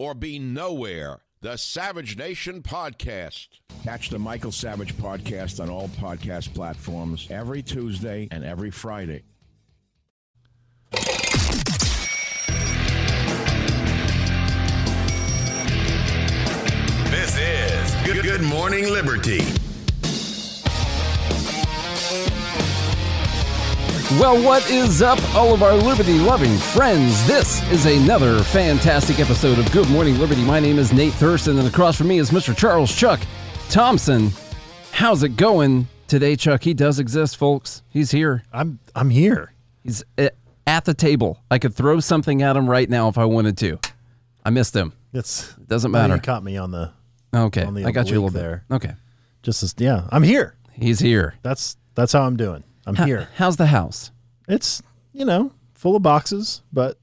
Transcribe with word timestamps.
or 0.00 0.14
be 0.14 0.38
nowhere. 0.38 1.20
The 1.42 1.58
Savage 1.58 2.16
Nation 2.16 2.62
Podcast. 2.62 3.48
Catch 3.84 4.08
the 4.08 4.18
Michael 4.18 4.50
Savage 4.50 4.96
Podcast 4.96 5.60
on 5.60 5.68
all 5.68 5.88
podcast 5.88 6.54
platforms 6.54 7.28
every 7.30 7.62
Tuesday 7.62 8.26
and 8.30 8.42
every 8.42 8.70
Friday. 8.70 9.22
This 17.10 17.36
is 17.36 17.94
Good, 18.06 18.22
Good 18.22 18.42
Morning 18.42 18.90
Liberty. 18.90 19.42
Well, 24.18 24.42
what 24.42 24.68
is 24.68 25.02
up, 25.02 25.22
all 25.36 25.54
of 25.54 25.62
our 25.62 25.72
liberty 25.72 26.18
loving 26.18 26.56
friends? 26.58 27.24
This 27.28 27.62
is 27.70 27.86
another 27.86 28.42
fantastic 28.42 29.20
episode 29.20 29.60
of 29.60 29.70
Good 29.70 29.88
Morning 29.88 30.18
Liberty. 30.18 30.42
My 30.42 30.58
name 30.58 30.80
is 30.80 30.92
Nate 30.92 31.12
Thurston, 31.12 31.60
and 31.60 31.68
across 31.68 31.96
from 31.96 32.08
me 32.08 32.18
is 32.18 32.32
Mr. 32.32 32.54
Charles 32.56 32.92
Chuck 32.94 33.20
Thompson. 33.68 34.32
How's 34.90 35.22
it 35.22 35.36
going 35.36 35.86
today, 36.08 36.34
Chuck? 36.34 36.64
He 36.64 36.74
does 36.74 36.98
exist, 36.98 37.36
folks. 37.36 37.84
He's 37.88 38.10
here. 38.10 38.42
I'm 38.52 38.80
I'm 38.96 39.10
here. 39.10 39.52
He's 39.84 40.02
eh, 40.18 40.30
at 40.66 40.84
the 40.84 40.92
table. 40.94 41.38
I 41.48 41.60
could 41.60 41.76
throw 41.76 42.00
something 42.00 42.42
at 42.42 42.56
him 42.56 42.68
right 42.68 42.90
now 42.90 43.06
if 43.08 43.16
I 43.16 43.26
wanted 43.26 43.56
to. 43.58 43.78
I 44.44 44.50
missed 44.50 44.74
him. 44.74 44.92
It's 45.12 45.54
Doesn't 45.54 45.92
matter. 45.92 46.16
You 46.16 46.20
caught 46.20 46.42
me 46.42 46.56
on 46.56 46.72
the 46.72 46.90
Okay, 47.32 47.62
on 47.62 47.74
the 47.74 47.84
I 47.84 47.92
got 47.92 48.08
you 48.10 48.14
a 48.14 48.20
little 48.20 48.26
oblique 48.26 48.42
bit. 48.42 48.42
there. 48.42 48.64
Okay, 48.72 48.92
just 49.44 49.62
as 49.62 49.72
yeah. 49.78 50.08
I'm 50.10 50.24
here. 50.24 50.56
he's 50.72 50.98
here. 50.98 51.36
That's 51.42 51.76
that's 51.94 52.12
how 52.12 52.22
I'm 52.22 52.36
doing. 52.36 52.64
I'm 52.86 52.94
How- 52.96 53.04
here. 53.06 53.28
How's 53.36 53.56
the 53.56 53.66
house? 53.66 54.10
It's 54.48 54.82
you 55.12 55.24
know 55.24 55.52
full 55.74 55.96
of 55.96 56.02
boxes, 56.02 56.62
but 56.72 56.98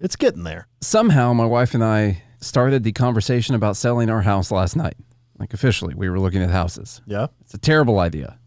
it's 0.00 0.16
getting 0.16 0.44
there. 0.44 0.66
somehow 0.80 1.32
my 1.32 1.44
wife 1.46 1.74
and 1.74 1.84
I 1.84 2.22
started 2.40 2.82
the 2.84 2.92
conversation 2.92 3.54
about 3.54 3.76
selling 3.76 4.08
our 4.10 4.22
house 4.22 4.50
last 4.50 4.76
night. 4.76 4.96
Like 5.38 5.54
officially, 5.54 5.94
we 5.94 6.08
were 6.08 6.18
looking 6.20 6.42
at 6.42 6.50
houses. 6.50 7.00
Yeah. 7.06 7.28
It's 7.42 7.54
a 7.54 7.58
terrible 7.58 7.98
idea. 8.00 8.38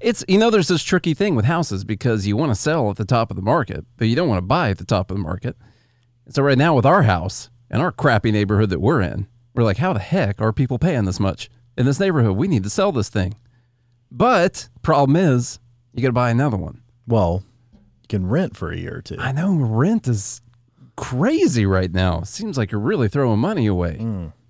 It's 0.00 0.24
you 0.28 0.38
know 0.38 0.50
there's 0.50 0.68
this 0.68 0.84
tricky 0.84 1.14
thing 1.14 1.34
with 1.34 1.44
houses 1.44 1.82
because 1.84 2.26
you 2.26 2.36
want 2.36 2.50
to 2.52 2.54
sell 2.54 2.90
at 2.90 2.96
the 2.96 3.04
top 3.04 3.30
of 3.30 3.36
the 3.36 3.42
market, 3.42 3.84
but 3.96 4.06
you 4.06 4.14
don't 4.16 4.28
want 4.28 4.38
to 4.38 4.46
buy 4.46 4.70
at 4.70 4.78
the 4.78 4.84
top 4.84 5.10
of 5.10 5.16
the 5.16 5.22
market. 5.22 5.56
So 6.28 6.42
right 6.42 6.58
now 6.58 6.74
with 6.76 6.86
our 6.86 7.02
house 7.02 7.50
and 7.70 7.82
our 7.82 7.90
crappy 7.90 8.30
neighborhood 8.30 8.70
that 8.70 8.80
we're 8.80 9.00
in, 9.00 9.26
we're 9.54 9.64
like, 9.64 9.78
how 9.78 9.92
the 9.92 9.98
heck 9.98 10.40
are 10.40 10.52
people 10.52 10.78
paying 10.78 11.04
this 11.04 11.18
much 11.18 11.50
in 11.76 11.86
this 11.86 11.98
neighborhood? 11.98 12.36
We 12.36 12.46
need 12.48 12.62
to 12.64 12.70
sell 12.70 12.92
this 12.92 13.08
thing. 13.08 13.34
But 14.10 14.68
problem 14.82 15.16
is, 15.16 15.58
you 15.98 16.02
got 16.02 16.08
to 16.08 16.12
buy 16.12 16.30
another 16.30 16.56
one. 16.56 16.82
Well, 17.06 17.42
you 17.72 18.08
can 18.08 18.26
rent 18.26 18.56
for 18.56 18.70
a 18.72 18.76
year 18.76 18.96
or 18.98 19.02
two. 19.02 19.16
I 19.18 19.32
know 19.32 19.54
rent 19.54 20.08
is 20.08 20.40
crazy 20.96 21.66
right 21.66 21.92
now. 21.92 22.22
Seems 22.22 22.58
like 22.58 22.72
you're 22.72 22.80
really 22.80 23.08
throwing 23.08 23.38
money 23.38 23.66
away. 23.66 23.98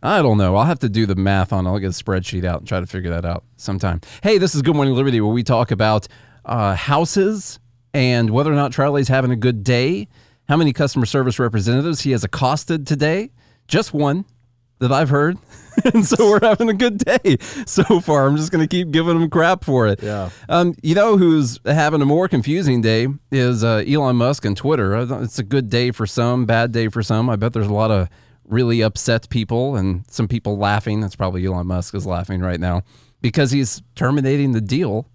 I 0.02 0.22
don't 0.22 0.38
know. 0.38 0.54
I'll 0.56 0.64
have 0.64 0.78
to 0.80 0.88
do 0.88 1.06
the 1.06 1.16
math 1.16 1.52
on. 1.52 1.66
it. 1.66 1.70
I'll 1.70 1.78
get 1.78 1.88
a 1.88 2.04
spreadsheet 2.04 2.44
out 2.44 2.60
and 2.60 2.68
try 2.68 2.80
to 2.80 2.86
figure 2.86 3.10
that 3.10 3.24
out 3.24 3.44
sometime. 3.56 4.00
Hey, 4.22 4.38
this 4.38 4.54
is 4.54 4.62
Good 4.62 4.76
Morning 4.76 4.94
Liberty, 4.94 5.20
where 5.20 5.32
we 5.32 5.42
talk 5.42 5.70
about 5.70 6.06
uh, 6.44 6.74
houses 6.74 7.58
and 7.92 8.30
whether 8.30 8.52
or 8.52 8.56
not 8.56 8.72
Charlie's 8.72 9.08
having 9.08 9.30
a 9.32 9.36
good 9.36 9.64
day. 9.64 10.08
How 10.48 10.56
many 10.56 10.72
customer 10.72 11.04
service 11.04 11.38
representatives 11.38 12.02
he 12.02 12.12
has 12.12 12.22
accosted 12.24 12.86
today? 12.86 13.30
Just 13.66 13.92
one 13.92 14.24
that 14.80 14.92
I've 14.92 15.08
heard. 15.08 15.38
and 15.94 16.04
so 16.04 16.30
we're 16.30 16.40
having 16.42 16.68
a 16.68 16.74
good 16.74 16.98
day 16.98 17.36
so 17.66 18.00
far. 18.00 18.26
I'm 18.26 18.36
just 18.36 18.50
going 18.50 18.66
to 18.66 18.68
keep 18.68 18.90
giving 18.90 19.18
them 19.18 19.30
crap 19.30 19.64
for 19.64 19.86
it. 19.86 20.02
Yeah. 20.02 20.30
Um, 20.48 20.74
you 20.82 20.94
know 20.94 21.16
who's 21.16 21.60
having 21.64 22.02
a 22.02 22.06
more 22.06 22.28
confusing 22.28 22.80
day 22.80 23.08
is 23.30 23.62
uh, 23.62 23.84
Elon 23.86 24.16
Musk 24.16 24.44
and 24.44 24.56
Twitter. 24.56 24.96
It's 25.22 25.38
a 25.38 25.44
good 25.44 25.70
day 25.70 25.90
for 25.90 26.06
some, 26.06 26.46
bad 26.46 26.72
day 26.72 26.88
for 26.88 27.02
some. 27.02 27.30
I 27.30 27.36
bet 27.36 27.52
there's 27.52 27.66
a 27.68 27.72
lot 27.72 27.90
of 27.90 28.08
really 28.44 28.80
upset 28.82 29.28
people 29.28 29.76
and 29.76 30.04
some 30.10 30.26
people 30.26 30.58
laughing. 30.58 31.00
That's 31.00 31.16
probably 31.16 31.44
Elon 31.46 31.66
Musk 31.66 31.94
is 31.94 32.06
laughing 32.06 32.40
right 32.40 32.60
now 32.60 32.82
because 33.20 33.50
he's 33.50 33.82
terminating 33.94 34.52
the 34.52 34.60
deal, 34.60 35.06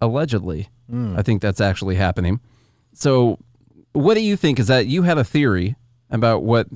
allegedly. 0.00 0.68
I 1.16 1.22
think 1.22 1.40
that's 1.40 1.62
actually 1.62 1.94
happening. 1.94 2.40
So, 2.92 3.38
what 3.92 4.14
do 4.14 4.20
you 4.20 4.36
think? 4.36 4.58
Is 4.58 4.66
that 4.66 4.86
you 4.86 5.02
had 5.02 5.16
a 5.16 5.24
theory 5.24 5.76
about 6.10 6.42
what 6.42 6.66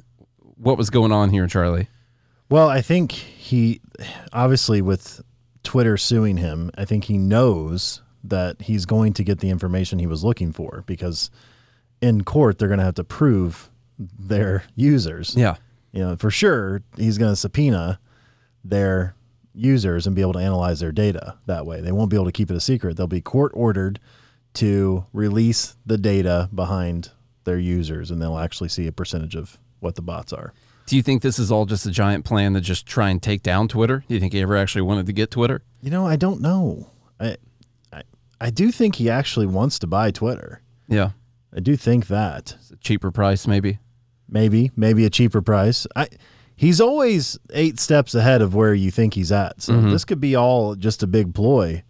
what 0.57 0.79
was 0.79 0.89
going 0.89 1.13
on 1.13 1.29
here, 1.31 1.47
Charlie? 1.47 1.89
Well, 2.49 2.69
I 2.69 2.81
think 2.81 3.13
he 3.13 3.81
obviously 4.33 4.81
with 4.81 5.23
Twitter 5.63 5.97
suing 5.97 6.39
him, 6.39 6.71
I 6.77 6.85
think 6.85 7.05
he 7.05 7.19
knows 7.19 8.03
that 8.25 8.63
he's 8.63 8.87
going 8.87 9.13
to 9.15 9.25
get 9.25 9.41
the 9.41 9.51
information 9.51 9.99
he 9.99 10.07
was 10.07 10.25
looking 10.25 10.53
for 10.53 10.83
because 10.87 11.31
in 12.01 12.25
court 12.25 12.59
they're 12.59 12.69
going 12.69 12.79
to 12.79 12.85
have 12.85 12.95
to 12.95 13.05
prove 13.05 13.71
their 13.99 14.65
users. 14.75 15.35
Yeah. 15.37 15.57
You 15.93 16.01
know, 16.01 16.17
for 16.17 16.31
sure 16.31 16.83
he's 16.97 17.19
going 17.19 17.33
to 17.33 17.37
subpoena 17.37 18.01
their 18.65 19.15
users 19.55 20.07
and 20.07 20.15
be 20.15 20.23
able 20.23 20.35
to 20.35 20.39
analyze 20.39 20.81
their 20.81 20.93
data 20.93 21.37
that 21.47 21.67
way. 21.67 21.81
They 21.81 21.93
won't 21.93 22.11
be 22.11 22.17
able 22.17 22.27
to 22.27 22.33
keep 22.33 22.51
it 22.51 22.57
a 22.57 22.61
secret. 22.61 22.97
They'll 22.97 23.07
be 23.07 23.21
court 23.21 23.53
ordered 23.55 23.99
to 24.55 25.05
release 25.13 25.77
the 25.85 25.99
data 25.99 26.49
behind 26.55 27.11
their 27.45 27.59
users 27.59 28.11
and 28.11 28.21
they'll 28.21 28.39
actually 28.39 28.69
see 28.69 28.87
a 28.87 28.93
percentage 28.93 29.35
of 29.35 29.59
what 29.81 29.97
the 29.97 30.03
bots 30.03 30.33
are. 30.33 30.53
Do 30.89 30.97
you 30.97 31.03
think 31.03 31.23
this 31.23 31.39
is 31.39 31.53
all 31.53 31.67
just 31.67 31.85
a 31.87 31.91
giant 31.91 32.25
plan 32.25 32.55
to 32.55 32.61
just 32.61 32.87
try 32.87 33.11
and 33.11 33.23
take 33.23 33.43
down 33.43 33.69
Twitter? 33.69 34.05
Do 34.09 34.15
you 34.15 34.21
think 34.21 34.33
he 34.33 34.41
ever 34.41 34.57
actually 34.57 34.83
wanted 34.83 35.07
to 35.07 35.13
get 35.13 35.31
Twitter? 35.31 35.63
You 35.83 35.91
know, 35.91 36.07
I 36.07 36.17
don't 36.17 36.41
know. 36.41 36.91
I, 37.21 37.37
I, 37.93 38.03
I 38.41 38.51
do 38.51 38.73
think 38.73 38.97
he 38.97 39.11
actually 39.11 39.47
wants 39.47 39.79
to 39.81 39.87
buy 39.87 40.11
Twitter. 40.11 40.63
Yeah. 40.89 41.11
I 41.55 41.61
do 41.61 41.77
think 41.77 42.07
that 42.09 42.55
It's 42.59 42.71
a 42.71 42.77
cheaper 42.77 43.11
price, 43.11 43.47
maybe. 43.47 43.79
maybe, 44.29 44.71
maybe 44.77 45.05
a 45.05 45.11
cheaper 45.11 45.43
price. 45.43 45.87
I, 45.95 46.09
he's 46.57 46.81
always 46.81 47.39
eight 47.53 47.79
steps 47.79 48.15
ahead 48.15 48.41
of 48.43 48.55
where 48.55 48.73
you 48.75 48.91
think 48.91 49.15
he's 49.15 49.31
at. 49.33 49.61
So 49.63 49.75
Mm-hmm. 49.75 49.91
this 49.91 50.05
could 50.07 50.21
be 50.21 50.35
all 50.37 50.75
just 50.75 51.03
a 51.03 51.07
big 51.07 51.35
ploy 51.35 51.83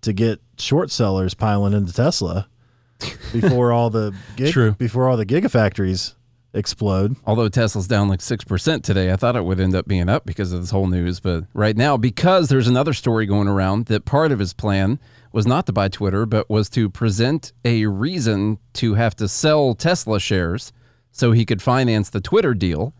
to 0.00 0.12
get 0.12 0.40
short 0.58 0.90
sellers 0.90 1.34
piling 1.34 1.72
into 1.74 1.92
Tesla 1.92 2.48
before 3.32 3.72
all 3.72 3.90
the 3.90 4.14
gig, 4.36 4.52
True. 4.52 4.72
before 4.72 5.08
all 5.08 5.16
the 5.16 5.26
gigafactories 5.26 6.14
explode. 6.54 7.16
Although 7.24 7.48
Tesla's 7.48 7.86
down 7.86 8.08
like 8.08 8.20
6% 8.20 8.82
today, 8.82 9.12
I 9.12 9.16
thought 9.16 9.36
it 9.36 9.44
would 9.44 9.60
end 9.60 9.74
up 9.74 9.86
being 9.86 10.08
up 10.08 10.24
because 10.24 10.52
of 10.52 10.60
this 10.60 10.70
whole 10.70 10.86
news. 10.86 11.20
But 11.20 11.44
right 11.54 11.76
now, 11.76 11.96
because 11.96 12.48
there's 12.48 12.68
another 12.68 12.92
story 12.92 13.26
going 13.26 13.48
around 13.48 13.86
that 13.86 14.04
part 14.04 14.32
of 14.32 14.38
his 14.38 14.52
plan 14.52 14.98
was 15.32 15.46
not 15.46 15.66
to 15.66 15.72
buy 15.72 15.88
Twitter, 15.88 16.26
but 16.26 16.48
was 16.48 16.68
to 16.70 16.88
present 16.88 17.52
a 17.64 17.86
reason 17.86 18.58
to 18.74 18.94
have 18.94 19.14
to 19.16 19.28
sell 19.28 19.74
Tesla 19.74 20.18
shares 20.18 20.72
so 21.12 21.32
he 21.32 21.44
could 21.44 21.60
finance 21.60 22.10
the 22.10 22.20
Twitter 22.20 22.54
deal. 22.54 22.94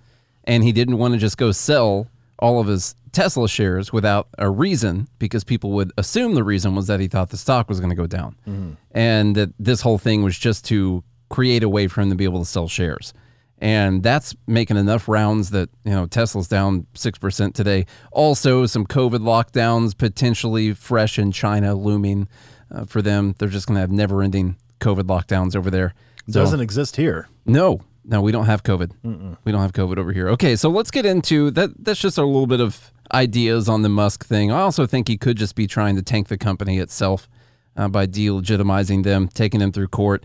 And 0.44 0.64
he 0.64 0.72
didn't 0.72 0.98
want 0.98 1.14
to 1.14 1.18
just 1.18 1.36
go 1.36 1.52
sell 1.52 2.08
all 2.38 2.60
of 2.60 2.66
his 2.66 2.94
Tesla 3.12 3.48
shares 3.48 3.92
without 3.92 4.28
a 4.38 4.48
reason 4.48 5.08
because 5.18 5.42
people 5.42 5.72
would 5.72 5.92
assume 5.96 6.34
the 6.34 6.44
reason 6.44 6.74
was 6.74 6.86
that 6.86 7.00
he 7.00 7.08
thought 7.08 7.30
the 7.30 7.36
stock 7.36 7.68
was 7.68 7.80
going 7.80 7.90
to 7.90 7.96
go 7.96 8.06
down. 8.06 8.36
Mm-hmm. 8.46 8.72
And 8.92 9.36
that 9.36 9.50
this 9.58 9.80
whole 9.80 9.98
thing 9.98 10.22
was 10.22 10.38
just 10.38 10.64
to 10.66 11.02
create 11.30 11.62
a 11.62 11.68
way 11.68 11.88
for 11.88 12.00
him 12.00 12.10
to 12.10 12.16
be 12.16 12.24
able 12.24 12.40
to 12.40 12.46
sell 12.46 12.68
shares 12.68 13.12
and 13.60 14.02
that's 14.02 14.34
making 14.46 14.76
enough 14.76 15.08
rounds 15.08 15.50
that 15.50 15.68
you 15.84 15.90
know 15.92 16.06
Tesla's 16.06 16.48
down 16.48 16.86
six 16.94 17.18
percent 17.18 17.54
today. 17.54 17.86
Also, 18.12 18.66
some 18.66 18.86
COVID 18.86 19.18
lockdowns 19.20 19.96
potentially 19.96 20.72
fresh 20.74 21.18
in 21.18 21.32
China 21.32 21.74
looming 21.74 22.28
uh, 22.70 22.84
for 22.84 23.02
them. 23.02 23.34
They're 23.38 23.48
just 23.48 23.66
going 23.66 23.76
to 23.76 23.80
have 23.80 23.90
never-ending 23.90 24.56
COVID 24.80 25.02
lockdowns 25.04 25.56
over 25.56 25.70
there. 25.70 25.94
So- 26.30 26.40
Doesn't 26.40 26.60
exist 26.60 26.96
here. 26.96 27.28
no, 27.46 27.80
no, 28.04 28.22
we 28.22 28.32
don't 28.32 28.46
have 28.46 28.62
COVID. 28.62 29.36
We 29.44 29.52
don't 29.52 29.60
have 29.60 29.72
COVID 29.72 29.98
over 29.98 30.12
here. 30.12 30.28
Okay, 30.30 30.56
so 30.56 30.70
let's 30.70 30.90
get 30.90 31.04
into 31.04 31.50
that. 31.52 31.70
That's 31.84 32.00
just 32.00 32.16
a 32.16 32.24
little 32.24 32.46
bit 32.46 32.60
of 32.60 32.90
ideas 33.12 33.68
on 33.68 33.82
the 33.82 33.88
Musk 33.88 34.24
thing. 34.24 34.50
I 34.52 34.60
also 34.60 34.86
think 34.86 35.08
he 35.08 35.16
could 35.18 35.36
just 35.36 35.54
be 35.54 35.66
trying 35.66 35.96
to 35.96 36.02
tank 36.02 36.28
the 36.28 36.38
company 36.38 36.78
itself 36.78 37.28
uh, 37.76 37.88
by 37.88 38.06
delegitimizing 38.06 39.02
them, 39.04 39.28
taking 39.28 39.60
them 39.60 39.72
through 39.72 39.88
court, 39.88 40.24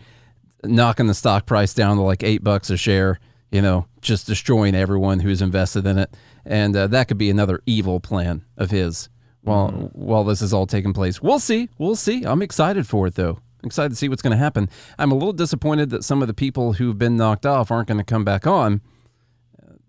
knocking 0.64 1.08
the 1.08 1.14
stock 1.14 1.46
price 1.46 1.74
down 1.74 1.98
to 1.98 2.04
like 2.04 2.24
eight 2.24 2.44
bucks 2.44 2.70
a 2.70 2.78
share. 2.78 3.20
You 3.52 3.62
know, 3.62 3.86
just 4.02 4.26
destroying 4.26 4.74
everyone 4.74 5.20
who's 5.20 5.42
invested 5.42 5.86
in 5.86 6.00
it, 6.00 6.16
and 6.44 6.76
uh, 6.76 6.88
that 6.88 7.08
could 7.08 7.20
be 7.20 7.30
another 7.30 7.62
evil 7.68 8.00
plan 8.00 8.44
of 8.58 8.72
his. 8.72 9.10
While 9.42 9.92
while 9.94 10.24
this 10.24 10.42
is 10.42 10.54
all 10.54 10.66
taking 10.66 10.94
place, 10.94 11.22
we'll 11.22 11.40
see. 11.40 11.70
We'll 11.78 11.96
see. 11.96 12.24
I'm 12.24 12.42
excited 12.42 12.88
for 12.88 13.08
it 13.08 13.16
though. 13.16 13.40
Excited 13.64 13.90
to 13.90 13.96
see 13.96 14.10
what's 14.10 14.22
going 14.22 14.32
to 14.32 14.38
happen. 14.38 14.70
I'm 14.98 15.12
a 15.12 15.16
little 15.16 15.34
disappointed 15.34 15.90
that 15.92 16.04
some 16.04 16.22
of 16.22 16.28
the 16.28 16.34
people 16.34 16.74
who've 16.74 16.98
been 16.98 17.16
knocked 17.16 17.46
off 17.46 17.72
aren't 17.72 17.88
going 17.88 18.00
to 18.00 18.04
come 18.04 18.26
back 18.26 18.48
on. 18.48 18.82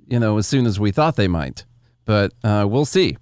You 0.07 0.21
know, 0.21 0.37
as 0.37 0.47
soon 0.47 0.67
as 0.67 0.79
we 0.79 0.91
thought 0.91 1.17
they 1.17 1.29
might, 1.29 1.65
but 2.05 2.33
uh, 2.45 2.67
we'll 2.69 2.85
see. 2.85 3.17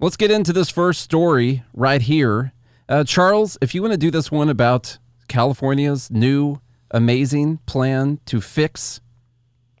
Let's 0.00 0.16
get 0.16 0.30
into 0.30 0.52
this 0.52 0.70
first 0.70 1.02
story 1.02 1.62
right 1.72 2.02
here. 2.02 2.52
Uh, 2.88 3.04
Charles, 3.04 3.56
if 3.60 3.74
you 3.74 3.82
want 3.82 3.92
to 3.92 3.98
do 3.98 4.10
this 4.10 4.30
one 4.30 4.48
about 4.48 4.98
California's 5.28 6.10
new 6.10 6.60
amazing 6.90 7.58
plan 7.66 8.20
to 8.26 8.40
fix 8.40 9.00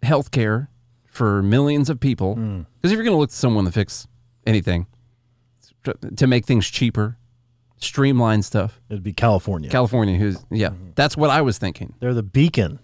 healthcare 0.02 0.68
for 1.06 1.42
millions 1.42 1.90
of 1.90 2.00
people, 2.00 2.34
because 2.36 2.92
if 2.92 2.96
you're 2.96 3.04
going 3.04 3.14
to 3.14 3.18
look 3.18 3.30
to 3.30 3.36
someone 3.36 3.64
to 3.64 3.72
fix 3.72 4.06
anything, 4.46 4.86
to 6.16 6.26
make 6.26 6.44
things 6.46 6.68
cheaper, 6.68 7.16
streamline 7.78 8.42
stuff, 8.42 8.80
It'd 8.88 9.02
be 9.02 9.12
California. 9.12 9.70
California, 9.70 10.16
who's, 10.18 10.44
yeah, 10.50 10.70
that's 10.94 11.16
what 11.16 11.30
I 11.30 11.40
was 11.42 11.58
thinking. 11.58 11.94
They're 12.00 12.14
the 12.14 12.22
beacon 12.22 12.78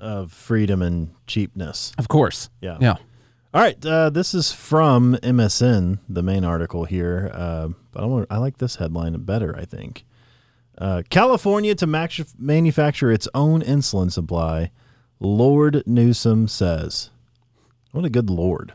of 0.00 0.32
freedom 0.32 0.82
and 0.82 1.10
cheapness. 1.26 1.92
Of 1.98 2.08
course. 2.08 2.50
Yeah. 2.60 2.78
Yeah. 2.80 2.96
All 3.52 3.60
right, 3.60 3.84
uh, 3.84 4.10
this 4.10 4.32
is 4.32 4.52
from 4.52 5.16
MSN, 5.24 5.98
the 6.08 6.22
main 6.22 6.44
article 6.44 6.84
here. 6.84 7.30
Uh, 7.34 7.70
but 7.90 8.02
I, 8.04 8.06
want, 8.06 8.26
I 8.30 8.36
like 8.38 8.58
this 8.58 8.76
headline 8.76 9.14
better. 9.24 9.56
I 9.56 9.64
think 9.64 10.04
uh, 10.80 11.02
California 11.10 11.74
to 11.74 11.86
max- 11.86 12.34
manufacture 12.38 13.12
its 13.12 13.28
own 13.34 13.62
insulin 13.62 14.10
supply. 14.10 14.70
Lord 15.20 15.82
Newsom 15.86 16.48
says, 16.48 17.10
"What 17.92 18.04
a 18.04 18.10
good 18.10 18.30
lord!" 18.30 18.72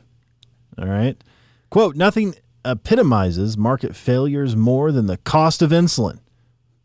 All 0.77 0.87
right, 0.87 1.21
quote: 1.69 1.95
Nothing 1.95 2.35
epitomizes 2.63 3.57
market 3.57 3.95
failures 3.95 4.55
more 4.55 4.91
than 4.91 5.07
the 5.07 5.17
cost 5.17 5.61
of 5.61 5.71
insulin. 5.71 6.19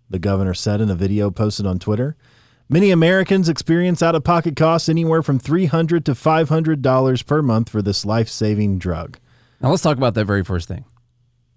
The 0.09 0.19
governor 0.19 0.55
said 0.55 0.81
in 0.81 0.91
a 0.91 0.95
video 0.95 1.31
posted 1.31 1.67
on 1.67 1.79
Twitter. 1.79 2.17
Many 2.69 2.91
Americans 2.91 3.49
experience 3.49 4.01
out 4.01 4.15
of 4.15 4.23
pocket 4.23 4.55
costs 4.55 4.89
anywhere 4.89 5.23
from 5.23 5.41
300 5.41 6.05
to 6.07 6.13
$500 6.13 7.27
per 7.27 7.43
month 7.43 7.69
for 7.69 7.83
this 7.83 8.05
life 8.05 8.29
saving 8.29 8.79
drug. 8.79 9.19
Now 9.61 9.71
let's 9.71 9.83
talk 9.83 9.97
about 9.97 10.15
that 10.15 10.25
very 10.25 10.45
first 10.45 10.69
thing. 10.69 10.85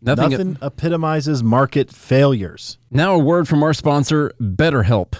Nothing. 0.05 0.29
Nothing 0.31 0.57
epitomizes 0.61 1.43
market 1.43 1.89
failures. 1.89 2.77
Now, 2.91 3.15
a 3.15 3.19
word 3.19 3.47
from 3.47 3.63
our 3.63 3.73
sponsor, 3.73 4.33
BetterHelp. 4.39 5.15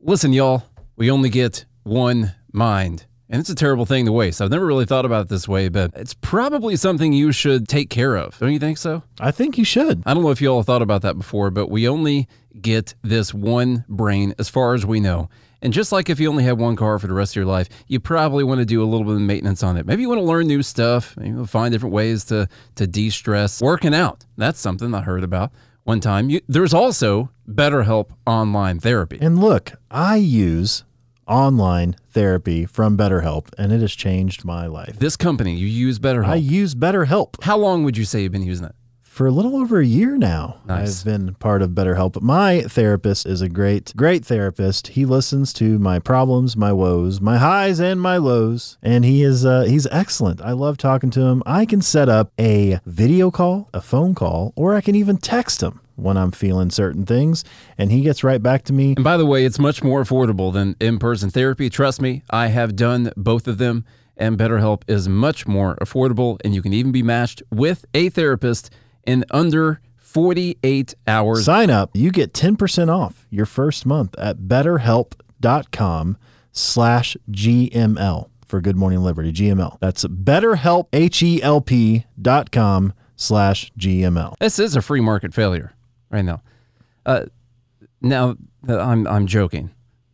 Listen, 0.00 0.32
y'all, 0.32 0.64
we 0.96 1.10
only 1.10 1.28
get 1.28 1.64
one 1.84 2.34
mind. 2.52 3.06
And 3.28 3.40
it's 3.40 3.50
a 3.50 3.56
terrible 3.56 3.86
thing 3.86 4.06
to 4.06 4.12
waste. 4.12 4.40
I've 4.40 4.50
never 4.50 4.66
really 4.66 4.84
thought 4.84 5.04
about 5.04 5.22
it 5.22 5.28
this 5.28 5.48
way, 5.48 5.68
but 5.68 5.90
it's 5.96 6.14
probably 6.14 6.76
something 6.76 7.12
you 7.12 7.32
should 7.32 7.66
take 7.68 7.90
care 7.90 8.16
of. 8.16 8.38
Don't 8.38 8.52
you 8.52 8.58
think 8.60 8.78
so? 8.78 9.02
I 9.20 9.32
think 9.32 9.58
you 9.58 9.64
should. 9.64 10.02
I 10.06 10.14
don't 10.14 10.22
know 10.22 10.30
if 10.30 10.40
you 10.40 10.48
all 10.48 10.62
thought 10.62 10.82
about 10.82 11.02
that 11.02 11.18
before, 11.18 11.50
but 11.50 11.68
we 11.68 11.88
only 11.88 12.28
get 12.60 12.94
this 13.02 13.34
one 13.34 13.84
brain 13.88 14.34
as 14.38 14.48
far 14.48 14.74
as 14.74 14.86
we 14.86 15.00
know. 15.00 15.28
And 15.66 15.72
just 15.72 15.90
like 15.90 16.08
if 16.08 16.20
you 16.20 16.28
only 16.28 16.44
have 16.44 16.60
one 16.60 16.76
car 16.76 16.96
for 17.00 17.08
the 17.08 17.12
rest 17.12 17.32
of 17.32 17.36
your 17.36 17.44
life, 17.44 17.68
you 17.88 17.98
probably 17.98 18.44
want 18.44 18.60
to 18.60 18.64
do 18.64 18.80
a 18.80 18.86
little 18.86 19.04
bit 19.04 19.16
of 19.16 19.20
maintenance 19.20 19.64
on 19.64 19.76
it. 19.76 19.84
Maybe 19.84 20.02
you 20.02 20.08
want 20.08 20.20
to 20.20 20.24
learn 20.24 20.46
new 20.46 20.62
stuff, 20.62 21.16
maybe 21.16 21.30
you'll 21.30 21.44
find 21.44 21.72
different 21.72 21.92
ways 21.92 22.22
to 22.26 22.48
to 22.76 22.86
de-stress. 22.86 23.60
Working 23.60 23.92
out, 23.92 24.24
that's 24.36 24.60
something 24.60 24.94
I 24.94 25.00
heard 25.00 25.24
about 25.24 25.50
one 25.82 25.98
time. 25.98 26.30
You, 26.30 26.40
there's 26.46 26.72
also 26.72 27.30
BetterHelp 27.50 28.10
online 28.28 28.78
therapy. 28.78 29.18
And 29.20 29.40
look, 29.40 29.72
I 29.90 30.14
use 30.14 30.84
online 31.26 31.96
therapy 32.12 32.64
from 32.64 32.96
BetterHelp, 32.96 33.48
and 33.58 33.72
it 33.72 33.80
has 33.80 33.92
changed 33.96 34.44
my 34.44 34.68
life. 34.68 35.00
This 35.00 35.16
company, 35.16 35.56
you 35.56 35.66
use 35.66 35.98
BetterHelp. 35.98 36.28
I 36.28 36.36
use 36.36 36.76
BetterHelp 36.76 37.42
How 37.42 37.58
long 37.58 37.82
would 37.82 37.96
you 37.96 38.04
say 38.04 38.22
you've 38.22 38.30
been 38.30 38.42
using 38.42 38.66
it? 38.66 38.74
For 39.16 39.26
a 39.26 39.30
little 39.30 39.56
over 39.56 39.80
a 39.80 39.86
year 39.86 40.18
now. 40.18 40.60
Nice. 40.66 41.00
I've 41.00 41.04
been 41.06 41.34
part 41.36 41.62
of 41.62 41.70
BetterHelp. 41.70 42.12
But 42.12 42.22
my 42.22 42.60
therapist 42.60 43.24
is 43.24 43.40
a 43.40 43.48
great, 43.48 43.96
great 43.96 44.26
therapist. 44.26 44.88
He 44.88 45.06
listens 45.06 45.54
to 45.54 45.78
my 45.78 45.98
problems, 45.98 46.54
my 46.54 46.70
woes, 46.70 47.18
my 47.18 47.38
highs 47.38 47.80
and 47.80 47.98
my 47.98 48.18
lows, 48.18 48.76
and 48.82 49.06
he 49.06 49.22
is 49.22 49.46
uh, 49.46 49.62
he's 49.62 49.86
excellent. 49.86 50.42
I 50.42 50.52
love 50.52 50.76
talking 50.76 51.08
to 51.12 51.22
him. 51.22 51.42
I 51.46 51.64
can 51.64 51.80
set 51.80 52.10
up 52.10 52.30
a 52.38 52.78
video 52.84 53.30
call, 53.30 53.70
a 53.72 53.80
phone 53.80 54.14
call, 54.14 54.52
or 54.54 54.74
I 54.74 54.82
can 54.82 54.94
even 54.94 55.16
text 55.16 55.62
him 55.62 55.80
when 55.94 56.18
I'm 56.18 56.30
feeling 56.30 56.68
certain 56.68 57.06
things, 57.06 57.42
and 57.78 57.90
he 57.90 58.02
gets 58.02 58.22
right 58.22 58.42
back 58.42 58.64
to 58.64 58.74
me. 58.74 58.96
And 58.96 59.04
by 59.04 59.16
the 59.16 59.24
way, 59.24 59.46
it's 59.46 59.58
much 59.58 59.82
more 59.82 60.04
affordable 60.04 60.52
than 60.52 60.76
in 60.78 60.98
person 60.98 61.30
therapy. 61.30 61.70
Trust 61.70 62.02
me, 62.02 62.22
I 62.28 62.48
have 62.48 62.76
done 62.76 63.10
both 63.16 63.48
of 63.48 63.56
them, 63.56 63.86
and 64.18 64.36
BetterHelp 64.36 64.82
is 64.88 65.08
much 65.08 65.46
more 65.46 65.74
affordable, 65.76 66.38
and 66.44 66.54
you 66.54 66.60
can 66.60 66.74
even 66.74 66.92
be 66.92 67.02
matched 67.02 67.42
with 67.50 67.86
a 67.94 68.10
therapist 68.10 68.68
in 69.06 69.24
under 69.30 69.80
48 69.96 70.94
hours. 71.06 71.44
Sign 71.44 71.70
up. 71.70 71.90
You 71.94 72.10
get 72.10 72.32
10% 72.32 72.88
off 72.88 73.26
your 73.30 73.46
first 73.46 73.84
month 73.86 74.14
at 74.18 74.38
betterhelp.com 74.38 76.16
slash 76.52 77.16
GML 77.30 78.28
for 78.46 78.60
Good 78.60 78.76
Morning 78.76 79.00
Liberty, 79.00 79.32
GML. 79.32 79.78
That's 79.80 80.04
betterhelp, 80.04 80.86
H-E-L-P 80.92 82.06
dot 82.20 82.50
com 82.50 82.92
slash 83.16 83.72
GML. 83.78 84.34
This 84.38 84.58
is 84.58 84.76
a 84.76 84.82
free 84.82 85.00
market 85.00 85.34
failure 85.34 85.72
right 86.10 86.24
now. 86.24 86.42
Uh, 87.04 87.26
now, 88.00 88.36
uh, 88.68 88.78
I'm, 88.78 89.06
I'm 89.06 89.26
joking 89.26 89.70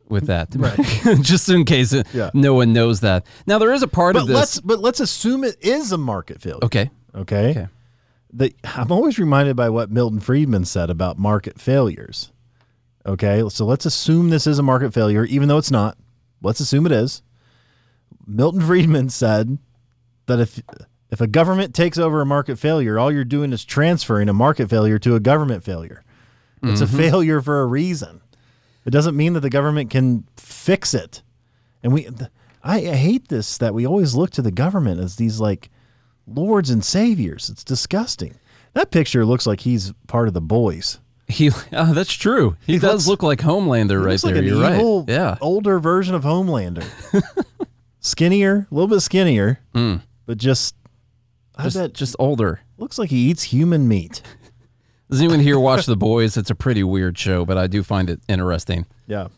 with 0.08 0.26
that, 0.26 0.50
just 1.22 1.48
in 1.48 1.64
case 1.64 1.94
Yeah. 2.12 2.30
no 2.34 2.54
one 2.54 2.72
knows 2.72 3.00
that. 3.00 3.26
Now, 3.46 3.58
there 3.58 3.72
is 3.72 3.82
a 3.82 3.88
part 3.88 4.14
But 4.14 4.22
of 4.22 4.28
this. 4.28 4.36
let's, 4.36 4.60
but 4.60 4.80
let's 4.80 5.00
assume 5.00 5.44
it 5.44 5.56
is 5.60 5.92
a 5.92 5.98
market 5.98 6.40
failure. 6.40 6.64
okay. 6.64 6.90
Okay. 7.14 7.50
Okay. 7.50 7.66
The, 8.32 8.54
I'm 8.64 8.90
always 8.90 9.18
reminded 9.18 9.56
by 9.56 9.68
what 9.68 9.90
Milton 9.90 10.20
Friedman 10.20 10.64
said 10.64 10.88
about 10.90 11.18
market 11.18 11.60
failures. 11.60 12.32
Okay, 13.04 13.46
so 13.48 13.64
let's 13.66 13.84
assume 13.84 14.30
this 14.30 14.46
is 14.46 14.58
a 14.58 14.62
market 14.62 14.94
failure, 14.94 15.24
even 15.24 15.48
though 15.48 15.58
it's 15.58 15.70
not. 15.70 15.98
Let's 16.40 16.60
assume 16.60 16.86
it 16.86 16.92
is. 16.92 17.22
Milton 18.26 18.60
Friedman 18.60 19.10
said 19.10 19.58
that 20.26 20.40
if 20.40 20.62
if 21.10 21.20
a 21.20 21.26
government 21.26 21.74
takes 21.74 21.98
over 21.98 22.20
a 22.20 22.26
market 22.26 22.58
failure, 22.58 22.98
all 22.98 23.12
you're 23.12 23.24
doing 23.24 23.52
is 23.52 23.64
transferring 23.64 24.28
a 24.28 24.32
market 24.32 24.70
failure 24.70 24.98
to 25.00 25.14
a 25.14 25.20
government 25.20 25.62
failure. 25.62 26.04
It's 26.62 26.80
a 26.80 26.86
mm-hmm. 26.86 26.96
failure 26.96 27.42
for 27.42 27.60
a 27.60 27.66
reason. 27.66 28.22
It 28.84 28.90
doesn't 28.90 29.16
mean 29.16 29.32
that 29.34 29.40
the 29.40 29.50
government 29.50 29.90
can 29.90 30.26
fix 30.36 30.94
it. 30.94 31.22
And 31.82 31.92
we, 31.92 32.08
I 32.62 32.80
hate 32.80 33.28
this 33.28 33.58
that 33.58 33.74
we 33.74 33.86
always 33.86 34.14
look 34.14 34.30
to 34.30 34.42
the 34.42 34.52
government 34.52 35.00
as 35.00 35.16
these 35.16 35.40
like 35.40 35.70
lords 36.26 36.70
and 36.70 36.84
saviors. 36.84 37.48
It's 37.50 37.64
disgusting. 37.64 38.34
That 38.74 38.90
picture 38.90 39.24
looks 39.26 39.46
like 39.46 39.60
he's 39.60 39.92
part 40.06 40.28
of 40.28 40.34
the 40.34 40.40
boys. 40.40 40.98
He, 41.28 41.50
oh, 41.72 41.92
that's 41.94 42.12
true. 42.12 42.56
He, 42.66 42.78
does 42.78 43.06
looks- 43.06 43.22
look 43.22 43.22
like 43.22 43.38
Homelander 43.40 43.90
He 43.90 43.96
right 43.96 44.04
looks 44.10 44.22
there. 44.22 44.32
like 44.34 44.42
an 44.42 44.48
You're 44.48 44.70
evil, 44.74 45.00
right. 45.00 45.08
Yeah. 45.08 45.36
older 45.40 45.78
version 45.78 46.14
of 46.14 46.24
Homelander. 46.24 46.84
skinnier, 48.00 48.66
a 48.70 48.74
little 48.74 48.88
bit 48.88 49.00
skinnier, 49.00 49.60
but 49.72 50.38
just, 50.38 50.74
I. 51.56 51.64
Just, 51.64 51.76
bet, 51.76 51.92
just 51.94 52.16
older. 52.18 52.60
looks 52.78 52.98
like 52.98 53.10
he 53.10 53.30
eats 53.30 53.44
human 53.44 53.88
meat. 53.88 54.22
Does 55.10 55.20
anyone 55.20 55.40
here 55.40 55.58
watch 55.58 55.84
The 55.86 55.96
Boys? 55.96 56.36
It's 56.38 56.50
a 56.50 56.54
pretty 56.54 56.82
weird 56.82 57.18
show, 57.18 57.44
but 57.44 57.58
I 57.58 57.66
do 57.66 57.82
find 57.82 58.08
it 58.08 58.20
interesting. 58.28 58.86
Yeah, 59.06 59.28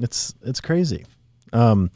it's 0.00 0.34
it's 0.42 0.60
crazy. 0.60 1.04
Um, 1.52 1.90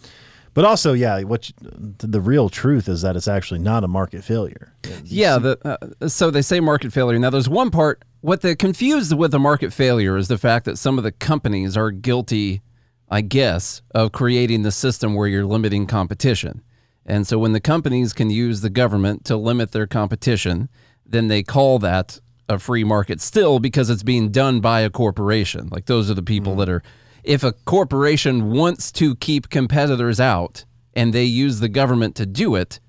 But 0.56 0.64
also, 0.64 0.94
yeah, 0.94 1.20
what 1.20 1.50
you, 1.50 1.54
the 1.98 2.18
real 2.18 2.48
truth 2.48 2.88
is 2.88 3.02
that 3.02 3.14
it's 3.14 3.28
actually 3.28 3.60
not 3.60 3.84
a 3.84 3.88
market 3.88 4.25
failure. 4.25 4.72
Yeah, 5.04 5.36
the, 5.36 5.58
uh, 6.02 6.08
so 6.08 6.30
they 6.30 6.40
say 6.40 6.60
market 6.60 6.94
failure. 6.94 7.18
Now, 7.18 7.28
there's 7.28 7.46
one 7.46 7.70
part. 7.70 8.02
What 8.22 8.40
they 8.40 8.56
confused 8.56 9.12
with 9.12 9.34
a 9.34 9.38
market 9.38 9.75
failure 9.75 10.16
is 10.16 10.28
the 10.28 10.38
fact 10.38 10.64
that 10.64 10.78
some 10.78 10.96
of 10.96 11.04
the 11.04 11.12
companies 11.12 11.76
are 11.76 11.90
guilty, 11.90 12.62
I 13.10 13.20
guess, 13.20 13.82
of 13.94 14.12
creating 14.12 14.62
the 14.62 14.72
system 14.72 15.12
where 15.12 15.28
you're 15.28 15.44
limiting 15.44 15.86
competition. 15.86 16.62
And 17.04 17.26
so 17.26 17.38
when 17.38 17.52
the 17.52 17.60
companies 17.60 18.14
can 18.14 18.30
use 18.30 18.62
the 18.62 18.70
government 18.70 19.26
to 19.26 19.36
limit 19.36 19.72
their 19.72 19.86
competition, 19.86 20.70
then 21.04 21.28
they 21.28 21.42
call 21.42 21.78
that 21.80 22.18
a 22.48 22.58
free 22.58 22.82
market 22.82 23.20
still 23.20 23.58
because 23.58 23.90
it's 23.90 24.02
being 24.02 24.30
done 24.30 24.60
by 24.60 24.80
a 24.80 24.88
corporation. 24.88 25.68
Like 25.70 25.84
those 25.84 26.10
are 26.10 26.14
the 26.14 26.22
people 26.22 26.56
that 26.56 26.70
are. 26.70 26.82
If 27.26 27.42
a 27.42 27.52
corporation 27.52 28.50
wants 28.52 28.92
to 28.92 29.16
keep 29.16 29.50
competitors 29.50 30.21
out 30.21 30.64
and 30.95 31.12
they 31.12 31.25
use 31.25 31.61
the 31.61 31.68
government 31.68 32.14
to 32.16 32.26
do 32.26 32.54
it, 32.54 32.80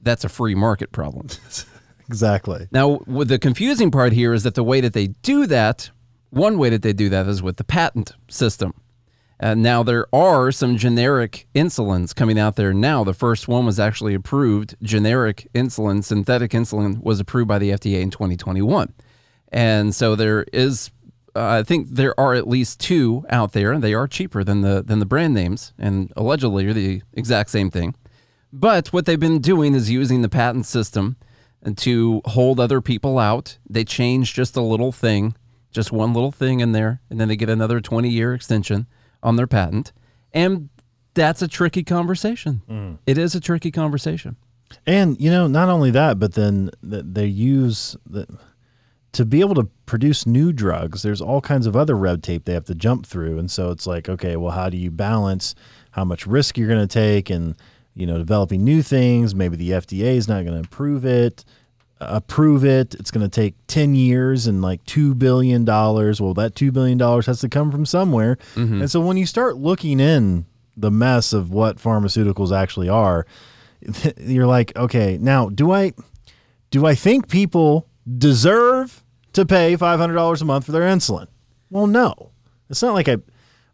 that's 0.00 0.24
a 0.24 0.28
free 0.28 0.54
market 0.54 0.92
problem. 0.92 1.28
Exactly. 2.08 2.68
Now, 2.70 3.00
the 3.06 3.38
confusing 3.38 3.90
part 3.90 4.12
here 4.12 4.34
is 4.34 4.42
that 4.42 4.54
the 4.54 4.62
way 4.62 4.80
that 4.80 4.92
they 4.92 5.08
do 5.08 5.46
that, 5.46 5.90
one 6.30 6.58
way 6.58 6.68
that 6.70 6.82
they 6.82 6.92
do 6.92 7.08
that 7.08 7.26
is 7.26 7.42
with 7.42 7.56
the 7.56 7.64
patent 7.64 8.12
system. 8.28 8.74
And 9.40 9.62
now 9.62 9.82
there 9.82 10.06
are 10.14 10.52
some 10.52 10.76
generic 10.76 11.46
insulins 11.54 12.14
coming 12.14 12.38
out 12.38 12.56
there 12.56 12.72
now. 12.72 13.04
The 13.04 13.14
first 13.14 13.48
one 13.48 13.66
was 13.66 13.80
actually 13.80 14.14
approved. 14.14 14.76
Generic 14.82 15.48
insulin, 15.54 16.04
synthetic 16.04 16.52
insulin, 16.52 17.02
was 17.02 17.20
approved 17.20 17.48
by 17.48 17.58
the 17.58 17.70
FDA 17.70 18.00
in 18.00 18.10
2021. 18.10 18.92
And 19.48 19.94
so 19.94 20.14
there 20.14 20.44
is, 20.52 20.90
uh, 21.36 21.46
I 21.46 21.62
think 21.62 21.88
there 21.90 22.18
are 22.18 22.34
at 22.34 22.46
least 22.46 22.80
two 22.80 23.24
out 23.28 23.52
there, 23.52 23.72
and 23.72 23.82
they 23.82 23.94
are 23.94 24.06
cheaper 24.06 24.44
than 24.44 24.60
the 24.60 24.82
than 24.82 24.98
the 24.98 25.06
brand 25.06 25.34
names, 25.34 25.72
and 25.78 26.12
allegedly 26.16 26.66
are 26.66 26.72
the 26.72 27.02
exact 27.12 27.50
same 27.50 27.70
thing. 27.70 27.94
But 28.52 28.92
what 28.92 29.04
they've 29.06 29.18
been 29.18 29.40
doing 29.40 29.74
is 29.74 29.90
using 29.90 30.22
the 30.22 30.28
patent 30.28 30.66
system 30.66 31.16
to 31.76 32.22
hold 32.26 32.60
other 32.60 32.80
people 32.80 33.18
out. 33.18 33.58
They 33.68 33.84
change 33.84 34.34
just 34.34 34.56
a 34.56 34.60
little 34.60 34.92
thing, 34.92 35.34
just 35.72 35.90
one 35.90 36.12
little 36.14 36.30
thing 36.30 36.60
in 36.60 36.72
there, 36.72 37.00
and 37.10 37.18
then 37.20 37.28
they 37.28 37.36
get 37.36 37.48
another 37.48 37.80
20 37.80 38.08
year 38.08 38.34
extension 38.34 38.86
on 39.22 39.36
their 39.36 39.46
patent. 39.46 39.92
And 40.32 40.68
that's 41.14 41.42
a 41.42 41.48
tricky 41.48 41.82
conversation. 41.82 42.62
It 43.06 43.18
is 43.18 43.34
a 43.34 43.40
tricky 43.40 43.70
conversation. 43.70 44.36
And 44.86 45.20
you 45.20 45.30
know, 45.30 45.46
not 45.46 45.68
only 45.68 45.90
that, 45.92 46.18
but 46.18 46.34
then 46.34 46.70
they 46.82 47.26
use 47.26 47.96
the 48.06 48.26
to 49.14 49.24
be 49.24 49.40
able 49.40 49.54
to 49.54 49.68
produce 49.86 50.26
new 50.26 50.52
drugs. 50.52 51.02
There's 51.02 51.20
all 51.20 51.40
kinds 51.40 51.66
of 51.66 51.76
other 51.76 51.96
red 51.96 52.22
tape 52.22 52.44
they 52.44 52.52
have 52.52 52.64
to 52.66 52.74
jump 52.74 53.06
through, 53.06 53.38
and 53.38 53.50
so 53.50 53.70
it's 53.70 53.86
like, 53.86 54.08
okay, 54.08 54.36
well, 54.36 54.50
how 54.50 54.68
do 54.68 54.76
you 54.76 54.90
balance 54.90 55.54
how 55.92 56.04
much 56.04 56.26
risk 56.26 56.58
you're 56.58 56.68
going 56.68 56.86
to 56.86 56.92
take, 56.92 57.30
and 57.30 57.54
you 57.94 58.06
know, 58.06 58.18
developing 58.18 58.64
new 58.64 58.82
things? 58.82 59.34
Maybe 59.34 59.56
the 59.56 59.70
FDA 59.70 60.16
is 60.16 60.28
not 60.28 60.44
going 60.44 60.60
to 60.60 60.68
approve 60.68 61.04
it. 61.04 61.44
Approve 62.00 62.64
it. 62.64 62.96
It's 62.96 63.12
going 63.12 63.22
to 63.22 63.30
take 63.30 63.54
ten 63.68 63.94
years 63.94 64.48
and 64.48 64.60
like 64.60 64.84
two 64.84 65.14
billion 65.14 65.64
dollars. 65.64 66.20
Well, 66.20 66.34
that 66.34 66.56
two 66.56 66.72
billion 66.72 66.98
dollars 66.98 67.26
has 67.26 67.40
to 67.40 67.48
come 67.48 67.70
from 67.70 67.86
somewhere. 67.86 68.36
Mm-hmm. 68.56 68.82
And 68.82 68.90
so 68.90 69.00
when 69.00 69.16
you 69.16 69.26
start 69.26 69.56
looking 69.56 70.00
in 70.00 70.44
the 70.76 70.90
mess 70.90 71.32
of 71.32 71.52
what 71.52 71.78
pharmaceuticals 71.78 72.54
actually 72.54 72.88
are, 72.88 73.26
you're 74.18 74.48
like, 74.48 74.76
okay, 74.76 75.18
now 75.20 75.48
do 75.48 75.70
I 75.70 75.92
do 76.72 76.84
I 76.84 76.96
think 76.96 77.28
people 77.28 77.86
deserve 78.18 79.03
to 79.34 79.46
pay 79.46 79.76
five 79.76 79.98
hundred 80.00 80.14
dollars 80.14 80.42
a 80.42 80.44
month 80.44 80.66
for 80.66 80.72
their 80.72 80.82
insulin? 80.82 81.26
Well, 81.70 81.86
no. 81.86 82.30
It's 82.70 82.82
not 82.82 82.94
like 82.94 83.08
I, 83.08 83.12
I'm 83.12 83.22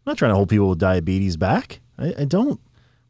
not 0.05 0.17
trying 0.17 0.31
to 0.31 0.35
hold 0.35 0.49
people 0.49 0.69
with 0.69 0.79
diabetes 0.79 1.37
back. 1.37 1.79
I, 1.97 2.13
I 2.19 2.25
don't 2.25 2.59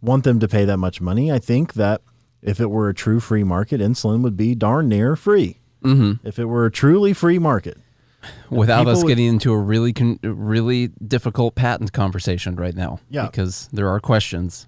want 0.01 0.23
them 0.23 0.39
to 0.39 0.47
pay 0.47 0.65
that 0.65 0.77
much 0.77 1.01
money. 1.01 1.31
I 1.31 1.39
think 1.39 1.73
that 1.73 2.01
if 2.41 2.59
it 2.59 2.69
were 2.69 2.89
a 2.89 2.93
true 2.93 3.19
free 3.19 3.43
market, 3.43 3.81
insulin 3.81 4.21
would 4.21 4.37
be 4.37 4.55
darn 4.55 4.87
near 4.89 5.15
free. 5.15 5.59
Mm-hmm. 5.83 6.25
If 6.27 6.37
it 6.39 6.45
were 6.45 6.65
a 6.65 6.71
truly 6.71 7.13
free 7.13 7.39
market, 7.39 7.77
Without 8.49 8.87
us 8.87 9.03
getting 9.03 9.27
into 9.27 9.51
a 9.51 9.57
really, 9.57 9.93
con- 9.93 10.19
really 10.21 10.89
difficult 11.07 11.55
patent 11.55 11.91
conversation 11.93 12.55
right 12.55 12.75
now. 12.75 12.99
Yeah. 13.09 13.25
Because 13.25 13.67
there 13.73 13.89
are 13.89 13.99
questions 13.99 14.67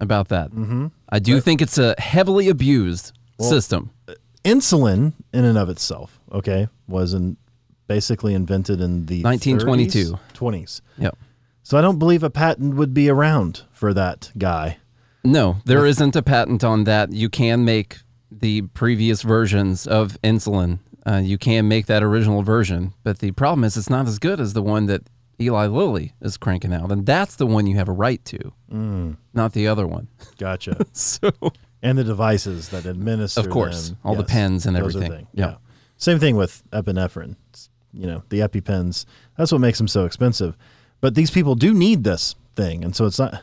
about 0.00 0.28
that. 0.28 0.50
Mm-hmm. 0.50 0.88
I 1.08 1.18
do 1.18 1.40
think 1.40 1.62
it's 1.62 1.78
a 1.78 1.94
heavily 1.98 2.48
abused 2.48 3.12
system. 3.40 3.90
insulin 4.44 5.12
in 5.32 5.44
and 5.44 5.58
of 5.58 5.68
itself, 5.68 6.18
okay, 6.32 6.68
was 6.88 7.14
in, 7.14 7.36
basically 7.86 8.34
invented 8.34 8.80
in 8.80 9.06
the 9.06 9.22
1922. 9.22 10.12
30s, 10.12 10.18
20s. 10.34 10.80
Yep. 10.98 11.16
So 11.62 11.76
I 11.78 11.80
don't 11.82 11.98
believe 11.98 12.22
a 12.22 12.30
patent 12.30 12.76
would 12.76 12.94
be 12.94 13.08
around 13.10 13.62
for 13.72 13.92
that 13.94 14.32
guy. 14.38 14.78
No, 15.24 15.56
there 15.66 15.84
isn't 15.84 16.16
a 16.16 16.22
patent 16.22 16.64
on 16.64 16.84
that. 16.84 17.12
You 17.12 17.28
can 17.28 17.64
make 17.64 17.98
the 18.30 18.62
previous 18.62 19.22
versions 19.22 19.86
of 19.86 20.16
insulin. 20.22 20.78
Uh, 21.06 21.16
you 21.22 21.36
can 21.38 21.68
make 21.68 21.86
that 21.86 22.02
original 22.02 22.42
version, 22.42 22.94
but 23.02 23.18
the 23.18 23.32
problem 23.32 23.64
is 23.64 23.76
it's 23.76 23.90
not 23.90 24.06
as 24.06 24.18
good 24.18 24.40
as 24.40 24.52
the 24.52 24.62
one 24.62 24.86
that 24.86 25.02
Eli 25.40 25.66
Lilly 25.66 26.14
is 26.20 26.36
cranking 26.36 26.72
out, 26.72 26.90
and 26.90 27.04
that's 27.06 27.36
the 27.36 27.46
one 27.46 27.66
you 27.66 27.76
have 27.76 27.88
a 27.88 27.92
right 27.92 28.24
to, 28.26 28.52
not 29.32 29.52
the 29.52 29.68
other 29.68 29.86
one. 29.86 30.08
Gotcha. 30.38 30.84
So 30.92 31.30
and 31.82 31.96
the 31.96 32.04
devices 32.04 32.70
that 32.70 32.86
administer 32.86 33.40
Of 33.40 33.50
course, 33.50 33.90
them. 33.90 33.98
all 34.04 34.16
the 34.16 34.24
pens 34.24 34.66
and 34.66 34.76
everything. 34.76 35.10
thing. 35.12 35.26
Yeah. 35.32 35.56
Same 35.98 36.18
thing 36.18 36.36
with 36.36 36.62
epinephrine. 36.70 37.36
It's, 37.50 37.68
you 37.92 38.06
know, 38.06 38.22
the 38.30 38.40
EpiPens. 38.40 39.04
That's 39.36 39.52
what 39.52 39.60
makes 39.60 39.78
them 39.78 39.88
so 39.88 40.04
expensive. 40.04 40.56
But 41.00 41.14
these 41.14 41.30
people 41.30 41.54
do 41.54 41.74
need 41.74 42.04
this 42.04 42.34
thing, 42.56 42.84
and 42.84 42.94
so 42.96 43.04
it's 43.06 43.18
not 43.18 43.42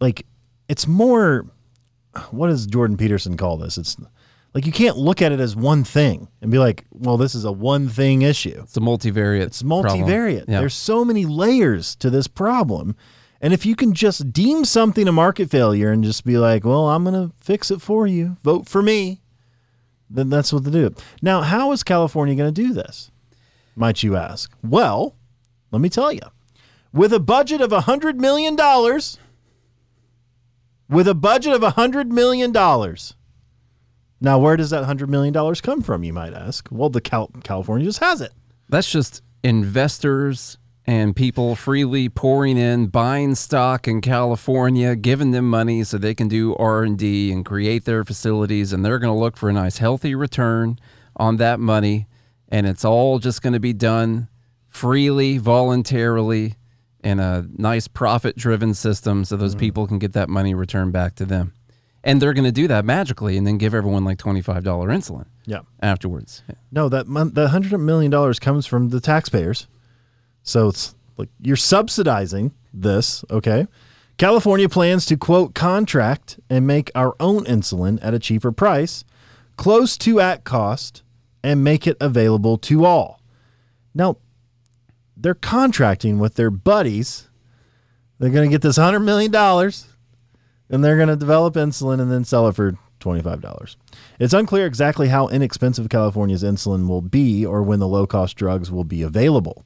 like 0.00 0.24
it's 0.68 0.86
more. 0.86 1.46
What 2.30 2.48
does 2.48 2.66
Jordan 2.66 2.96
Peterson 2.96 3.36
call 3.36 3.56
this? 3.56 3.78
It's 3.78 3.96
like 4.54 4.66
you 4.66 4.72
can't 4.72 4.96
look 4.96 5.22
at 5.22 5.30
it 5.30 5.38
as 5.38 5.54
one 5.54 5.84
thing 5.84 6.26
and 6.40 6.50
be 6.50 6.58
like, 6.58 6.84
"Well, 6.90 7.16
this 7.16 7.34
is 7.34 7.44
a 7.44 7.52
one 7.52 7.88
thing 7.88 8.22
issue." 8.22 8.60
it's 8.62 8.76
a 8.76 8.80
multivariate. 8.80 9.42
It's 9.42 9.62
multivariate. 9.62 10.48
There's 10.60 10.74
so 10.74 11.04
many 11.04 11.24
layers 11.24 11.94
to 11.96 12.10
this 12.10 12.26
problem. 12.26 12.96
And 13.40 13.54
if 13.54 13.64
you 13.64 13.74
can 13.74 13.94
just 13.94 14.32
deem 14.32 14.64
something 14.66 15.08
a 15.08 15.12
market 15.12 15.50
failure 15.50 15.90
and 15.90 16.04
just 16.04 16.26
be 16.26 16.36
like, 16.36 16.62
well, 16.64 16.90
I'm 16.90 17.04
going 17.04 17.14
to 17.14 17.34
fix 17.42 17.70
it 17.70 17.80
for 17.80 18.06
you, 18.06 18.36
vote 18.44 18.68
for 18.68 18.82
me, 18.82 19.19
then 20.10 20.28
that's 20.28 20.52
what 20.52 20.64
they 20.64 20.70
do. 20.70 20.94
Now, 21.22 21.42
how 21.42 21.72
is 21.72 21.82
California 21.82 22.34
going 22.34 22.52
to 22.52 22.62
do 22.62 22.72
this? 22.72 23.10
Might 23.76 24.02
you 24.02 24.16
ask? 24.16 24.52
Well, 24.62 25.14
let 25.70 25.80
me 25.80 25.88
tell 25.88 26.12
you. 26.12 26.20
With 26.92 27.12
a 27.12 27.20
budget 27.20 27.60
of 27.60 27.70
$100 27.70 28.16
million, 28.16 28.56
with 30.88 31.06
a 31.06 31.14
budget 31.14 31.52
of 31.52 31.62
$100 31.62 32.06
million, 32.08 32.52
now 34.20 34.38
where 34.38 34.56
does 34.56 34.70
that 34.70 34.84
$100 34.84 35.08
million 35.08 35.54
come 35.56 35.82
from, 35.82 36.02
you 36.02 36.12
might 36.12 36.34
ask? 36.34 36.68
Well, 36.70 36.90
the 36.90 37.00
Cal- 37.00 37.30
California 37.44 37.86
just 37.86 38.00
has 38.00 38.20
it. 38.20 38.32
That's 38.68 38.90
just 38.90 39.22
investors 39.44 40.58
and 40.86 41.14
people 41.14 41.54
freely 41.54 42.08
pouring 42.08 42.56
in, 42.56 42.86
buying 42.86 43.34
stock 43.34 43.86
in 43.86 44.00
California, 44.00 44.96
giving 44.96 45.30
them 45.30 45.48
money 45.48 45.84
so 45.84 45.98
they 45.98 46.14
can 46.14 46.28
do 46.28 46.54
R 46.56 46.82
and 46.82 46.98
D 46.98 47.30
and 47.30 47.44
create 47.44 47.84
their 47.84 48.04
facilities, 48.04 48.72
and 48.72 48.84
they're 48.84 48.98
going 48.98 49.14
to 49.14 49.20
look 49.20 49.36
for 49.36 49.48
a 49.48 49.52
nice, 49.52 49.78
healthy 49.78 50.14
return 50.14 50.78
on 51.16 51.36
that 51.36 51.60
money, 51.60 52.06
and 52.48 52.66
it's 52.66 52.84
all 52.84 53.18
just 53.18 53.42
going 53.42 53.52
to 53.52 53.60
be 53.60 53.72
done 53.72 54.28
freely, 54.68 55.38
voluntarily, 55.38 56.54
in 57.02 57.18
a 57.18 57.46
nice 57.56 57.88
profit-driven 57.88 58.74
system, 58.74 59.24
so 59.24 59.36
those 59.36 59.54
mm. 59.54 59.58
people 59.58 59.86
can 59.86 59.98
get 59.98 60.12
that 60.12 60.28
money 60.28 60.54
returned 60.54 60.92
back 60.92 61.14
to 61.14 61.24
them, 61.24 61.52
and 62.04 62.20
they're 62.20 62.34
going 62.34 62.44
to 62.44 62.52
do 62.52 62.68
that 62.68 62.84
magically, 62.84 63.36
and 63.36 63.46
then 63.46 63.58
give 63.58 63.74
everyone 63.74 64.04
like 64.04 64.18
twenty-five 64.18 64.62
dollar 64.64 64.88
insulin 64.88 65.26
Yeah. 65.46 65.60
afterwards. 65.82 66.42
No, 66.70 66.88
that 66.88 67.06
mon- 67.06 67.32
the 67.32 67.48
hundred 67.48 67.78
million 67.78 68.10
dollars 68.10 68.38
comes 68.38 68.66
from 68.66 68.90
the 68.90 69.00
taxpayers. 69.00 69.66
So 70.42 70.68
it's 70.68 70.94
like 71.16 71.28
you're 71.40 71.56
subsidizing 71.56 72.52
this, 72.72 73.24
okay? 73.30 73.66
California 74.16 74.68
plans 74.68 75.06
to 75.06 75.16
quote 75.16 75.54
contract 75.54 76.38
and 76.50 76.66
make 76.66 76.90
our 76.94 77.14
own 77.18 77.44
insulin 77.44 77.98
at 78.02 78.14
a 78.14 78.18
cheaper 78.18 78.52
price, 78.52 79.04
close 79.56 79.96
to 79.98 80.20
at 80.20 80.44
cost, 80.44 81.02
and 81.42 81.64
make 81.64 81.86
it 81.86 81.96
available 82.00 82.58
to 82.58 82.84
all. 82.84 83.20
Now, 83.94 84.18
they're 85.16 85.34
contracting 85.34 86.18
with 86.18 86.34
their 86.34 86.50
buddies. 86.50 87.28
They're 88.18 88.30
going 88.30 88.48
to 88.48 88.52
get 88.52 88.62
this 88.62 88.76
hundred 88.76 89.00
million 89.00 89.30
dollars, 89.30 89.86
and 90.68 90.84
they're 90.84 90.96
going 90.96 91.08
to 91.08 91.16
develop 91.16 91.54
insulin 91.54 92.00
and 92.00 92.10
then 92.10 92.24
sell 92.24 92.46
it 92.48 92.54
for 92.54 92.76
$25. 93.00 93.76
It's 94.18 94.34
unclear 94.34 94.66
exactly 94.66 95.08
how 95.08 95.28
inexpensive 95.28 95.88
California's 95.88 96.42
insulin 96.42 96.86
will 96.86 97.02
be 97.02 97.44
or 97.44 97.62
when 97.62 97.80
the 97.80 97.88
low 97.88 98.06
cost 98.06 98.36
drugs 98.36 98.70
will 98.70 98.84
be 98.84 99.02
available. 99.02 99.64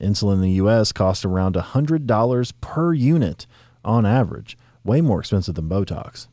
Insulin 0.00 0.34
in 0.34 0.40
the 0.40 0.50
US 0.52 0.92
costs 0.92 1.24
around 1.24 1.54
$100 1.54 2.52
per 2.60 2.92
unit 2.92 3.46
on 3.84 4.06
average, 4.06 4.56
way 4.84 5.00
more 5.00 5.20
expensive 5.20 5.54
than 5.54 5.68
Botox. 5.68 6.28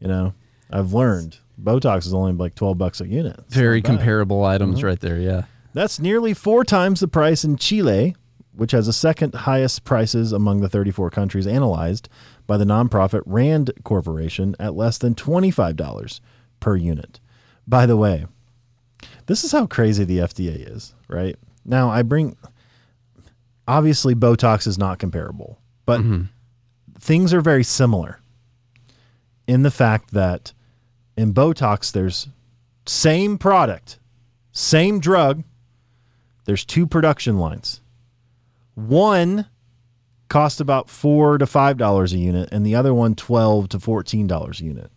You 0.00 0.08
know, 0.08 0.34
I've 0.70 0.92
learned 0.92 1.38
Botox 1.62 2.06
is 2.06 2.14
only 2.14 2.32
like 2.32 2.54
12 2.54 2.78
bucks 2.78 3.00
a 3.00 3.06
unit. 3.06 3.36
It's 3.46 3.54
Very 3.54 3.82
comparable 3.82 4.44
items 4.44 4.78
mm-hmm. 4.78 4.86
right 4.86 5.00
there. 5.00 5.18
Yeah. 5.18 5.42
That's 5.74 6.00
nearly 6.00 6.34
four 6.34 6.64
times 6.64 7.00
the 7.00 7.08
price 7.08 7.44
in 7.44 7.56
Chile, 7.56 8.16
which 8.54 8.72
has 8.72 8.86
the 8.86 8.92
second 8.92 9.34
highest 9.34 9.84
prices 9.84 10.32
among 10.32 10.60
the 10.60 10.68
34 10.68 11.10
countries 11.10 11.46
analyzed 11.46 12.08
by 12.46 12.56
the 12.56 12.64
nonprofit 12.64 13.22
Rand 13.24 13.70
Corporation 13.84 14.54
at 14.58 14.74
less 14.74 14.98
than 14.98 15.14
$25 15.14 16.20
per 16.60 16.76
unit. 16.76 17.20
By 17.66 17.86
the 17.86 17.96
way, 17.96 18.26
this 19.26 19.44
is 19.44 19.52
how 19.52 19.66
crazy 19.66 20.04
the 20.04 20.18
FDA 20.18 20.68
is, 20.70 20.94
right? 21.08 21.36
Now, 21.64 21.90
I 21.90 22.02
bring 22.02 22.36
obviously 23.72 24.14
Botox 24.14 24.66
is 24.66 24.76
not 24.76 24.98
comparable, 24.98 25.58
but 25.86 26.00
mm-hmm. 26.00 26.24
things 26.98 27.32
are 27.32 27.40
very 27.40 27.64
similar 27.64 28.20
in 29.48 29.62
the 29.62 29.70
fact 29.70 30.12
that 30.12 30.52
in 31.16 31.32
Botox 31.32 31.90
there's 31.90 32.28
same 32.84 33.38
product, 33.38 33.98
same 34.52 35.00
drug, 35.00 35.42
there's 36.44 36.66
two 36.66 36.86
production 36.86 37.38
lines. 37.38 37.80
One 38.74 39.46
cost 40.28 40.60
about 40.60 40.90
4 40.90 41.38
to 41.38 41.46
5 41.46 41.76
dollars 41.78 42.12
a 42.12 42.18
unit 42.18 42.50
and 42.52 42.66
the 42.66 42.74
other 42.74 42.92
one 42.92 43.14
12 43.14 43.70
to 43.70 43.80
14 43.80 44.26
dollars 44.26 44.60
a 44.60 44.64
unit. 44.64 44.90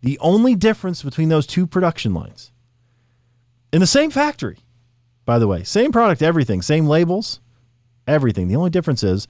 The 0.00 0.18
only 0.20 0.54
difference 0.54 1.02
between 1.02 1.28
those 1.28 1.46
two 1.46 1.66
production 1.66 2.14
lines 2.14 2.50
in 3.72 3.80
the 3.80 3.86
same 3.86 4.10
factory, 4.10 4.58
by 5.26 5.38
the 5.38 5.46
way, 5.46 5.64
same 5.64 5.92
product, 5.92 6.22
everything, 6.22 6.62
same 6.62 6.86
labels, 6.86 7.40
everything. 8.06 8.48
The 8.48 8.56
only 8.56 8.70
difference 8.70 9.02
is 9.02 9.26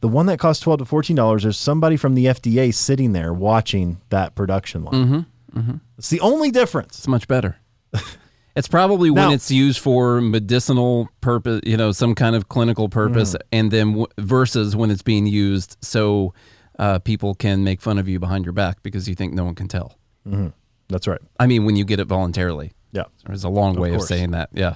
the 0.00 0.08
one 0.08 0.26
that 0.26 0.38
costs 0.38 0.62
12 0.62 0.80
to 0.80 0.84
14 0.84 1.16
dollars 1.16 1.42
there's 1.42 1.56
somebody 1.58 1.96
from 1.96 2.14
the 2.14 2.26
FDA 2.26 2.72
sitting 2.74 3.12
there 3.12 3.32
watching 3.32 4.00
that 4.10 4.34
production 4.34 4.84
line. 4.84 5.26
It's 5.96 6.10
the 6.10 6.20
only 6.20 6.50
difference. 6.50 6.98
It's 6.98 7.08
much 7.08 7.26
better. 7.28 7.56
It's 8.56 8.66
probably 8.66 9.10
Now- 9.12 9.26
when 9.28 9.34
it's 9.36 9.52
used 9.52 9.78
for 9.78 10.20
medicinal 10.20 11.08
purpose, 11.20 11.60
you 11.64 11.76
know, 11.76 11.92
some 11.92 12.16
kind 12.16 12.34
of 12.34 12.48
clinical 12.48 12.88
purpose, 12.88 13.34
Mm. 13.34 13.40
and 13.52 13.70
then 13.70 13.86
w- 13.90 14.06
versus 14.18 14.74
when 14.74 14.90
it's 14.90 15.02
being 15.02 15.28
used 15.28 15.76
so 15.80 16.34
uh, 16.76 16.98
people 16.98 17.36
can 17.36 17.62
make 17.62 17.80
fun 17.80 17.98
of 17.98 18.08
you 18.08 18.18
behind 18.18 18.44
your 18.44 18.52
back 18.52 18.82
because 18.82 19.08
you 19.08 19.14
think 19.14 19.32
no 19.32 19.44
one 19.44 19.54
can 19.54 19.68
tell. 19.68 19.96
That's 20.88 21.06
right. 21.06 21.20
I 21.38 21.46
mean, 21.46 21.66
when 21.66 21.76
you 21.76 21.84
get 21.84 22.00
it 22.00 22.06
voluntarily. 22.08 22.72
Yeah. 22.90 23.04
There's 23.26 23.44
a 23.44 23.48
long 23.48 23.76
way 23.78 23.94
of 23.94 24.02
saying 24.02 24.32
that. 24.32 24.48
Yeah. 24.52 24.74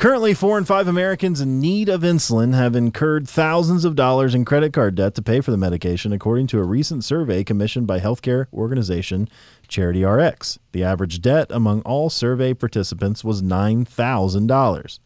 Currently, 0.00 0.32
four 0.32 0.56
in 0.56 0.64
five 0.64 0.88
Americans 0.88 1.42
in 1.42 1.60
need 1.60 1.90
of 1.90 2.00
insulin 2.00 2.54
have 2.54 2.74
incurred 2.74 3.28
thousands 3.28 3.84
of 3.84 3.96
dollars 3.96 4.34
in 4.34 4.46
credit 4.46 4.72
card 4.72 4.94
debt 4.94 5.14
to 5.16 5.20
pay 5.20 5.42
for 5.42 5.50
the 5.50 5.58
medication, 5.58 6.10
according 6.10 6.46
to 6.46 6.58
a 6.58 6.62
recent 6.64 7.04
survey 7.04 7.44
commissioned 7.44 7.86
by 7.86 8.00
healthcare 8.00 8.46
organization 8.50 9.28
Charity 9.68 10.02
RX. 10.02 10.58
The 10.72 10.82
average 10.82 11.20
debt 11.20 11.48
among 11.50 11.82
all 11.82 12.08
survey 12.08 12.54
participants 12.54 13.22
was 13.22 13.42
$9,000. 13.42 14.98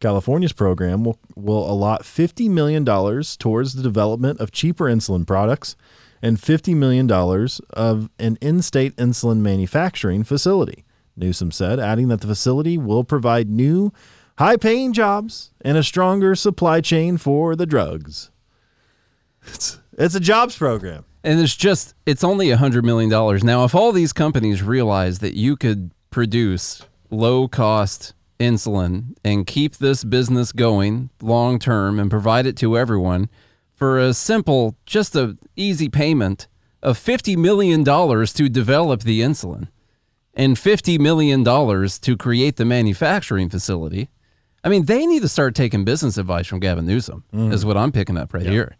California's 0.00 0.52
program 0.52 1.04
will, 1.04 1.20
will 1.36 1.70
allot 1.70 2.02
$50 2.02 2.50
million 2.50 2.84
towards 2.84 3.74
the 3.74 3.84
development 3.84 4.40
of 4.40 4.50
cheaper 4.50 4.86
insulin 4.86 5.24
products 5.24 5.76
and 6.20 6.38
$50 6.38 6.74
million 6.74 7.08
of 7.70 8.10
an 8.18 8.36
in 8.40 8.62
state 8.62 8.96
insulin 8.96 9.38
manufacturing 9.38 10.24
facility. 10.24 10.84
Newsom 11.16 11.52
said, 11.52 11.78
adding 11.78 12.08
that 12.08 12.20
the 12.20 12.26
facility 12.26 12.76
will 12.76 13.04
provide 13.04 13.48
new, 13.48 13.92
high 14.38 14.56
paying 14.56 14.92
jobs 14.92 15.52
and 15.60 15.76
a 15.76 15.82
stronger 15.82 16.34
supply 16.34 16.80
chain 16.80 17.16
for 17.16 17.54
the 17.56 17.66
drugs. 17.66 18.30
It's, 19.46 19.78
it's 19.96 20.14
a 20.14 20.20
jobs 20.20 20.56
program. 20.56 21.04
And 21.22 21.40
it's 21.40 21.56
just, 21.56 21.94
it's 22.04 22.24
only 22.24 22.50
a 22.50 22.56
$100 22.56 22.82
million. 22.82 23.10
Now, 23.44 23.64
if 23.64 23.74
all 23.74 23.92
these 23.92 24.12
companies 24.12 24.62
realize 24.62 25.20
that 25.20 25.34
you 25.34 25.56
could 25.56 25.90
produce 26.10 26.82
low 27.10 27.48
cost 27.48 28.12
insulin 28.38 29.14
and 29.24 29.46
keep 29.46 29.76
this 29.76 30.04
business 30.04 30.52
going 30.52 31.10
long 31.22 31.58
term 31.58 31.98
and 31.98 32.10
provide 32.10 32.46
it 32.46 32.56
to 32.58 32.76
everyone 32.76 33.28
for 33.74 33.98
a 33.98 34.12
simple, 34.12 34.76
just 34.84 35.16
a 35.16 35.36
easy 35.56 35.88
payment 35.88 36.46
of 36.82 36.98
$50 36.98 37.36
million 37.36 37.84
to 37.84 38.48
develop 38.48 39.02
the 39.02 39.20
insulin 39.20 39.68
and 40.34 40.56
$50 40.56 40.98
million 40.98 41.44
to 41.44 42.16
create 42.16 42.56
the 42.56 42.64
manufacturing 42.64 43.48
facility. 43.48 44.08
I 44.64 44.68
mean, 44.68 44.86
they 44.86 45.06
need 45.06 45.22
to 45.22 45.28
start 45.28 45.54
taking 45.54 45.84
business 45.84 46.16
advice 46.16 46.46
from 46.46 46.58
Gavin 46.58 46.86
Newsom, 46.86 47.22
is 47.32 47.64
mm. 47.64 47.66
what 47.66 47.76
I'm 47.76 47.92
picking 47.92 48.16
up 48.16 48.32
right 48.32 48.46
here. 48.46 48.76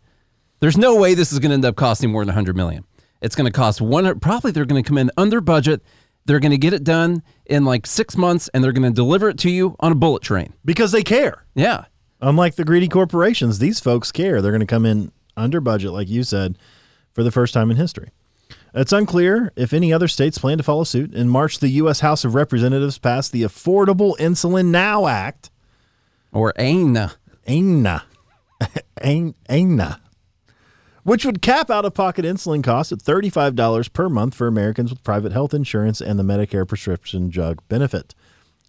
There's 0.61 0.79
no 0.79 0.97
way 0.97 1.15
this 1.15 1.33
is 1.33 1.39
going 1.39 1.51
to 1.51 1.55
end 1.55 1.65
up 1.65 1.77
costing 1.77 2.11
more 2.11 2.23
than 2.23 2.29
100 2.29 2.57
million. 2.57 2.85
It's 3.21 3.37
going 3.37 3.51
to 3.51 3.53
cost 3.53 3.81
one. 3.81 4.19
Probably 4.19 4.51
they're 4.51 4.65
going 4.65 4.83
to 4.83 4.89
come 4.89 4.99
in 4.99 5.11
under 5.17 5.41
budget. 5.41 5.83
They're 6.25 6.41
going 6.41 6.53
to 6.53 6.59
get 6.59 6.73
it 6.73 6.85
done 6.85 7.23
in 7.45 7.65
like 7.65 7.87
six 7.87 8.17
months, 8.17 8.49
and 8.55 8.65
they're 8.65 8.73
going 8.73 8.91
to 8.91 8.95
deliver 8.95 9.29
it 9.29 9.39
to 9.41 9.51
you 9.51 9.77
on 9.81 9.93
a 9.93 9.95
bullet 9.95 10.23
train. 10.23 10.55
Because 10.65 10.91
they 10.91 11.03
care. 11.03 11.45
Yeah, 11.55 11.85
Unlike 12.25 12.55
the 12.55 12.65
greedy 12.65 12.89
corporations, 12.89 13.59
these 13.59 13.81
folks 13.81 14.11
care. 14.11 14.41
They're 14.41 14.51
going 14.51 14.61
to 14.61 14.67
come 14.67 14.87
in 14.87 15.13
under 15.37 15.61
budget, 15.61 15.93
like 15.93 16.09
you 16.09 16.23
said, 16.23 16.57
for 17.13 17.23
the 17.23 17.31
first 17.31 17.53
time 17.53 17.71
in 17.71 17.77
history. 17.77 18.09
It's 18.73 18.95
unclear 18.95 19.53
if 19.57 19.75
any 19.75 19.93
other 19.93 20.09
states 20.09 20.39
plan 20.39 20.57
to 20.57 20.65
follow 20.65 20.85
suit. 20.85 21.13
In 21.13 21.29
March, 21.29 21.59
the 21.59 21.69
U.S. 21.69 22.01
House 22.01 22.25
of 22.25 22.35
Representatives 22.35 22.97
passed 22.97 23.31
the 23.31 23.43
Affordable 23.43 24.17
Insulin 24.17 24.69
Now 24.69 25.07
Act, 25.07 25.51
or 26.35 26.53
AINA. 26.59 27.13
AINA, 27.47 28.05
Ain- 29.03 29.35
AINA, 29.49 30.01
which 31.03 31.25
would 31.25 31.43
cap 31.43 31.71
out 31.71 31.85
of 31.85 31.95
pocket 31.95 32.25
insulin 32.25 32.63
costs 32.63 32.93
at 32.93 32.99
$35 32.99 33.93
per 33.93 34.09
month 34.09 34.35
for 34.35 34.47
Americans 34.47 34.91
with 34.91 35.03
private 35.05 35.33
health 35.33 35.53
insurance 35.55 36.01
and 36.01 36.19
the 36.19 36.23
Medicare 36.23 36.67
prescription 36.67 37.29
drug 37.29 37.61
benefit. 37.69 38.15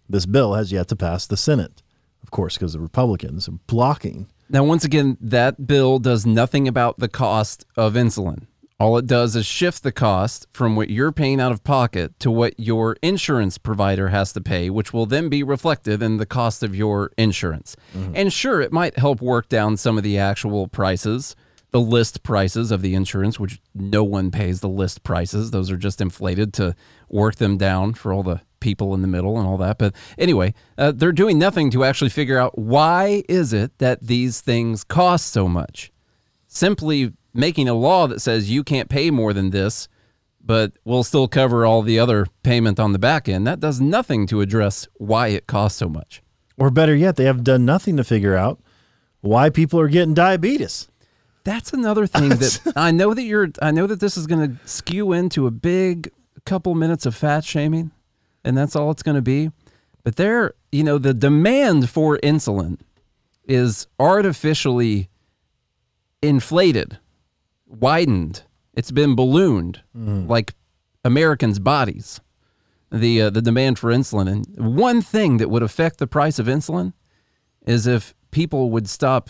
This 0.08 0.26
bill 0.26 0.54
has 0.54 0.72
yet 0.72 0.88
to 0.88 0.96
pass 0.96 1.26
the 1.26 1.36
Senate, 1.36 1.82
of 2.22 2.30
course, 2.30 2.56
because 2.56 2.74
the 2.74 2.80
Republicans 2.80 3.48
are 3.48 3.58
blocking 3.66 4.28
Now, 4.48 4.62
once 4.62 4.84
again, 4.84 5.16
that 5.20 5.66
bill 5.66 5.98
does 5.98 6.24
nothing 6.24 6.68
about 6.68 6.98
the 6.98 7.08
cost 7.08 7.64
of 7.76 7.94
insulin. 7.94 8.46
All 8.78 8.98
it 8.98 9.06
does 9.06 9.34
is 9.36 9.46
shift 9.46 9.82
the 9.82 9.90
cost 9.92 10.46
from 10.52 10.76
what 10.76 10.90
you're 10.90 11.12
paying 11.12 11.40
out 11.40 11.50
of 11.50 11.64
pocket 11.64 12.18
to 12.20 12.30
what 12.30 12.60
your 12.60 12.96
insurance 13.00 13.56
provider 13.56 14.08
has 14.08 14.34
to 14.34 14.40
pay, 14.42 14.68
which 14.68 14.92
will 14.92 15.06
then 15.06 15.30
be 15.30 15.42
reflected 15.42 16.02
in 16.02 16.18
the 16.18 16.26
cost 16.26 16.62
of 16.62 16.76
your 16.76 17.10
insurance. 17.16 17.74
And 18.14 18.30
sure, 18.30 18.60
it 18.60 18.72
might 18.72 18.98
help 18.98 19.22
work 19.22 19.48
down 19.48 19.78
some 19.78 19.96
of 19.96 20.04
the 20.04 20.18
actual 20.18 20.68
prices, 20.68 21.34
the 21.70 21.80
list 21.80 22.22
prices 22.22 22.70
of 22.70 22.82
the 22.82 22.94
insurance, 22.94 23.40
which 23.40 23.62
no 23.74 24.04
one 24.04 24.30
pays 24.30 24.60
the 24.60 24.68
list 24.68 25.02
prices. 25.02 25.52
Those 25.52 25.70
are 25.70 25.78
just 25.78 26.02
inflated 26.02 26.52
to 26.54 26.76
work 27.08 27.36
them 27.36 27.56
down 27.56 27.94
for 27.94 28.12
all 28.12 28.22
the 28.22 28.42
people 28.60 28.92
in 28.92 29.00
the 29.00 29.08
middle 29.08 29.38
and 29.38 29.46
all 29.46 29.56
that. 29.56 29.78
But 29.78 29.94
anyway, 30.18 30.52
uh, 30.76 30.92
they're 30.92 31.12
doing 31.12 31.38
nothing 31.38 31.70
to 31.70 31.82
actually 31.82 32.10
figure 32.10 32.38
out 32.38 32.58
why 32.58 33.22
is 33.26 33.54
it 33.54 33.78
that 33.78 34.02
these 34.02 34.42
things 34.42 34.84
cost 34.84 35.32
so 35.32 35.48
much. 35.48 35.92
Simply 36.46 37.12
making 37.36 37.68
a 37.68 37.74
law 37.74 38.06
that 38.06 38.20
says 38.20 38.50
you 38.50 38.64
can't 38.64 38.88
pay 38.88 39.10
more 39.10 39.32
than 39.32 39.50
this, 39.50 39.88
but 40.40 40.72
we'll 40.84 41.04
still 41.04 41.28
cover 41.28 41.66
all 41.66 41.82
the 41.82 41.98
other 41.98 42.26
payment 42.42 42.78
on 42.78 42.92
the 42.92 42.98
back 42.98 43.28
end. 43.28 43.46
That 43.46 43.60
does 43.60 43.80
nothing 43.80 44.26
to 44.28 44.40
address 44.40 44.88
why 44.94 45.28
it 45.28 45.46
costs 45.46 45.78
so 45.78 45.88
much. 45.88 46.22
Or 46.56 46.70
better 46.70 46.94
yet, 46.94 47.16
they 47.16 47.24
have 47.24 47.44
done 47.44 47.64
nothing 47.64 47.96
to 47.96 48.04
figure 48.04 48.36
out 48.36 48.60
why 49.20 49.50
people 49.50 49.80
are 49.80 49.88
getting 49.88 50.14
diabetes. 50.14 50.88
That's 51.44 51.72
another 51.72 52.06
thing 52.06 52.30
that 52.30 52.72
I 52.76 52.90
know 52.90 53.14
that 53.14 53.22
you're 53.22 53.48
I 53.60 53.70
know 53.70 53.86
that 53.86 54.00
this 54.00 54.16
is 54.16 54.26
going 54.26 54.56
to 54.56 54.68
skew 54.68 55.12
into 55.12 55.46
a 55.46 55.50
big 55.50 56.10
couple 56.44 56.74
minutes 56.74 57.06
of 57.06 57.14
fat 57.14 57.44
shaming 57.44 57.90
and 58.46 58.56
that's 58.56 58.76
all 58.76 58.90
it's 58.90 59.02
going 59.02 59.16
to 59.16 59.22
be. 59.22 59.50
But 60.04 60.16
there, 60.16 60.54
you 60.70 60.84
know, 60.84 60.98
the 60.98 61.12
demand 61.12 61.90
for 61.90 62.16
insulin 62.18 62.78
is 63.44 63.88
artificially 63.98 65.10
inflated, 66.22 66.98
widened. 67.80 68.42
It's 68.74 68.90
been 68.90 69.14
ballooned 69.14 69.82
like 69.94 70.54
Americans' 71.04 71.58
bodies. 71.58 72.20
The 72.92 73.22
uh, 73.22 73.30
the 73.30 73.42
demand 73.42 73.78
for 73.78 73.90
insulin 73.90 74.30
and 74.30 74.76
one 74.76 75.02
thing 75.02 75.38
that 75.38 75.50
would 75.50 75.62
affect 75.62 75.98
the 75.98 76.06
price 76.06 76.38
of 76.38 76.46
insulin 76.46 76.92
is 77.66 77.86
if 77.86 78.14
people 78.30 78.70
would 78.70 78.88
stop 78.88 79.28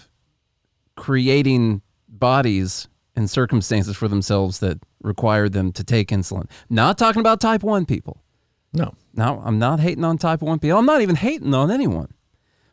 creating 0.97 1.81
bodies 2.09 2.89
and 3.15 3.31
circumstances 3.31 3.97
for 3.97 4.09
themselves 4.09 4.59
that 4.61 4.79
require 5.03 5.49
them 5.49 5.73
to 5.73 5.85
take 5.85 6.09
insulin. 6.09 6.49
Not 6.69 6.99
talking 6.99 7.21
about 7.21 7.41
type 7.41 7.63
1 7.63 7.87
people. 7.87 8.23
No. 8.73 8.95
No, 9.15 9.43
I'm 9.45 9.59
not 9.59 9.81
hating 9.81 10.05
on 10.05 10.19
type 10.19 10.43
1 10.43 10.59
people. 10.59 10.79
I'm 10.79 10.87
not 10.87 11.01
even 11.01 11.17
hating 11.17 11.55
on 11.55 11.71
anyone. 11.71 12.13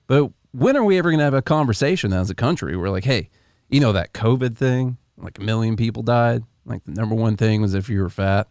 But 0.07 0.31
when 0.51 0.75
are 0.75 0.83
we 0.83 0.97
ever 0.97 1.09
going 1.09 1.19
to 1.19 1.23
have 1.23 1.33
a 1.33 1.41
conversation 1.41 2.12
as 2.12 2.29
a 2.29 2.36
country 2.36 2.75
where, 2.75 2.89
like, 2.89 3.05
hey, 3.05 3.29
you 3.69 3.79
know 3.79 3.93
that 3.93 4.13
COVID 4.13 4.57
thing? 4.57 4.97
Like 5.17 5.38
a 5.39 5.41
million 5.41 5.76
people 5.76 6.04
died. 6.04 6.43
Like 6.65 6.84
the 6.86 6.91
number 6.91 7.15
one 7.15 7.38
thing 7.38 7.62
was 7.62 7.73
if 7.73 7.89
you 7.89 8.02
were 8.02 8.10
fat. 8.10 8.47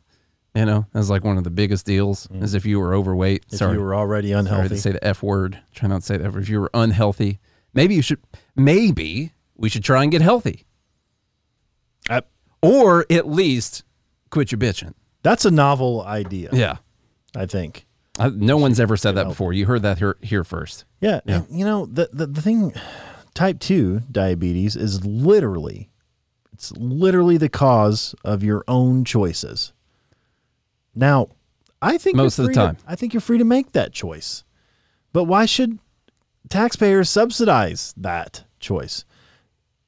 You 0.55 0.67
know, 0.67 0.87
that's 0.93 1.09
like 1.09 1.25
one 1.25 1.39
of 1.39 1.45
the 1.45 1.51
biggest 1.51 1.87
deals 1.87 2.27
mm. 2.27 2.43
is 2.43 2.53
if 2.53 2.67
you 2.67 2.79
were 2.79 2.95
overweight. 2.95 3.47
If 3.51 3.59
Sorry, 3.59 3.75
you 3.75 3.81
were 3.81 3.95
already 3.95 4.33
sorry 4.33 4.41
unhealthy. 4.41 4.69
to 4.69 4.79
say 4.79 4.93
the 4.93 5.03
F 5.03 5.23
word. 5.23 5.59
Try 5.75 5.89
not 5.89 6.01
to 6.01 6.07
say 6.07 6.17
that. 6.19 6.37
If 6.37 6.49
you 6.51 6.61
were 6.61 6.71
unhealthy, 6.75 7.41
maybe 7.73 7.95
you 7.95 8.03
should, 8.03 8.19
maybe 8.55 9.33
we 9.57 9.71
should 9.71 9.83
try 9.83 10.03
and 10.03 10.13
get 10.13 10.21
healthy. 10.21 10.67
I- 12.11 12.23
Or 12.61 13.07
at 13.11 13.27
least 13.29 13.85
quit 14.31 14.53
your 14.53 14.59
bitching. 14.59 14.93
that's 15.23 15.45
a 15.47 15.51
novel 15.51 16.03
idea, 16.03 16.51
Yeah. 16.53 16.77
I 17.35 17.47
think. 17.47 17.87
I, 18.19 18.29
no 18.29 18.59
one's 18.59 18.79
ever 18.79 18.99
said 18.99 19.13
that 19.13 19.27
before. 19.29 19.55
You 19.55 19.65
heard 19.65 19.83
that 19.83 19.97
here, 19.99 20.17
here 20.21 20.45
first. 20.45 20.85
Yeah, 21.01 21.21
Yeah. 21.25 21.43
You 21.49 21.65
know 21.65 21.87
the, 21.87 22.11
the 22.13 22.27
the 22.27 22.43
thing 22.43 22.75
type 23.35 23.59
2 23.59 24.01
diabetes 24.13 24.77
is 24.77 25.03
literally 25.07 25.89
it's 26.53 26.73
literally 26.73 27.37
the 27.37 27.49
cause 27.49 28.15
of 28.25 28.43
your 28.43 28.65
own 28.69 29.05
choices. 29.05 29.73
Now, 30.95 31.29
I 31.81 31.99
think 31.99 32.17
Most 32.17 32.39
of 32.39 32.45
the 32.45 32.49
free 32.49 32.55
to- 32.55 32.61
time. 32.61 32.77
I 32.87 32.95
think 32.95 33.15
you're 33.15 33.21
free 33.21 33.39
to 33.39 33.45
make 33.45 33.73
that 33.73 33.93
choice. 33.93 34.45
But 35.13 35.25
why 35.25 35.47
should 35.47 35.79
taxpayers 36.49 37.11
subsidize 37.11 37.93
that 37.97 38.45
choice? 38.61 39.05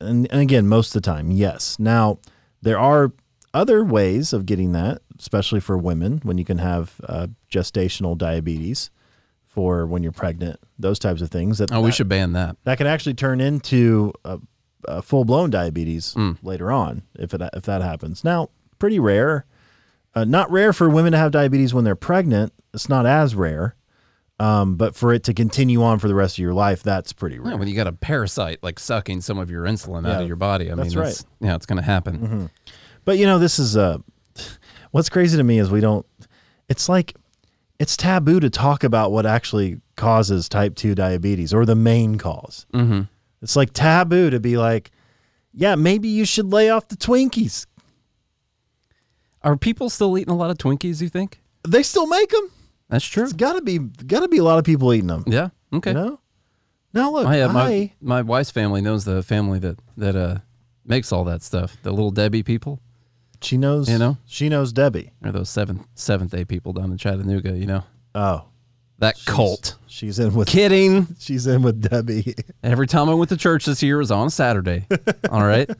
And, 0.00 0.26
and 0.30 0.40
again, 0.40 0.66
most 0.66 0.88
of 0.94 1.02
the 1.02 1.06
time, 1.10 1.30
yes. 1.30 1.78
Now, 1.78 2.18
there 2.62 2.78
are 2.78 3.12
other 3.52 3.84
ways 3.84 4.32
of 4.32 4.44
getting 4.46 4.72
that, 4.72 5.02
especially 5.18 5.60
for 5.60 5.78
women 5.78 6.20
when 6.24 6.36
you 6.38 6.44
can 6.44 6.58
have 6.58 7.00
uh, 7.08 7.28
gestational 7.50 8.18
diabetes 8.18 8.90
for 9.46 9.86
when 9.86 10.02
you're 10.02 10.10
pregnant, 10.12 10.58
those 10.78 10.98
types 10.98 11.22
of 11.22 11.30
things. 11.30 11.58
That 11.58 11.70
Oh, 11.72 11.80
we 11.80 11.92
should 11.92 12.08
ban 12.08 12.32
that. 12.32 12.56
that 12.64 12.76
can 12.78 12.88
actually 12.88 13.14
turn 13.14 13.40
into 13.40 14.12
a, 14.24 14.40
a 14.88 15.02
full 15.02 15.24
blown 15.24 15.50
diabetes 15.50 16.14
Mm. 16.14 16.38
later 16.42 16.70
on 16.72 17.02
if 17.18 17.32
it 17.34 17.40
if 17.54 17.62
that 17.64 17.82
happens. 17.82 18.24
Now, 18.24 18.50
pretty 18.78 18.98
rare. 18.98 19.44
Uh, 20.14 20.24
not 20.24 20.48
rare 20.50 20.72
for 20.72 20.88
women 20.88 21.10
to 21.12 21.18
have 21.18 21.32
diabetes 21.32 21.74
when 21.74 21.82
they're 21.84 21.96
pregnant. 21.96 22.52
It's 22.72 22.88
not 22.88 23.04
as 23.06 23.34
rare. 23.34 23.74
Um, 24.40 24.74
but 24.76 24.96
for 24.96 25.12
it 25.12 25.22
to 25.24 25.34
continue 25.34 25.82
on 25.82 25.98
for 26.00 26.08
the 26.08 26.14
rest 26.14 26.36
of 26.36 26.42
your 26.42 26.54
life, 26.54 26.82
that's 26.82 27.12
pretty 27.12 27.38
rare. 27.38 27.52
Yeah, 27.52 27.58
when 27.58 27.68
you 27.68 27.74
got 27.76 27.86
a 27.86 27.92
parasite 27.92 28.58
like 28.62 28.78
sucking 28.80 29.20
some 29.20 29.38
of 29.38 29.48
your 29.50 29.62
insulin 29.64 30.08
out 30.08 30.22
of 30.22 30.26
your 30.26 30.36
body, 30.36 30.70
I 30.70 30.74
that's 30.74 30.90
mean, 30.94 31.04
right. 31.04 31.22
yeah, 31.40 31.54
it's 31.54 31.66
going 31.66 31.76
to 31.78 31.84
happen. 31.84 32.50
But 33.04 33.18
you 33.18 33.26
know, 33.26 33.38
this 33.38 33.58
is 33.60 33.76
uh, 33.76 33.98
what's 34.90 35.08
crazy 35.08 35.36
to 35.36 35.44
me 35.44 35.58
is 35.58 35.70
we 35.70 35.80
don't. 35.80 36.04
It's 36.68 36.88
like 36.88 37.14
it's 37.78 37.96
taboo 37.96 38.40
to 38.40 38.50
talk 38.50 38.82
about 38.84 39.12
what 39.12 39.24
actually 39.26 39.80
causes 39.96 40.48
type 40.48 40.74
two 40.74 40.94
diabetes 40.94 41.52
or 41.54 41.64
the 41.64 41.74
main 41.76 42.12
because 42.12 42.66
Mm-hmm. 42.72 43.02
It's 43.42 43.56
like 43.56 43.72
taboo 43.72 44.30
to 44.30 44.40
be 44.40 44.56
like, 44.56 44.90
yeah, 45.52 45.74
maybe 45.74 46.08
you 46.08 46.24
should 46.24 46.52
lay 46.52 46.70
off 46.70 46.88
the 46.88 46.96
Twinkies. 46.96 47.66
Are 49.42 49.56
people 49.56 49.90
still 49.90 50.16
eating 50.16 50.32
a 50.32 50.36
lot 50.36 50.50
of 50.50 50.58
Twinkies? 50.58 51.02
You 51.02 51.08
think? 51.08 51.40
They 51.66 51.82
still 51.82 52.06
make 52.06 52.30
them. 52.30 52.50
That's 52.88 53.04
true. 53.04 53.24
It's 53.24 53.32
got 53.32 53.54
to 53.54 53.62
be 53.62 53.78
got 53.78 54.20
to 54.20 54.28
be 54.28 54.38
a 54.38 54.44
lot 54.44 54.58
of 54.58 54.64
people 54.64 54.92
eating 54.92 55.08
them. 55.08 55.24
Yeah. 55.26 55.50
Okay. 55.72 55.90
You 55.90 55.94
know. 55.94 56.20
Now 56.92 57.10
look, 57.10 57.24
my, 57.24 57.42
uh, 57.42 57.52
my 57.52 57.92
my 58.00 58.22
wife's 58.22 58.50
family 58.50 58.80
knows 58.80 59.04
the 59.04 59.22
family 59.22 59.58
that 59.58 59.78
that 59.96 60.14
uh 60.16 60.38
makes 60.84 61.12
all 61.12 61.24
that 61.24 61.42
stuff. 61.42 61.76
The 61.82 61.90
little 61.90 62.10
Debbie 62.12 62.42
people, 62.44 62.80
she 63.42 63.56
knows. 63.56 63.88
You 63.90 63.98
know? 63.98 64.16
she 64.26 64.48
knows 64.48 64.72
Debbie. 64.72 65.12
or 65.24 65.32
those 65.32 65.50
seventh 65.50 65.86
seventh 65.94 66.30
day 66.30 66.44
people 66.44 66.72
down 66.72 66.92
in 66.92 66.98
Chattanooga. 66.98 67.52
You 67.52 67.66
know 67.66 67.84
Oh, 68.14 68.44
that 68.98 69.16
cult. 69.24 69.76
She's 69.94 70.18
in 70.18 70.34
with 70.34 70.48
Kidding. 70.48 71.06
she's 71.18 71.46
in 71.46 71.62
with 71.62 71.80
Debbie. 71.88 72.34
Every 72.62 72.86
time 72.86 73.08
I 73.08 73.14
went 73.14 73.28
to 73.30 73.36
church 73.36 73.64
this 73.66 73.82
year 73.82 73.98
was 73.98 74.10
on 74.10 74.26
a 74.26 74.30
Saturday. 74.30 74.86
all 75.30 75.44
right, 75.44 75.70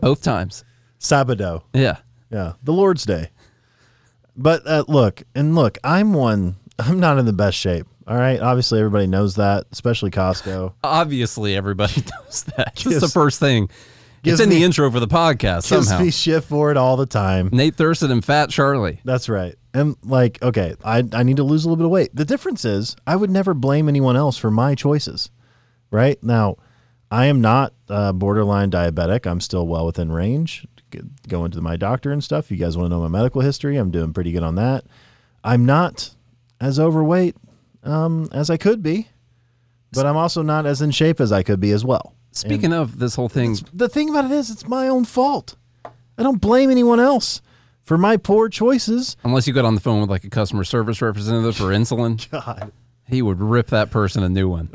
both 0.00 0.22
times. 0.22 0.64
Sabado. 1.00 1.62
Yeah. 1.72 1.98
Yeah, 2.30 2.54
the 2.64 2.72
Lord's 2.72 3.04
Day. 3.04 3.28
But 4.36 4.66
uh, 4.66 4.84
look, 4.88 5.22
and 5.36 5.54
look, 5.54 5.78
I'm 5.84 6.12
one. 6.14 6.56
I'm 6.78 6.98
not 6.98 7.18
in 7.18 7.26
the 7.26 7.32
best 7.32 7.56
shape. 7.56 7.86
All 8.08 8.16
right, 8.16 8.40
obviously 8.40 8.80
everybody 8.80 9.06
knows 9.06 9.36
that, 9.36 9.66
especially 9.70 10.10
Costco. 10.10 10.72
Obviously, 10.82 11.54
everybody 11.56 12.02
knows 12.24 12.44
that. 12.56 12.74
This 12.76 12.94
is 12.94 13.00
the 13.02 13.08
first 13.08 13.38
thing. 13.38 13.70
Gives 14.24 14.40
It's 14.40 14.44
in 14.44 14.48
me- 14.50 14.56
the 14.56 14.64
intro 14.64 14.90
for 14.90 14.98
the 14.98 15.06
podcast 15.06 15.68
Gives 15.70 15.86
somehow. 15.88 16.04
me 16.04 16.10
shit 16.10 16.42
for 16.42 16.70
it 16.72 16.76
all 16.76 16.96
the 16.96 17.06
time. 17.06 17.48
Nate 17.52 17.76
Thurston 17.76 18.10
and 18.10 18.24
Fat 18.24 18.50
Charlie. 18.50 19.00
That's 19.04 19.28
right. 19.28 19.54
And 19.72 19.96
like, 20.02 20.42
okay, 20.42 20.74
I 20.84 21.04
I 21.12 21.22
need 21.22 21.36
to 21.36 21.44
lose 21.44 21.64
a 21.64 21.68
little 21.68 21.76
bit 21.76 21.84
of 21.84 21.90
weight. 21.90 22.10
The 22.14 22.24
difference 22.24 22.64
is, 22.64 22.96
I 23.06 23.14
would 23.16 23.30
never 23.30 23.54
blame 23.54 23.88
anyone 23.88 24.16
else 24.16 24.36
for 24.36 24.50
my 24.50 24.74
choices. 24.74 25.30
Right 25.90 26.20
now, 26.24 26.56
I 27.10 27.26
am 27.26 27.40
not 27.40 27.72
uh, 27.88 28.12
borderline 28.12 28.70
diabetic. 28.70 29.26
I'm 29.26 29.40
still 29.40 29.66
well 29.66 29.86
within 29.86 30.10
range. 30.10 30.66
Going 31.28 31.50
to 31.52 31.60
my 31.60 31.76
doctor 31.76 32.12
and 32.12 32.22
stuff. 32.22 32.50
You 32.50 32.56
guys 32.56 32.76
want 32.76 32.86
to 32.86 32.90
know 32.96 33.00
my 33.02 33.08
medical 33.08 33.40
history? 33.40 33.76
I'm 33.76 33.90
doing 33.90 34.12
pretty 34.12 34.30
good 34.32 34.42
on 34.44 34.54
that. 34.56 34.84
I'm 35.42 35.66
not 35.66 36.14
as 36.60 36.78
overweight 36.80 37.36
um, 37.82 38.28
as 38.32 38.48
I 38.48 38.56
could 38.56 38.80
be, 38.82 39.08
but 39.92 40.06
I'm 40.06 40.16
also 40.16 40.40
not 40.42 40.66
as 40.66 40.80
in 40.80 40.90
shape 40.92 41.20
as 41.20 41.32
I 41.32 41.42
could 41.42 41.58
be 41.60 41.72
as 41.72 41.84
well. 41.84 42.13
Speaking 42.34 42.72
of 42.72 42.98
this 42.98 43.14
whole 43.14 43.28
thing, 43.28 43.56
The 43.72 43.88
thing 43.88 44.10
about 44.10 44.24
it 44.26 44.30
is, 44.32 44.50
it's 44.50 44.66
my 44.68 44.88
own 44.88 45.04
fault. 45.04 45.56
I 46.18 46.22
don't 46.22 46.40
blame 46.40 46.70
anyone 46.70 47.00
else 47.00 47.40
for 47.82 47.96
my 47.98 48.16
poor 48.16 48.48
choices. 48.48 49.16
unless 49.24 49.46
you 49.46 49.52
got 49.54 49.64
on 49.64 49.74
the 49.74 49.80
phone 49.80 50.00
with 50.00 50.10
like 50.10 50.24
a 50.24 50.30
customer 50.30 50.64
service 50.64 51.00
representative 51.02 51.56
for 51.56 51.64
insulin, 51.64 52.28
God. 52.30 52.72
he 53.06 53.22
would 53.22 53.40
rip 53.40 53.68
that 53.68 53.90
person 53.90 54.22
a 54.22 54.28
new 54.28 54.48
one 54.48 54.68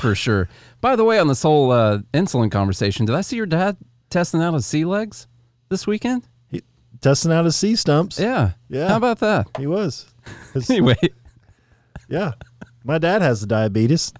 for 0.00 0.14
sure. 0.14 0.48
By 0.80 0.94
the 0.96 1.04
way, 1.04 1.18
on 1.18 1.28
this 1.28 1.42
whole 1.42 1.70
uh, 1.72 1.98
insulin 2.12 2.50
conversation, 2.50 3.06
did 3.06 3.14
I 3.14 3.20
see 3.22 3.36
your 3.36 3.46
dad 3.46 3.76
testing 4.10 4.42
out 4.42 4.54
his 4.54 4.66
sea 4.66 4.84
legs 4.84 5.26
this 5.68 5.86
weekend? 5.86 6.26
He, 6.50 6.62
testing 7.00 7.32
out 7.32 7.44
his 7.44 7.56
sea 7.56 7.76
stumps. 7.76 8.18
Yeah. 8.18 8.52
Yeah. 8.68 8.88
How 8.88 8.96
about 8.96 9.20
that? 9.20 9.46
He 9.58 9.66
was. 9.66 10.06
Anyway, 10.70 10.96
yeah. 12.08 12.32
My 12.82 12.98
dad 12.98 13.22
has 13.22 13.40
the 13.42 13.46
diabetes 13.46 14.12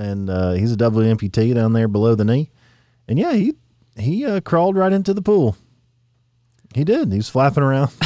and 0.00 0.30
uh, 0.30 0.52
he's 0.52 0.72
a 0.72 0.76
double 0.76 1.00
amputee 1.00 1.54
down 1.54 1.72
there 1.72 1.88
below 1.88 2.14
the 2.14 2.24
knee. 2.24 2.50
And 3.06 3.18
yeah, 3.18 3.32
he 3.32 3.54
he 3.96 4.24
uh, 4.24 4.40
crawled 4.40 4.76
right 4.76 4.92
into 4.92 5.12
the 5.12 5.22
pool. 5.22 5.56
He 6.74 6.84
did. 6.84 7.10
He 7.10 7.18
was 7.18 7.28
flapping 7.28 7.62
around. 7.62 7.90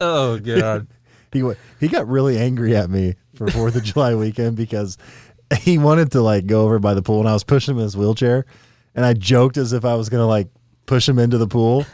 oh 0.00 0.38
god. 0.38 0.86
he 1.32 1.48
he 1.80 1.88
got 1.88 2.08
really 2.08 2.38
angry 2.38 2.74
at 2.76 2.90
me 2.90 3.14
for 3.34 3.48
Fourth 3.48 3.76
of 3.76 3.84
July 3.84 4.14
weekend 4.14 4.56
because 4.56 4.98
he 5.60 5.78
wanted 5.78 6.10
to 6.12 6.22
like 6.22 6.46
go 6.46 6.64
over 6.64 6.78
by 6.78 6.94
the 6.94 7.02
pool 7.02 7.20
and 7.20 7.28
I 7.28 7.32
was 7.32 7.44
pushing 7.44 7.74
him 7.74 7.78
in 7.78 7.84
his 7.84 7.96
wheelchair, 7.96 8.46
and 8.94 9.04
I 9.04 9.12
joked 9.12 9.56
as 9.56 9.72
if 9.72 9.84
I 9.84 9.94
was 9.94 10.08
gonna 10.08 10.26
like 10.26 10.48
push 10.86 11.08
him 11.08 11.18
into 11.18 11.38
the 11.38 11.46
pool. 11.46 11.86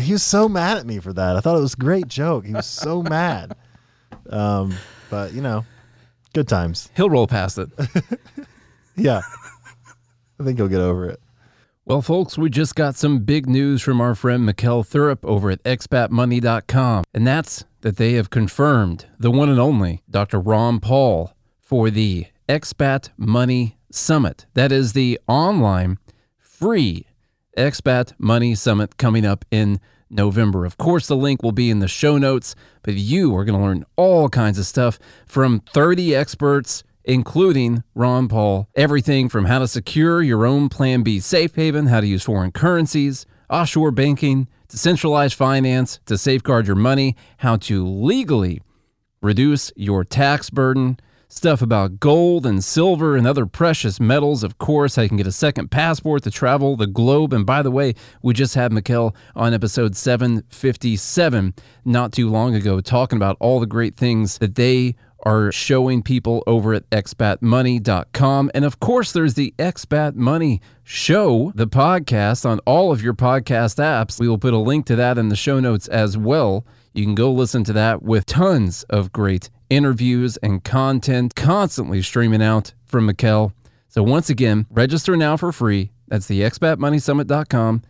He 0.00 0.12
was 0.12 0.22
so 0.22 0.48
mad 0.48 0.78
at 0.78 0.86
me 0.86 0.98
for 0.98 1.12
that. 1.12 1.36
I 1.36 1.40
thought 1.40 1.56
it 1.56 1.60
was 1.60 1.74
a 1.74 1.76
great 1.78 2.08
joke. 2.08 2.46
He 2.46 2.54
was 2.54 2.66
so 2.66 3.02
mad. 3.02 3.56
Um, 4.30 4.74
but 5.10 5.32
you 5.34 5.42
know, 5.42 5.64
good 6.32 6.48
times. 6.48 6.90
He'll 6.96 7.10
roll 7.10 7.26
past 7.26 7.58
it. 7.58 7.68
Yeah, 8.96 9.22
I 10.38 10.44
think 10.44 10.58
he'll 10.58 10.68
get 10.68 10.80
over 10.80 11.08
it. 11.08 11.20
Well, 11.86 12.02
folks, 12.02 12.36
we 12.36 12.50
just 12.50 12.74
got 12.74 12.96
some 12.96 13.20
big 13.20 13.48
news 13.48 13.80
from 13.80 13.98
our 14.00 14.14
friend 14.14 14.46
Mikkel 14.46 14.86
Thorup 14.86 15.24
over 15.24 15.50
at 15.50 15.62
expatmoney.com, 15.62 17.04
and 17.14 17.26
that's 17.26 17.64
that 17.80 17.96
they 17.96 18.12
have 18.14 18.28
confirmed 18.28 19.06
the 19.18 19.30
one 19.30 19.48
and 19.48 19.58
only 19.58 20.02
Dr. 20.10 20.38
Ron 20.38 20.80
Paul 20.80 21.32
for 21.62 21.88
the 21.88 22.26
Expat 22.46 23.08
Money 23.16 23.78
Summit. 23.90 24.44
That 24.52 24.70
is 24.70 24.92
the 24.92 25.18
online 25.26 25.98
free 26.38 27.06
Expat 27.56 28.12
Money 28.18 28.54
Summit 28.54 28.98
coming 28.98 29.24
up 29.24 29.46
in 29.50 29.80
November. 30.10 30.64
Of 30.64 30.76
course, 30.76 31.06
the 31.06 31.16
link 31.16 31.42
will 31.42 31.52
be 31.52 31.70
in 31.70 31.78
the 31.78 31.88
show 31.88 32.18
notes, 32.18 32.54
but 32.82 32.94
you 32.94 33.34
are 33.36 33.44
going 33.44 33.58
to 33.58 33.64
learn 33.64 33.84
all 33.96 34.28
kinds 34.28 34.58
of 34.58 34.66
stuff 34.66 34.98
from 35.26 35.62
30 35.72 36.14
experts 36.14 36.82
including 37.04 37.82
Ron 37.94 38.28
Paul. 38.28 38.68
Everything 38.76 39.28
from 39.28 39.46
how 39.46 39.58
to 39.58 39.68
secure 39.68 40.22
your 40.22 40.46
own 40.46 40.68
Plan 40.68 41.02
B 41.02 41.20
safe 41.20 41.54
haven, 41.54 41.86
how 41.86 42.00
to 42.00 42.06
use 42.06 42.22
foreign 42.22 42.52
currencies, 42.52 43.26
offshore 43.48 43.90
banking, 43.90 44.48
to 44.68 44.78
centralized 44.78 45.34
finance, 45.34 45.98
to 46.06 46.16
safeguard 46.16 46.66
your 46.66 46.76
money, 46.76 47.16
how 47.38 47.56
to 47.56 47.86
legally 47.86 48.62
reduce 49.20 49.72
your 49.74 50.04
tax 50.04 50.48
burden, 50.50 50.98
stuff 51.30 51.62
about 51.62 52.00
gold 52.00 52.44
and 52.44 52.62
silver 52.62 53.16
and 53.16 53.26
other 53.26 53.46
precious 53.46 54.00
metals, 54.00 54.42
of 54.42 54.58
course, 54.58 54.98
I 54.98 55.08
can 55.08 55.16
get 55.16 55.26
a 55.26 55.32
second 55.32 55.70
passport 55.70 56.24
to 56.24 56.30
travel 56.30 56.76
the 56.76 56.86
globe. 56.86 57.32
And 57.32 57.46
by 57.46 57.62
the 57.62 57.70
way, 57.70 57.94
we 58.20 58.34
just 58.34 58.54
had 58.54 58.72
Mikkel 58.72 59.14
on 59.36 59.54
episode 59.54 59.96
757 59.96 61.54
not 61.84 62.12
too 62.12 62.28
long 62.28 62.54
ago 62.54 62.80
talking 62.80 63.16
about 63.16 63.36
all 63.40 63.60
the 63.60 63.66
great 63.66 63.96
things 63.96 64.38
that 64.38 64.56
they 64.56 64.96
are 65.22 65.52
showing 65.52 66.02
people 66.02 66.42
over 66.46 66.74
at 66.74 66.88
expatmoney.com. 66.90 68.50
And 68.54 68.64
of 68.64 68.80
course, 68.80 69.12
there's 69.12 69.34
the 69.34 69.54
Expat 69.58 70.14
Money 70.14 70.60
Show, 70.82 71.52
the 71.54 71.66
podcast 71.66 72.44
on 72.44 72.58
all 72.60 72.90
of 72.90 73.02
your 73.02 73.14
podcast 73.14 73.78
apps. 73.78 74.18
We 74.18 74.28
will 74.28 74.38
put 74.38 74.54
a 74.54 74.58
link 74.58 74.86
to 74.86 74.96
that 74.96 75.18
in 75.18 75.28
the 75.28 75.36
show 75.36 75.60
notes 75.60 75.86
as 75.88 76.16
well. 76.16 76.66
You 76.92 77.04
can 77.04 77.14
go 77.14 77.30
listen 77.30 77.62
to 77.64 77.72
that 77.74 78.02
with 78.02 78.26
tons 78.26 78.82
of 78.84 79.12
great 79.12 79.50
interviews 79.70 80.36
and 80.38 80.62
content 80.62 81.34
constantly 81.34 82.02
streaming 82.02 82.42
out 82.42 82.74
from 82.84 83.08
Mikkel. 83.08 83.52
So 83.88 84.02
once 84.02 84.28
again, 84.28 84.66
register 84.70 85.16
now 85.16 85.36
for 85.36 85.52
free. 85.52 85.92
That's 86.08 86.26
the 86.26 86.40
expatmoneysummit.com. 86.40 87.82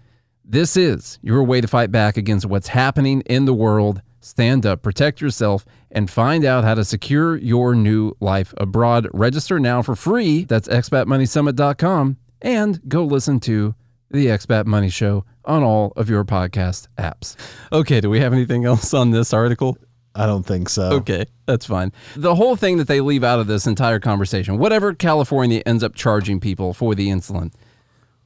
This 0.44 0.76
is 0.76 1.18
your 1.22 1.42
way 1.42 1.60
to 1.60 1.68
fight 1.68 1.90
back 1.90 2.16
against 2.16 2.46
what's 2.46 2.68
happening 2.68 3.22
in 3.22 3.44
the 3.44 3.54
world. 3.54 4.02
Stand 4.20 4.66
up, 4.66 4.82
protect 4.82 5.20
yourself, 5.20 5.64
and 5.90 6.10
find 6.10 6.44
out 6.44 6.64
how 6.64 6.74
to 6.74 6.84
secure 6.84 7.36
your 7.36 7.74
new 7.74 8.12
life 8.20 8.52
abroad. 8.58 9.08
Register 9.12 9.58
now 9.58 9.80
for 9.80 9.96
free. 9.96 10.44
That's 10.44 10.68
expatmoneysummit.com. 10.68 12.16
And 12.42 12.80
go 12.88 13.04
listen 13.04 13.40
to 13.40 13.74
the 14.10 14.26
Expat 14.26 14.66
Money 14.66 14.90
Show 14.90 15.24
on 15.44 15.62
all 15.62 15.92
of 15.96 16.10
your 16.10 16.24
podcast 16.24 16.88
apps. 16.98 17.36
Okay, 17.72 18.00
do 18.00 18.10
we 18.10 18.20
have 18.20 18.32
anything 18.32 18.64
else 18.64 18.92
on 18.92 19.10
this 19.10 19.32
article? 19.32 19.78
I 20.14 20.26
don't 20.26 20.44
think 20.44 20.68
so. 20.68 20.92
Okay, 20.94 21.26
that's 21.46 21.66
fine. 21.66 21.92
The 22.16 22.34
whole 22.34 22.56
thing 22.56 22.78
that 22.78 22.88
they 22.88 23.00
leave 23.00 23.22
out 23.22 23.38
of 23.38 23.46
this 23.46 23.66
entire 23.66 24.00
conversation, 24.00 24.58
whatever 24.58 24.92
California 24.92 25.62
ends 25.64 25.84
up 25.84 25.94
charging 25.94 26.40
people 26.40 26.74
for 26.74 26.94
the 26.94 27.08
insulin, 27.08 27.52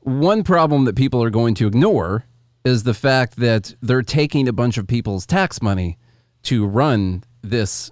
one 0.00 0.42
problem 0.44 0.84
that 0.86 0.96
people 0.96 1.22
are 1.22 1.30
going 1.30 1.54
to 1.56 1.66
ignore 1.66 2.24
is 2.64 2.84
the 2.84 2.94
fact 2.94 3.36
that 3.36 3.74
they're 3.82 4.02
taking 4.02 4.48
a 4.48 4.52
bunch 4.52 4.78
of 4.78 4.86
people's 4.86 5.26
tax 5.26 5.60
money 5.60 5.98
to 6.44 6.66
run 6.66 7.22
this 7.42 7.90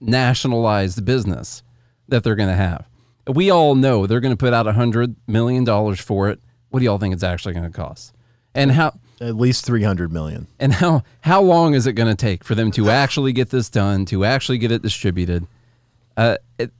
nationalized 0.00 1.04
business 1.04 1.62
that 2.08 2.22
they're 2.22 2.34
going 2.34 2.48
to 2.48 2.54
have. 2.54 2.86
We 3.26 3.50
all 3.50 3.74
know 3.74 4.06
they're 4.06 4.20
going 4.20 4.32
to 4.32 4.36
put 4.36 4.52
out 4.52 4.66
a 4.66 4.72
$100 4.72 5.16
million 5.26 5.64
for 5.96 6.28
it. 6.28 6.40
What 6.68 6.80
do 6.80 6.84
y'all 6.84 6.98
think 6.98 7.14
it's 7.14 7.22
actually 7.22 7.54
going 7.54 7.70
to 7.70 7.76
cost? 7.76 8.14
And 8.54 8.72
how 8.72 8.98
At 9.20 9.36
least 9.36 9.66
300 9.66 10.10
million. 10.12 10.46
and 10.58 10.72
how 10.72 11.02
how 11.20 11.42
long 11.42 11.74
is 11.74 11.86
it 11.86 11.92
going 11.92 12.08
to 12.08 12.14
take 12.14 12.42
for 12.42 12.54
them 12.54 12.70
to 12.72 12.88
actually 12.88 13.32
get 13.32 13.50
this 13.50 13.68
done, 13.68 14.06
to 14.06 14.24
actually 14.24 14.58
get 14.58 14.72
it 14.72 14.80
distributed? 14.82 15.46
Uh, 16.16 16.36
it, 16.58 16.70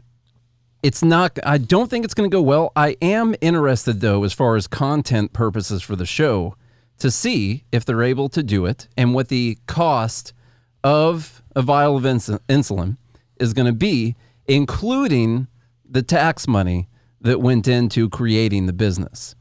it's 0.82 1.02
not. 1.02 1.38
I 1.44 1.58
don't 1.58 1.90
think 1.90 2.04
it's 2.06 2.14
going 2.14 2.30
to 2.30 2.34
go 2.34 2.40
well. 2.40 2.72
I 2.74 2.96
am 3.02 3.34
interested 3.42 4.00
though, 4.00 4.24
as 4.24 4.32
far 4.32 4.56
as 4.56 4.66
content 4.66 5.32
purposes 5.34 5.82
for 5.82 5.96
the 5.96 6.06
show, 6.06 6.56
to 6.98 7.10
see 7.10 7.64
if 7.72 7.84
they're 7.84 8.02
able 8.02 8.30
to 8.30 8.42
do 8.42 8.64
it 8.64 8.88
and 8.96 9.12
what 9.14 9.28
the 9.28 9.58
cost 9.66 10.32
of 10.82 11.42
a 11.54 11.60
vial 11.60 11.96
of 11.98 12.06
ins- 12.06 12.30
insulin 12.48 12.96
is 13.38 13.52
going 13.52 13.66
to 13.66 13.72
be, 13.72 14.16
including 14.48 15.46
the 15.88 16.02
tax 16.02 16.48
money 16.48 16.88
that 17.20 17.40
went 17.42 17.68
into 17.68 18.08
creating 18.08 18.64
the 18.66 18.72
business. 18.72 19.34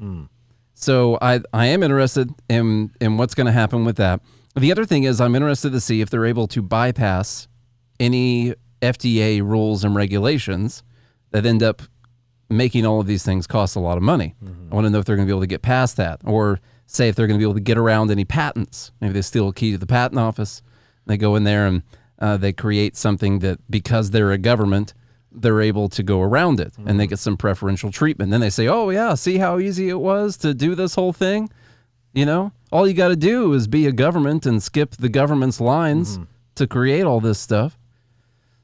So 0.79 1.17
I 1.21 1.41
I 1.53 1.65
am 1.65 1.83
interested 1.83 2.31
in 2.47 2.91
in 3.01 3.17
what's 3.17 3.35
going 3.35 3.47
to 3.47 3.51
happen 3.51 3.83
with 3.83 3.97
that. 3.97 4.21
The 4.55 4.71
other 4.71 4.85
thing 4.85 5.03
is 5.03 5.19
I'm 5.19 5.35
interested 5.35 5.73
to 5.73 5.81
see 5.81 5.99
if 5.99 6.09
they're 6.09 6.25
able 6.25 6.47
to 6.47 6.61
bypass 6.61 7.49
any 7.99 8.55
FDA 8.81 9.41
rules 9.41 9.83
and 9.83 9.93
regulations 9.93 10.83
that 11.31 11.45
end 11.45 11.61
up 11.63 11.81
making 12.49 12.85
all 12.85 13.01
of 13.01 13.07
these 13.07 13.23
things 13.23 13.45
cost 13.45 13.75
a 13.75 13.79
lot 13.79 13.97
of 13.97 14.03
money. 14.03 14.35
I 14.71 14.75
want 14.75 14.85
to 14.85 14.89
know 14.89 14.99
if 14.99 15.05
they're 15.05 15.17
going 15.17 15.27
to 15.27 15.31
be 15.31 15.35
able 15.35 15.41
to 15.41 15.47
get 15.47 15.61
past 15.61 15.97
that 15.97 16.21
or 16.23 16.61
say 16.87 17.09
if 17.09 17.15
they're 17.15 17.27
going 17.27 17.37
to 17.37 17.43
be 17.43 17.47
able 17.47 17.55
to 17.55 17.59
get 17.59 17.77
around 17.77 18.09
any 18.09 18.25
patents. 18.25 18.91
Maybe 19.01 19.13
they 19.13 19.21
steal 19.21 19.49
a 19.49 19.53
key 19.53 19.73
to 19.73 19.77
the 19.77 19.85
patent 19.85 20.19
office. 20.19 20.63
They 21.05 21.17
go 21.17 21.35
in 21.35 21.43
there 21.43 21.67
and 21.67 21.83
uh, 22.19 22.37
they 22.37 22.53
create 22.53 22.95
something 22.95 23.39
that 23.39 23.59
because 23.69 24.11
they're 24.11 24.31
a 24.31 24.37
government, 24.37 24.93
they're 25.31 25.61
able 25.61 25.89
to 25.89 26.03
go 26.03 26.21
around 26.21 26.59
it 26.59 26.73
and 26.77 26.99
they 26.99 27.05
mm-hmm. 27.05 27.09
get 27.09 27.19
some 27.19 27.37
preferential 27.37 27.91
treatment. 27.91 28.31
Then 28.31 28.41
they 28.41 28.49
say, 28.49 28.67
"Oh 28.67 28.89
yeah, 28.89 29.13
see 29.13 29.37
how 29.37 29.59
easy 29.59 29.89
it 29.89 29.99
was 29.99 30.37
to 30.37 30.53
do 30.53 30.75
this 30.75 30.95
whole 30.95 31.13
thing." 31.13 31.49
You 32.13 32.25
know, 32.25 32.51
all 32.71 32.87
you 32.87 32.93
got 32.93 33.09
to 33.09 33.15
do 33.15 33.53
is 33.53 33.67
be 33.67 33.85
a 33.85 33.91
government 33.91 34.45
and 34.45 34.61
skip 34.61 34.95
the 34.95 35.09
government's 35.09 35.61
lines 35.61 36.17
mm-hmm. 36.17 36.23
to 36.55 36.67
create 36.67 37.03
all 37.03 37.19
this 37.19 37.39
stuff. 37.39 37.77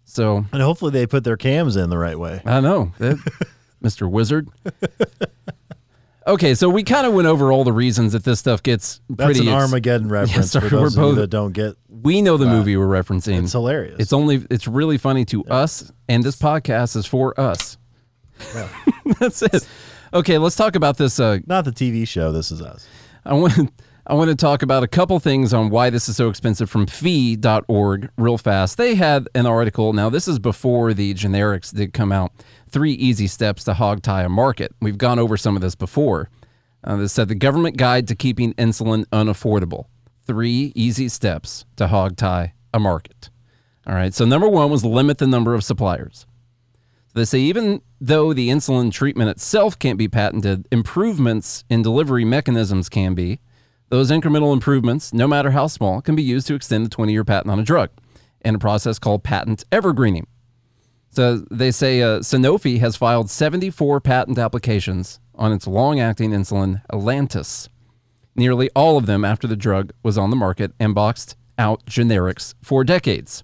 So 0.05 0.45
And 0.51 0.61
hopefully 0.61 0.91
they 0.91 1.05
put 1.07 1.23
their 1.23 1.37
cams 1.37 1.75
in 1.75 1.89
the 1.89 1.97
right 1.97 2.17
way. 2.17 2.41
I 2.45 2.59
know, 2.59 2.91
that- 2.99 3.17
Mr. 3.83 4.09
Wizard. 4.09 4.47
Okay, 6.27 6.55
so 6.55 6.69
we 6.69 6.83
kind 6.83 7.05
of 7.05 7.13
went 7.13 7.27
over 7.27 7.51
all 7.51 7.63
the 7.63 7.73
reasons 7.73 8.13
that 8.13 8.23
this 8.23 8.39
stuff 8.39 8.63
gets 8.63 8.99
That's 9.09 9.37
pretty. 9.37 9.47
an 9.47 9.53
ex- 9.53 9.63
Armageddon 9.63 10.09
reference 10.09 10.51
sorry, 10.51 10.69
for 10.69 10.75
those 10.75 10.97
we're 10.97 11.03
of 11.03 11.09
you 11.09 11.13
both- 11.13 11.21
that 11.21 11.27
don't 11.27 11.53
get. 11.53 11.75
We 12.05 12.21
know 12.21 12.37
the 12.37 12.45
movie 12.45 12.77
we're 12.77 12.85
referencing. 12.87 13.43
It's 13.43 13.51
hilarious. 13.51 13.95
It's 13.99 14.13
only 14.13 14.45
it's 14.49 14.67
really 14.67 14.97
funny 14.97 15.25
to 15.25 15.43
us, 15.45 15.91
and 16.07 16.23
this 16.23 16.37
podcast 16.37 16.95
is 16.95 17.05
for 17.05 17.37
us. 17.39 17.77
That's 19.19 19.41
it. 19.41 19.67
Okay, 20.13 20.37
let's 20.37 20.55
talk 20.55 20.75
about 20.75 20.97
this. 20.97 21.19
Uh, 21.19 21.39
Not 21.47 21.65
the 21.65 21.71
TV 21.71 22.07
show. 22.07 22.31
This 22.31 22.51
is 22.51 22.61
us. 22.61 22.87
I 23.25 23.33
want 23.33 23.71
I 24.07 24.13
want 24.13 24.29
to 24.29 24.35
talk 24.35 24.61
about 24.61 24.83
a 24.83 24.87
couple 24.87 25.19
things 25.19 25.51
on 25.51 25.71
why 25.71 25.89
this 25.89 26.07
is 26.07 26.15
so 26.15 26.29
expensive 26.29 26.69
from 26.69 26.85
fee.org 26.85 28.11
real 28.17 28.37
fast. 28.37 28.77
They 28.77 28.93
had 28.95 29.27
an 29.33 29.47
article. 29.47 29.93
Now 29.93 30.09
this 30.09 30.27
is 30.27 30.37
before 30.37 30.93
the 30.93 31.13
generics 31.15 31.73
did 31.73 31.91
come 31.93 32.11
out. 32.11 32.31
Three 32.69 32.93
easy 32.93 33.25
steps 33.27 33.63
to 33.63 33.73
hog 33.73 34.03
tie 34.03 34.23
a 34.23 34.29
market. 34.29 34.73
We've 34.79 34.97
gone 34.97 35.17
over 35.17 35.37
some 35.37 35.55
of 35.55 35.61
this 35.61 35.73
before. 35.75 36.29
Uh, 36.83 36.97
this 36.97 37.13
said 37.13 37.29
the 37.29 37.35
government 37.35 37.77
guide 37.77 38.07
to 38.09 38.15
keeping 38.15 38.53
insulin 38.53 39.05
unaffordable. 39.07 39.85
Three 40.25 40.71
easy 40.75 41.07
steps 41.09 41.65
to 41.75 41.87
hog 41.87 42.17
tie 42.17 42.53
a 42.73 42.79
market. 42.79 43.29
All 43.87 43.93
right. 43.93 44.13
So 44.13 44.25
number 44.25 44.49
one 44.49 44.71
was 44.71 44.83
limit 44.83 45.19
the 45.19 45.27
number 45.27 45.53
of 45.53 45.63
suppliers. 45.63 46.25
So 47.07 47.19
they 47.19 47.25
say 47.25 47.39
even 47.39 47.81
though 48.01 48.33
the 48.33 48.49
insulin 48.49 48.91
treatment 48.91 49.29
itself 49.29 49.77
can't 49.77 49.97
be 49.97 50.07
patented, 50.07 50.67
improvements 50.71 51.63
in 51.69 51.81
delivery 51.81 52.25
mechanisms 52.25 52.89
can 52.89 53.13
be. 53.13 53.39
Those 53.89 54.09
incremental 54.09 54.51
improvements, 54.51 55.13
no 55.13 55.27
matter 55.27 55.51
how 55.51 55.67
small, 55.67 56.01
can 56.01 56.15
be 56.15 56.23
used 56.23 56.47
to 56.47 56.55
extend 56.55 56.85
the 56.85 56.89
20 56.89 57.13
year 57.13 57.23
patent 57.23 57.51
on 57.51 57.59
a 57.59 57.63
drug 57.63 57.91
in 58.43 58.55
a 58.55 58.59
process 58.59 58.97
called 58.97 59.23
patent 59.23 59.63
evergreening. 59.71 60.25
So 61.09 61.45
they 61.49 61.71
say 61.71 62.01
uh, 62.01 62.19
Sanofi 62.19 62.79
has 62.79 62.97
filed 62.97 63.29
74 63.29 64.01
patent 64.01 64.37
applications 64.37 65.19
on 65.35 65.53
its 65.53 65.67
long 65.67 65.99
acting 65.99 66.31
insulin 66.31 66.81
Lantus, 66.91 67.69
nearly 68.35 68.69
all 68.75 68.97
of 68.97 69.05
them 69.05 69.23
after 69.25 69.47
the 69.47 69.55
drug 69.55 69.91
was 70.03 70.17
on 70.17 70.29
the 70.29 70.35
market 70.35 70.71
and 70.79 70.93
boxed 70.93 71.35
out 71.57 71.85
generics 71.85 72.53
for 72.61 72.83
decades. 72.83 73.43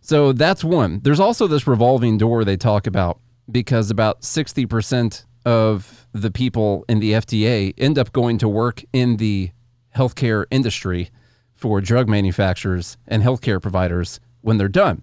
So 0.00 0.32
that's 0.32 0.64
one. 0.64 1.00
There's 1.02 1.20
also 1.20 1.46
this 1.46 1.66
revolving 1.66 2.18
door 2.18 2.44
they 2.44 2.56
talk 2.56 2.86
about 2.86 3.20
because 3.50 3.90
about 3.90 4.22
60% 4.22 5.24
of 5.44 6.06
the 6.12 6.30
people 6.30 6.84
in 6.88 7.00
the 7.00 7.12
FDA 7.12 7.72
end 7.78 7.98
up 7.98 8.12
going 8.12 8.38
to 8.38 8.48
work 8.48 8.84
in 8.92 9.16
the 9.16 9.50
healthcare 9.96 10.44
industry 10.50 11.10
for 11.54 11.80
drug 11.80 12.08
manufacturers 12.08 12.96
and 13.06 13.22
healthcare 13.22 13.60
providers 13.60 14.20
when 14.40 14.58
they're 14.58 14.68
done. 14.68 15.02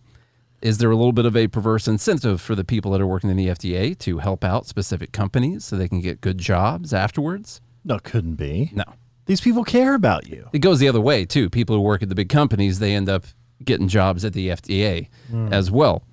Is 0.62 0.78
there 0.78 0.92
a 0.92 0.96
little 0.96 1.14
bit 1.14 1.26
of 1.26 1.38
a 1.38 1.48
perverse 1.48 1.88
incentive 1.88 2.42
for 2.42 2.54
the 2.54 2.66
people 2.66 2.92
that 2.92 3.00
are 3.00 3.08
working 3.08 3.30
in 3.30 3.38
the 3.38 3.48
FDA 3.48 3.98
to 4.00 4.18
help 4.18 4.44
out 4.44 4.66
specific 4.66 5.14
companies 5.14 5.64
so 5.64 5.78
they 5.78 5.88
can 5.88 6.02
get 6.02 6.20
good 6.20 6.38
jobs 6.38 6.94
afterwards? 6.94 7.62
No, 7.84 7.96
it 7.96 8.04
couldn't 8.04 8.36
be. 8.36 8.72
No. 8.74 8.84
These 9.26 9.42
people 9.42 9.64
care 9.64 9.94
about 9.94 10.28
you. 10.28 10.50
It 10.54 10.60
goes 10.60 10.80
the 10.80 10.88
other 10.88 11.02
way 11.02 11.26
too. 11.26 11.50
People 11.50 11.76
who 11.76 11.82
work 11.82 12.02
at 12.02 12.10
the 12.10 12.16
big 12.16 12.30
companies, 12.30 12.80
they 12.80 12.96
end 12.96 13.10
up 13.10 13.26
getting 13.64 13.88
jobs 13.88 14.26
at 14.26 14.34
the 14.34 14.50
FDA 14.50 15.08
hmm. 15.30 15.54
as 15.54 15.70
well. 15.70 16.04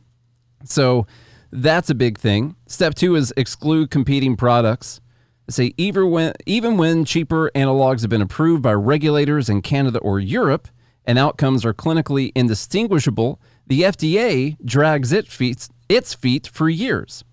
So 0.65 1.07
that's 1.51 1.91
a 1.91 1.95
big 1.95 2.19
thing. 2.19 2.57
Step 2.67 2.95
two 2.95 3.15
is 3.15 3.33
exclude 3.37 3.91
competing 3.91 4.37
products. 4.37 5.01
Say 5.49 5.73
even 5.77 6.11
when 6.11 6.35
even 6.45 6.77
when 6.77 7.05
cheaper 7.05 7.51
analogs 7.55 8.01
have 8.03 8.11
been 8.11 8.23
approved 8.23 8.63
by 8.63 8.75
regulators 8.75 9.49
in 9.49 9.63
Canada 9.63 9.99
or 10.01 10.19
Europe 10.19 10.69
and 11.05 11.19
outcomes 11.19 11.65
are 11.65 11.73
clinically 11.73 12.33
indistinguishable, 12.35 13.41
the 13.67 13.83
FDA 13.83 14.57
drags 14.65 15.13
its 15.13 15.33
feet, 15.33 15.69
its 15.89 16.15
feet 16.15 16.49
for 16.49 16.69
years. 16.69 17.25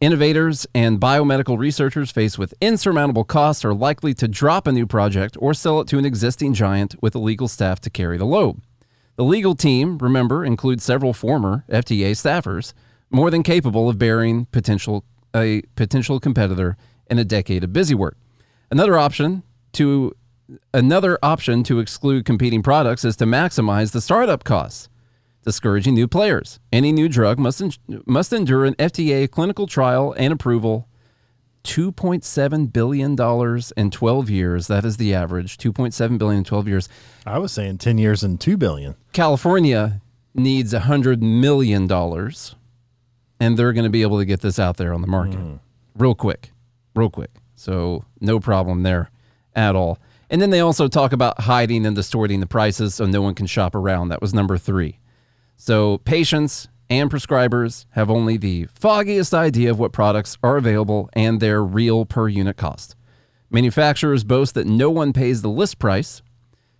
Innovators 0.00 0.66
and 0.74 0.98
biomedical 0.98 1.58
researchers 1.58 2.10
faced 2.10 2.38
with 2.38 2.54
insurmountable 2.58 3.22
costs 3.22 3.66
are 3.66 3.74
likely 3.74 4.14
to 4.14 4.26
drop 4.26 4.66
a 4.66 4.72
new 4.72 4.86
project 4.86 5.36
or 5.38 5.52
sell 5.52 5.78
it 5.78 5.88
to 5.88 5.98
an 5.98 6.06
existing 6.06 6.54
giant 6.54 6.94
with 7.02 7.14
a 7.14 7.18
legal 7.18 7.48
staff 7.48 7.80
to 7.80 7.90
carry 7.90 8.16
the 8.16 8.24
load. 8.24 8.62
The 9.16 9.24
legal 9.24 9.54
team, 9.54 9.98
remember, 9.98 10.42
includes 10.42 10.84
several 10.84 11.12
former 11.12 11.66
FDA 11.68 12.12
staffers, 12.12 12.72
more 13.10 13.30
than 13.30 13.42
capable 13.42 13.90
of 13.90 13.98
bearing 13.98 14.46
potential 14.46 15.04
a 15.36 15.60
potential 15.76 16.18
competitor 16.18 16.78
in 17.10 17.18
a 17.18 17.24
decade 17.24 17.62
of 17.62 17.74
busy 17.74 17.94
work. 17.94 18.16
Another 18.70 18.96
option 18.96 19.42
to 19.72 20.16
another 20.72 21.18
option 21.22 21.62
to 21.64 21.78
exclude 21.78 22.24
competing 22.24 22.62
products 22.62 23.04
is 23.04 23.16
to 23.16 23.26
maximize 23.26 23.92
the 23.92 24.00
startup 24.00 24.44
costs 24.44 24.88
discouraging 25.44 25.94
new 25.94 26.08
players. 26.08 26.60
Any 26.72 26.92
new 26.92 27.08
drug 27.08 27.38
must 27.38 27.60
en- 27.60 28.02
must 28.06 28.32
endure 28.32 28.64
an 28.64 28.74
FDA 28.74 29.30
clinical 29.30 29.66
trial 29.66 30.14
and 30.16 30.32
approval. 30.32 30.88
Two 31.62 31.92
point 31.92 32.24
seven 32.24 32.66
billion 32.66 33.14
dollars 33.14 33.72
in 33.76 33.90
twelve 33.90 34.30
years. 34.30 34.66
That 34.68 34.84
is 34.84 34.96
the 34.96 35.14
average. 35.14 35.58
2.7 35.58 36.18
billion 36.18 36.38
in 36.38 36.44
twelve 36.44 36.66
years. 36.66 36.88
I 37.26 37.38
was 37.38 37.52
saying 37.52 37.78
10 37.78 37.98
years 37.98 38.22
and 38.22 38.40
2 38.40 38.56
billion. 38.56 38.96
California 39.12 40.00
needs 40.34 40.72
a 40.72 40.80
hundred 40.80 41.22
million 41.22 41.86
dollars, 41.86 42.54
and 43.38 43.58
they're 43.58 43.72
going 43.72 43.84
to 43.84 43.90
be 43.90 44.02
able 44.02 44.18
to 44.18 44.24
get 44.24 44.40
this 44.40 44.58
out 44.58 44.76
there 44.76 44.94
on 44.94 45.02
the 45.02 45.06
market 45.06 45.38
hmm. 45.38 45.56
real 45.96 46.14
quick, 46.14 46.50
real 46.94 47.10
quick. 47.10 47.30
So 47.56 48.04
no 48.20 48.40
problem 48.40 48.82
there 48.82 49.10
at 49.54 49.76
all. 49.76 49.98
And 50.30 50.40
then 50.40 50.50
they 50.50 50.60
also 50.60 50.86
talk 50.88 51.12
about 51.12 51.40
hiding 51.40 51.84
and 51.84 51.96
distorting 51.96 52.40
the 52.40 52.46
prices 52.46 52.94
so 52.94 53.04
no 53.04 53.20
one 53.20 53.34
can 53.34 53.46
shop 53.46 53.74
around. 53.74 54.08
That 54.08 54.22
was 54.22 54.32
number 54.32 54.56
three. 54.56 54.98
So 55.62 55.98
patients 55.98 56.68
and 56.88 57.10
prescribers 57.10 57.84
have 57.90 58.10
only 58.10 58.38
the 58.38 58.66
foggiest 58.72 59.34
idea 59.34 59.70
of 59.70 59.78
what 59.78 59.92
products 59.92 60.38
are 60.42 60.56
available 60.56 61.10
and 61.12 61.38
their 61.38 61.62
real 61.62 62.06
per 62.06 62.28
unit 62.28 62.56
cost. 62.56 62.96
Manufacturers 63.50 64.24
boast 64.24 64.54
that 64.54 64.66
no 64.66 64.88
one 64.88 65.12
pays 65.12 65.42
the 65.42 65.50
list 65.50 65.78
price. 65.78 66.22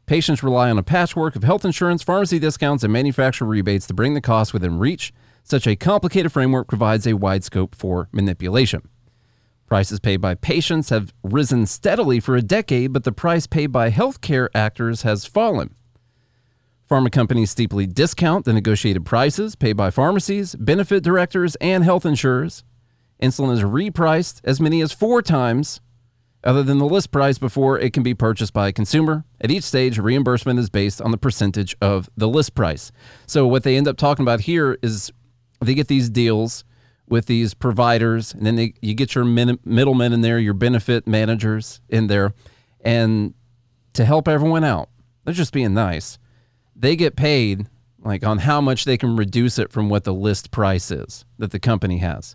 Patients 0.06 0.42
rely 0.42 0.70
on 0.70 0.78
a 0.78 0.82
patchwork 0.82 1.36
of 1.36 1.44
health 1.44 1.66
insurance, 1.66 2.02
pharmacy 2.02 2.38
discounts, 2.38 2.82
and 2.82 2.90
manufacturer 2.90 3.46
rebates 3.46 3.86
to 3.86 3.92
bring 3.92 4.14
the 4.14 4.20
cost 4.22 4.54
within 4.54 4.78
reach. 4.78 5.12
Such 5.42 5.66
a 5.66 5.76
complicated 5.76 6.32
framework 6.32 6.66
provides 6.66 7.06
a 7.06 7.12
wide 7.12 7.44
scope 7.44 7.74
for 7.74 8.08
manipulation. 8.12 8.88
Prices 9.66 10.00
paid 10.00 10.22
by 10.22 10.36
patients 10.36 10.88
have 10.88 11.12
risen 11.22 11.66
steadily 11.66 12.18
for 12.18 12.34
a 12.34 12.40
decade, 12.40 12.94
but 12.94 13.04
the 13.04 13.12
price 13.12 13.46
paid 13.46 13.66
by 13.66 13.90
healthcare 13.90 14.48
actors 14.54 15.02
has 15.02 15.26
fallen. 15.26 15.74
Pharma 16.90 17.12
companies 17.12 17.52
steeply 17.52 17.86
discount 17.86 18.44
the 18.44 18.52
negotiated 18.52 19.06
prices 19.06 19.54
paid 19.54 19.74
by 19.74 19.90
pharmacies, 19.90 20.56
benefit 20.56 21.04
directors, 21.04 21.54
and 21.60 21.84
health 21.84 22.04
insurers. 22.04 22.64
Insulin 23.22 23.52
is 23.52 23.60
repriced 23.60 24.40
as 24.42 24.60
many 24.60 24.80
as 24.80 24.90
four 24.90 25.22
times 25.22 25.80
other 26.42 26.64
than 26.64 26.78
the 26.78 26.86
list 26.86 27.12
price 27.12 27.38
before 27.38 27.78
it 27.78 27.92
can 27.92 28.02
be 28.02 28.12
purchased 28.12 28.52
by 28.52 28.66
a 28.66 28.72
consumer. 28.72 29.24
At 29.40 29.52
each 29.52 29.62
stage, 29.62 30.00
reimbursement 30.00 30.58
is 30.58 30.68
based 30.68 31.00
on 31.00 31.12
the 31.12 31.16
percentage 31.16 31.76
of 31.80 32.10
the 32.16 32.26
list 32.26 32.56
price. 32.56 32.90
So, 33.24 33.46
what 33.46 33.62
they 33.62 33.76
end 33.76 33.86
up 33.86 33.96
talking 33.96 34.24
about 34.24 34.40
here 34.40 34.76
is 34.82 35.12
they 35.60 35.74
get 35.74 35.86
these 35.86 36.10
deals 36.10 36.64
with 37.08 37.26
these 37.26 37.54
providers, 37.54 38.34
and 38.34 38.44
then 38.44 38.56
they, 38.56 38.74
you 38.80 38.94
get 38.94 39.14
your 39.14 39.24
min, 39.24 39.60
middlemen 39.64 40.12
in 40.12 40.22
there, 40.22 40.40
your 40.40 40.54
benefit 40.54 41.06
managers 41.06 41.80
in 41.88 42.08
there, 42.08 42.34
and 42.80 43.34
to 43.92 44.04
help 44.04 44.26
everyone 44.26 44.64
out, 44.64 44.88
they're 45.24 45.34
just 45.34 45.52
being 45.52 45.72
nice. 45.72 46.18
They 46.80 46.96
get 46.96 47.14
paid 47.14 47.66
like 48.02 48.24
on 48.24 48.38
how 48.38 48.62
much 48.62 48.86
they 48.86 48.96
can 48.96 49.14
reduce 49.14 49.58
it 49.58 49.70
from 49.70 49.90
what 49.90 50.04
the 50.04 50.14
list 50.14 50.50
price 50.50 50.90
is 50.90 51.26
that 51.38 51.50
the 51.50 51.58
company 51.58 51.98
has. 51.98 52.34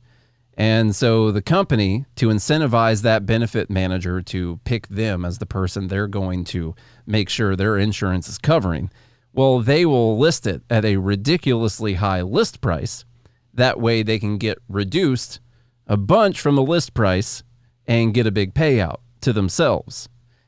And 0.55 0.95
so 0.95 1.31
the 1.31 1.41
company, 1.41 2.05
to 2.17 2.29
incentivize 2.29 3.01
that 3.01 3.25
benefit 3.25 3.71
manager 3.71 4.21
to 4.21 4.59
pick 4.63 4.87
them 4.87 5.25
as 5.25 5.39
the 5.39 5.47
person 5.47 5.87
they're 5.87 6.07
going 6.07 6.43
to 6.45 6.75
make 7.07 7.27
sure 7.27 7.55
their 7.55 7.77
insurance 7.77 8.29
is 8.29 8.37
covering, 8.37 8.91
well, 9.33 9.59
they 9.59 9.83
will 9.83 10.17
list 10.17 10.45
it 10.45 10.61
at 10.69 10.85
a 10.85 10.97
ridiculously 10.97 11.95
high 11.95 12.21
list 12.21 12.61
price. 12.61 13.03
That 13.51 13.81
way 13.81 14.03
they 14.03 14.19
can 14.19 14.37
get 14.37 14.59
reduced 14.69 15.39
a 15.87 15.97
bunch 15.97 16.39
from 16.39 16.55
the 16.55 16.63
list 16.63 16.93
price 16.93 17.41
and 17.87 18.13
get 18.13 18.27
a 18.27 18.31
big 18.31 18.53
payout 18.53 18.99
to 19.21 19.33
themselves. 19.33 20.07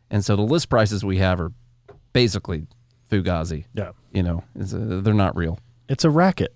And 0.09 0.23
so 0.23 0.35
the 0.35 0.43
list 0.43 0.69
prices 0.69 1.03
we 1.03 1.17
have 1.17 1.41
are 1.41 1.51
basically 2.13 2.67
fugazi. 3.09 3.65
Yeah. 3.73 3.91
You 4.13 4.23
know, 4.23 4.43
it's 4.55 4.73
a, 4.73 4.77
they're 4.77 5.13
not 5.13 5.35
real. 5.35 5.59
It's 5.89 6.03
a 6.03 6.09
racket. 6.09 6.53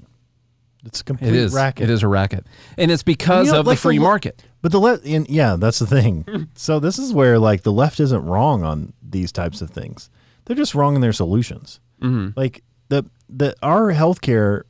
It's 0.84 1.02
a 1.02 1.04
complete 1.04 1.30
It 1.30 1.36
is. 1.36 1.54
racket. 1.54 1.84
It 1.84 1.90
is 1.92 2.02
a 2.02 2.08
racket, 2.08 2.46
and 2.78 2.90
it's 2.90 3.04
because 3.04 3.48
You 3.48 3.54
know, 3.54 3.60
of 3.60 3.68
like 3.68 3.78
the 3.78 3.82
free 3.82 4.00
le- 4.00 4.04
market. 4.06 4.44
But 4.64 4.72
the 4.72 4.80
left, 4.80 5.06
yeah, 5.06 5.56
that's 5.56 5.78
the 5.80 5.86
thing. 5.86 6.48
so 6.56 6.80
this 6.80 6.98
is 6.98 7.14
where 7.14 7.38
like 7.38 7.62
the 7.62 7.72
left 7.72 8.00
isn't 8.00 8.26
wrong 8.26 8.64
on 8.64 8.94
these 9.08 9.32
types 9.32 9.62
of 9.62 9.70
things. 9.70 10.10
They're 10.46 10.56
just 10.56 10.74
wrong 10.74 10.96
in 10.96 11.02
their 11.02 11.14
solutions. 11.14 11.80
Mm-hmm. 12.02 12.30
Like 12.40 12.64
the 12.90 13.06
the 13.30 13.56
our 13.62 13.94
healthcare 13.94 14.64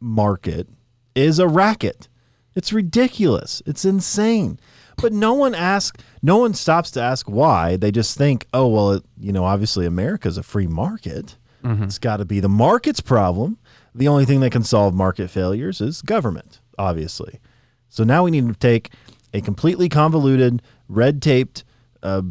market 0.00 0.68
is 1.16 1.38
a 1.40 1.48
racket. 1.48 2.08
It's 2.54 2.72
ridiculous. 2.72 3.60
It's 3.66 3.84
insane. 3.84 4.58
But 5.00 5.12
no 5.12 5.34
one 5.34 5.54
asks. 5.54 6.02
No 6.22 6.38
one 6.38 6.54
stops 6.54 6.90
to 6.92 7.02
ask 7.02 7.28
why. 7.28 7.76
They 7.76 7.90
just 7.90 8.16
think, 8.16 8.46
oh 8.54 8.66
well, 8.68 8.92
it, 8.92 9.04
you 9.18 9.32
know, 9.32 9.44
obviously 9.44 9.84
America's 9.86 10.38
a 10.38 10.42
free 10.42 10.66
market. 10.66 11.36
It's 11.82 11.98
got 11.98 12.18
to 12.18 12.24
be 12.24 12.38
the 12.40 12.48
market's 12.48 13.00
problem. 13.00 13.58
The 13.94 14.06
only 14.08 14.24
thing 14.24 14.40
that 14.40 14.52
can 14.52 14.62
solve 14.62 14.94
market 14.94 15.30
failures 15.30 15.80
is 15.80 16.00
government, 16.00 16.60
obviously. 16.78 17.40
So 17.88 18.04
now 18.04 18.22
we 18.24 18.30
need 18.30 18.46
to 18.46 18.54
take 18.54 18.90
a 19.34 19.40
completely 19.40 19.88
convoluted, 19.88 20.62
red 20.88 21.20
taped 21.20 21.64
uh, 22.02 22.22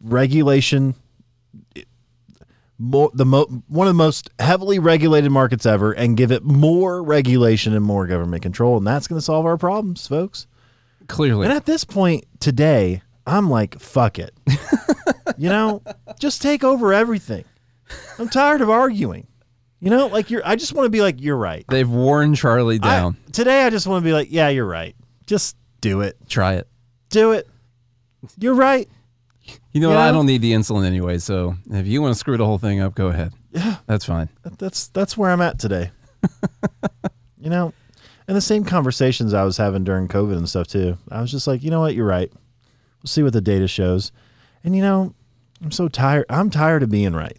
regulation, 0.00 0.96
more, 2.78 3.10
the 3.14 3.24
mo- 3.24 3.62
one 3.68 3.86
of 3.86 3.94
the 3.94 3.98
most 3.98 4.30
heavily 4.38 4.78
regulated 4.78 5.30
markets 5.30 5.64
ever, 5.66 5.92
and 5.92 6.16
give 6.16 6.32
it 6.32 6.42
more 6.42 7.02
regulation 7.02 7.74
and 7.74 7.84
more 7.84 8.06
government 8.06 8.42
control, 8.42 8.76
and 8.76 8.86
that's 8.86 9.06
going 9.06 9.18
to 9.18 9.24
solve 9.24 9.46
our 9.46 9.56
problems, 9.56 10.06
folks. 10.06 10.46
Clearly, 11.12 11.44
And 11.46 11.54
at 11.54 11.66
this 11.66 11.84
point 11.84 12.24
today, 12.40 13.02
I'm 13.26 13.50
like, 13.50 13.78
fuck 13.78 14.18
it. 14.18 14.32
you 15.36 15.50
know, 15.50 15.82
just 16.18 16.40
take 16.40 16.64
over 16.64 16.94
everything. 16.94 17.44
I'm 18.18 18.30
tired 18.30 18.62
of 18.62 18.70
arguing. 18.70 19.26
You 19.78 19.90
know, 19.90 20.06
like 20.06 20.30
you're. 20.30 20.40
I 20.42 20.56
just 20.56 20.72
want 20.72 20.86
to 20.86 20.90
be 20.90 21.02
like, 21.02 21.20
you're 21.20 21.36
right. 21.36 21.66
they've 21.68 21.88
worn 21.88 22.34
Charlie 22.34 22.76
I- 22.82 22.88
down. 22.88 23.16
today, 23.30 23.64
I 23.66 23.68
just 23.68 23.86
want 23.86 24.02
to 24.02 24.04
be 24.08 24.14
like, 24.14 24.28
yeah, 24.30 24.48
you're 24.48 24.64
right. 24.66 24.96
Just 25.26 25.54
do 25.82 26.00
it. 26.00 26.16
Try 26.30 26.54
it. 26.54 26.66
Do 27.10 27.32
it. 27.32 27.46
You're 28.38 28.54
right. 28.54 28.88
You 29.72 29.82
know, 29.82 29.90
You 29.90 29.96
what? 29.96 30.02
I 30.08 30.12
don't 30.12 30.24
need 30.24 30.40
the 30.40 30.52
insulin 30.52 30.86
anyway. 30.86 31.18
So 31.18 31.56
if 31.70 31.86
you 31.86 32.00
want 32.00 32.14
to 32.14 32.18
screw 32.18 32.38
the 32.38 32.46
whole 32.46 32.56
thing 32.58 32.80
up, 32.80 32.94
go 32.94 33.08
ahead. 33.08 33.34
Yeah. 33.50 33.76
That's 33.86 34.06
fine. 34.06 34.30
That's 34.56 34.88
that's 34.88 35.14
where 35.18 35.30
I'm 35.30 35.42
at 35.42 35.58
today. 35.58 35.90
you 37.38 37.50
know, 37.50 37.74
and 38.28 38.36
the 38.36 38.40
same 38.40 38.64
conversations 38.64 39.34
I 39.34 39.44
was 39.44 39.56
having 39.56 39.84
during 39.84 40.08
COVID 40.08 40.36
and 40.36 40.48
stuff 40.48 40.66
too. 40.68 40.98
I 41.10 41.20
was 41.20 41.30
just 41.30 41.46
like, 41.46 41.62
you 41.62 41.70
know 41.70 41.80
what, 41.80 41.94
you're 41.94 42.06
right. 42.06 42.30
We'll 42.32 43.08
see 43.08 43.22
what 43.22 43.32
the 43.32 43.40
data 43.40 43.66
shows. 43.68 44.12
And 44.64 44.76
you 44.76 44.82
know, 44.82 45.14
I'm 45.62 45.72
so 45.72 45.88
tired. 45.88 46.26
I'm 46.28 46.50
tired 46.50 46.82
of 46.82 46.90
being 46.90 47.14
right. 47.14 47.36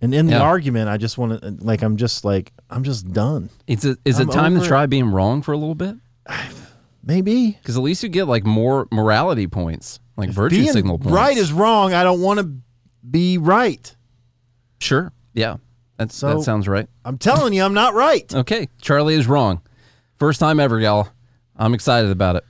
And 0.00 0.14
in 0.14 0.26
the 0.26 0.38
argument, 0.38 0.88
I 0.88 0.96
just 0.98 1.16
want 1.18 1.40
to 1.40 1.56
like 1.60 1.82
I'm 1.82 1.96
just 1.96 2.24
like 2.24 2.52
I'm 2.68 2.82
just 2.84 3.12
done. 3.12 3.48
It's 3.66 3.84
a, 3.84 3.96
is 4.04 4.18
it 4.18 4.24
I'm 4.24 4.28
time 4.30 4.52
to 4.52 4.58
over 4.58 4.66
it. 4.66 4.68
try 4.68 4.86
being 4.86 5.10
wrong 5.10 5.40
for 5.42 5.52
a 5.52 5.56
little 5.56 5.74
bit? 5.74 5.96
Maybe 7.02 7.52
Because 7.52 7.76
at 7.76 7.82
least 7.82 8.02
you 8.02 8.08
get 8.08 8.24
like 8.26 8.44
more 8.44 8.88
morality 8.90 9.46
points, 9.46 10.00
like 10.16 10.28
virtue 10.30 10.56
being 10.56 10.72
signal 10.72 10.98
points. 10.98 11.12
right 11.14 11.36
is 11.36 11.52
wrong. 11.52 11.94
I 11.94 12.02
don't 12.02 12.20
want 12.20 12.40
to 12.40 12.50
be 13.08 13.38
right. 13.38 13.94
sure. 14.80 15.12
Yeah, 15.32 15.56
that's, 15.98 16.14
So- 16.16 16.38
that 16.38 16.42
sounds 16.42 16.66
right. 16.66 16.88
I'm 17.04 17.18
telling 17.18 17.52
you, 17.52 17.62
I'm 17.62 17.74
not 17.74 17.94
right. 17.94 18.32
Okay, 18.34 18.68
Charlie 18.80 19.14
is 19.14 19.26
wrong. 19.28 19.60
First 20.18 20.40
time 20.40 20.60
ever, 20.60 20.80
y'all. 20.80 21.08
I'm 21.56 21.74
excited 21.74 22.10
about 22.10 22.36
it. 22.36 22.44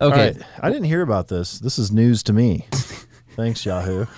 Okay, 0.00 0.32
right. 0.32 0.36
I 0.60 0.68
didn't 0.70 0.84
hear 0.84 1.02
about 1.02 1.28
this. 1.28 1.58
This 1.58 1.78
is 1.78 1.92
news 1.92 2.22
to 2.24 2.32
me. 2.32 2.66
Thanks, 3.36 3.64
Yahoo. 3.64 4.06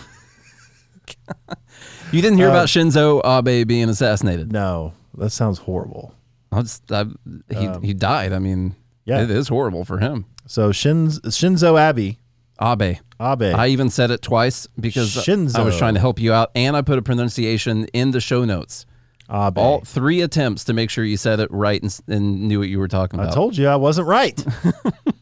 you 2.12 2.22
didn't 2.22 2.38
hear 2.38 2.48
about 2.48 2.68
Shinzo 2.68 3.20
Abe 3.24 3.66
being 3.66 3.88
assassinated? 3.88 4.52
No, 4.52 4.92
that 5.16 5.30
sounds 5.30 5.58
horrible. 5.58 6.14
I'll 6.52 6.62
just, 6.62 6.90
I, 6.90 7.04
he 7.50 7.88
he 7.88 7.94
died. 7.94 8.32
I 8.32 8.38
mean, 8.38 8.66
Um, 8.68 8.76
yeah. 9.04 9.22
it 9.22 9.30
is 9.30 9.48
horrible 9.48 9.84
for 9.84 9.98
him. 9.98 10.26
So 10.46 10.70
Shinz, 10.70 11.20
Shinzo 11.20 11.76
Abe, 11.78 12.16
Abe. 12.60 12.98
Abe. 13.20 13.54
I 13.54 13.68
even 13.68 13.90
said 13.90 14.10
it 14.10 14.22
twice 14.22 14.66
because 14.78 15.16
I 15.56 15.62
was 15.62 15.76
trying 15.76 15.94
to 15.94 16.00
help 16.00 16.20
you 16.20 16.32
out, 16.32 16.50
and 16.54 16.76
I 16.76 16.82
put 16.82 16.98
a 16.98 17.02
pronunciation 17.02 17.86
in 17.86 18.12
the 18.12 18.20
show 18.20 18.44
notes. 18.44 18.86
Ah, 19.28 19.48
Abe. 19.48 19.58
All 19.58 19.80
three 19.80 20.20
attempts 20.20 20.64
to 20.64 20.72
make 20.72 20.90
sure 20.90 21.04
you 21.04 21.16
said 21.16 21.40
it 21.40 21.50
right 21.50 21.82
and, 21.82 22.00
and 22.06 22.48
knew 22.48 22.60
what 22.60 22.68
you 22.68 22.78
were 22.78 22.88
talking 22.88 23.18
about. 23.18 23.32
I 23.32 23.34
told 23.34 23.56
you 23.56 23.66
I 23.66 23.76
wasn't 23.76 24.06
right. 24.06 24.36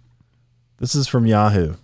this 0.78 0.94
is 0.94 1.08
from 1.08 1.26
Yahoo. 1.26 1.74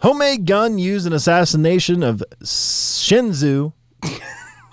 Homemade 0.00 0.44
gun 0.46 0.78
used 0.78 1.06
in 1.06 1.12
assassination 1.12 2.02
of 2.02 2.22
Shinzu 2.42 3.72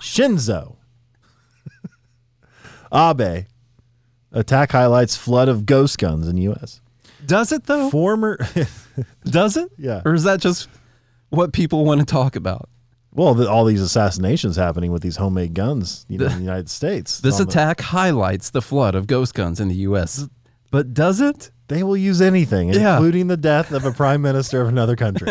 Shinzo 0.00 0.76
ah, 2.92 3.10
Abe. 3.10 3.46
Attack 4.32 4.72
highlights 4.72 5.16
flood 5.16 5.48
of 5.48 5.66
ghost 5.66 5.98
guns 5.98 6.26
in 6.28 6.36
U.S. 6.38 6.80
Does 7.24 7.52
it 7.52 7.64
though? 7.64 7.90
Former, 7.90 8.38
Does 9.24 9.56
it? 9.56 9.70
Yeah. 9.78 10.02
Or 10.04 10.14
is 10.14 10.24
that 10.24 10.40
just 10.40 10.68
what 11.30 11.52
people 11.52 11.84
want 11.84 12.00
to 12.00 12.06
talk 12.06 12.36
about? 12.36 12.68
Well, 13.14 13.34
the, 13.34 13.48
all 13.50 13.64
these 13.64 13.80
assassinations 13.82 14.56
happening 14.56 14.90
with 14.92 15.02
these 15.02 15.16
homemade 15.16 15.54
guns, 15.54 16.06
you 16.08 16.18
know, 16.18 16.26
in 16.26 16.32
the 16.36 16.40
United 16.40 16.70
States. 16.70 17.20
This 17.20 17.38
on 17.40 17.46
the- 17.46 17.50
attack 17.50 17.80
highlights 17.80 18.50
the 18.50 18.62
flood 18.62 18.94
of 18.94 19.06
ghost 19.06 19.34
guns 19.34 19.60
in 19.60 19.68
the 19.68 19.74
U.S. 19.76 20.26
But 20.70 20.94
does 20.94 21.20
it? 21.20 21.50
They 21.68 21.82
will 21.82 21.96
use 21.96 22.20
anything, 22.20 22.72
Yeah. 22.72 22.96
including 22.96 23.28
the 23.28 23.36
death 23.36 23.72
of 23.72 23.84
a 23.84 23.92
prime 23.92 24.20
minister 24.22 24.60
of 24.60 24.68
another 24.68 24.96
country. 24.96 25.30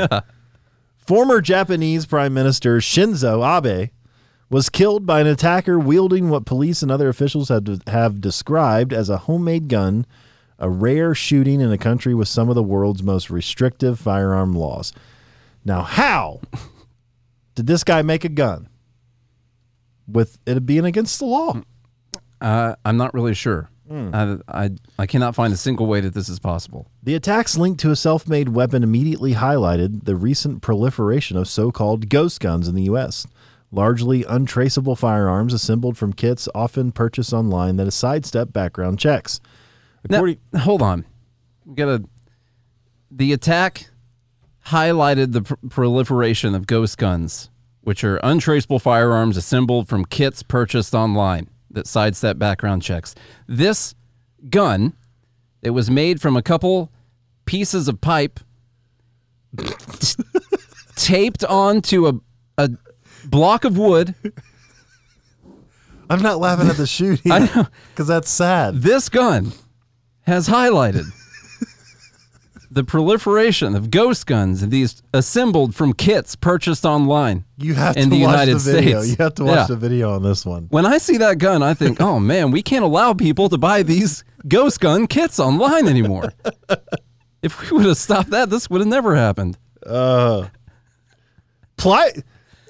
Former 0.98 1.42
Japanese 1.42 2.06
Prime 2.06 2.34
Minister 2.34 2.78
Shinzo 2.78 3.42
Abe 3.44 3.90
was 4.50 4.70
killed 4.70 5.06
by 5.06 5.22
an 5.22 5.28
attacker 5.28 5.80
wielding 5.80 6.30
what 6.30 6.46
police 6.46 6.82
and 6.82 6.92
other 6.92 7.10
officials 7.10 7.50
have, 7.50 7.66
have 7.88 8.22
described 8.22 8.94
as 8.94 9.10
a 9.10 9.18
homemade 9.20 9.68
gun, 9.68 10.06
a 10.60 10.70
rare 10.70 11.16
shooting 11.16 11.60
in 11.62 11.72
a 11.72 11.78
country 11.78 12.14
with 12.14 12.28
some 12.28 12.50
of 12.50 12.56
the 12.56 12.64
world's 12.64 13.02
most 13.04 13.30
restrictive 13.30 14.00
firearm 14.00 14.54
laws. 14.54 14.94
Now, 15.66 15.82
how 15.82 16.42
did 17.56 17.68
this 17.68 17.84
guy 17.84 18.02
make 18.02 18.24
a 18.26 18.30
gun 18.30 18.70
with 20.08 20.38
it 20.46 20.66
being 20.66 20.86
against 20.86 21.20
the 21.20 21.26
law? 21.26 21.62
Uh, 22.40 22.76
I'm 22.84 22.98
not 22.98 23.14
really 23.14 23.34
sure. 23.34 23.70
Hmm. 23.88 24.10
I, 24.14 24.38
I 24.48 24.70
I 25.00 25.06
cannot 25.06 25.36
find 25.36 25.54
a 25.54 25.58
single 25.58 25.86
way 25.86 26.00
that 26.00 26.14
this 26.14 26.30
is 26.30 26.40
possible. 26.40 26.88
The 27.04 27.14
attacks 27.14 27.58
linked 27.58 27.82
to 27.82 27.92
a 27.92 27.96
self 27.96 28.26
made 28.26 28.50
weapon 28.50 28.84
immediately 28.84 29.34
highlighted 29.34 30.06
the 30.06 30.16
recent 30.16 30.62
proliferation 30.62 31.36
of 31.36 31.50
so 31.50 31.72
called 31.72 32.08
ghost 32.08 32.40
guns 32.40 32.70
in 32.70 32.76
the 32.76 32.84
U.S., 32.84 33.28
largely 33.70 34.24
untraceable 34.24 34.96
firearms 34.96 35.54
assembled 35.54 35.98
from 35.98 36.14
kits 36.14 36.48
often 36.56 36.94
purchased 36.94 37.34
online 37.34 37.76
that 37.76 37.92
sidestep 37.92 38.54
background 38.54 38.98
checks. 38.98 39.42
Now, 40.10 40.26
hold 40.58 40.82
on. 40.82 41.06
We 41.66 41.76
gotta. 41.76 42.06
The 43.12 43.34
attack 43.34 43.90
highlighted 44.68 45.34
the 45.34 45.42
pr- 45.42 45.56
proliferation 45.70 46.56
of 46.56 46.66
ghost 46.66 46.98
guns, 46.98 47.50
which 47.82 48.04
are 48.04 48.20
untraceable 48.24 48.80
firearms 48.80 49.38
assembled 49.38 49.88
from 49.88 50.06
kits 50.06 50.44
purchased 50.44 50.94
online 50.94 51.50
that 51.70 51.88
sidestep 51.88 52.38
background 52.38 52.82
checks. 52.82 53.16
This 53.48 53.96
gun, 54.50 54.94
it 55.62 55.70
was 55.70 55.90
made 55.90 56.22
from 56.22 56.36
a 56.36 56.42
couple 56.42 56.92
pieces 57.46 57.88
of 57.88 58.02
pipe 58.02 58.40
t- 59.58 60.24
taped 60.96 61.44
onto 61.46 62.08
a, 62.08 62.14
a 62.58 62.72
block 63.26 63.64
of 63.64 63.78
wood 63.78 64.16
I'm 66.12 66.22
not 66.22 66.40
laughing 66.40 66.68
at 66.68 66.76
the 66.76 66.86
shooting 66.86 67.32
I 67.32 67.68
because 67.94 68.08
that's 68.08 68.30
sad. 68.30 68.82
This 68.82 69.08
gun 69.08 69.54
has 70.24 70.50
highlighted 70.50 71.06
the 72.74 72.84
proliferation 72.86 73.76
of 73.76 73.92
ghost 73.92 74.26
guns, 74.26 74.64
and 74.64 74.72
these 74.72 75.04
assembled 75.14 75.76
from 75.76 75.92
kits 75.94 76.36
purchased 76.38 76.86
online. 76.86 77.44
You 77.58 77.74
have 77.74 77.98
in 77.98 78.06
to 78.06 78.10
the 78.16 78.22
watch 78.24 78.32
United 78.32 78.54
the 78.60 78.72
video. 78.72 79.02
States. 79.02 79.20
You 79.20 79.24
have 79.26 79.36
to 79.36 79.44
watch 79.44 79.56
Yeah. 79.56 79.66
the 79.68 79.76
video 79.76 80.14
on 80.14 80.24
this 80.24 80.46
one. 80.46 80.68
When 80.70 80.86
I 80.86 80.98
see 80.98 81.18
that 81.18 81.38
gun, 81.38 81.62
I 81.62 81.74
think, 81.74 82.00
oh 82.02 82.20
man, 82.20 82.50
we 82.52 82.62
can't 82.64 82.86
allow 82.86 83.14
people 83.14 83.50
to 83.50 83.58
buy 83.58 83.84
these 83.84 84.24
ghost 84.48 84.80
gun 84.80 85.06
kits 85.08 85.38
online 85.40 85.88
anymore. 85.88 86.32
if 87.42 87.60
we 87.70 87.78
would 87.78 87.86
have 87.88 87.98
stopped 87.98 88.30
that, 88.30 88.50
this 88.50 88.70
would 88.70 88.80
have 88.80 88.88
never 88.88 89.16
happened. 89.16 89.58
Uh, 89.86 90.48
ply, 91.78 92.12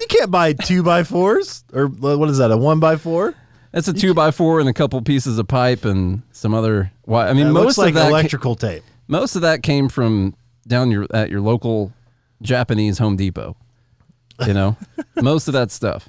you 0.00 0.06
can't 0.08 0.30
buy 0.30 0.52
two 0.52 0.82
by 0.82 1.04
fours 1.04 1.64
or 1.72 1.86
what 1.86 2.28
is 2.28 2.38
that? 2.38 2.50
A 2.50 2.56
one 2.56 2.80
by 2.80 2.96
four? 2.96 3.34
That's 3.72 3.88
a 3.88 3.92
two 3.92 4.12
by 4.14 4.30
four 4.32 4.60
and 4.60 4.68
a 4.68 4.72
couple 4.74 5.00
pieces 5.02 5.38
of 5.38 5.48
pipe 5.48 5.84
and 5.84 6.22
some 6.32 6.52
other. 6.54 6.92
Why? 7.04 7.28
I 7.28 7.32
mean, 7.32 7.46
It 7.46 7.52
most 7.52 7.64
looks 7.64 7.78
like 7.78 7.88
of 7.90 7.94
that. 7.94 8.02
ca- 8.02 8.08
electrical 8.08 8.54
tape. 8.54 8.82
Most 9.12 9.36
of 9.36 9.42
that 9.42 9.62
came 9.62 9.88
from 9.90 10.34
down 10.66 10.90
your 10.90 11.06
at 11.12 11.30
your 11.30 11.42
local 11.42 11.92
Japanese 12.40 12.98
Home 12.98 13.16
Depot. 13.16 13.56
You 14.46 14.54
know, 14.54 14.76
most 15.22 15.46
of 15.46 15.52
that 15.54 15.70
stuff. 15.70 16.08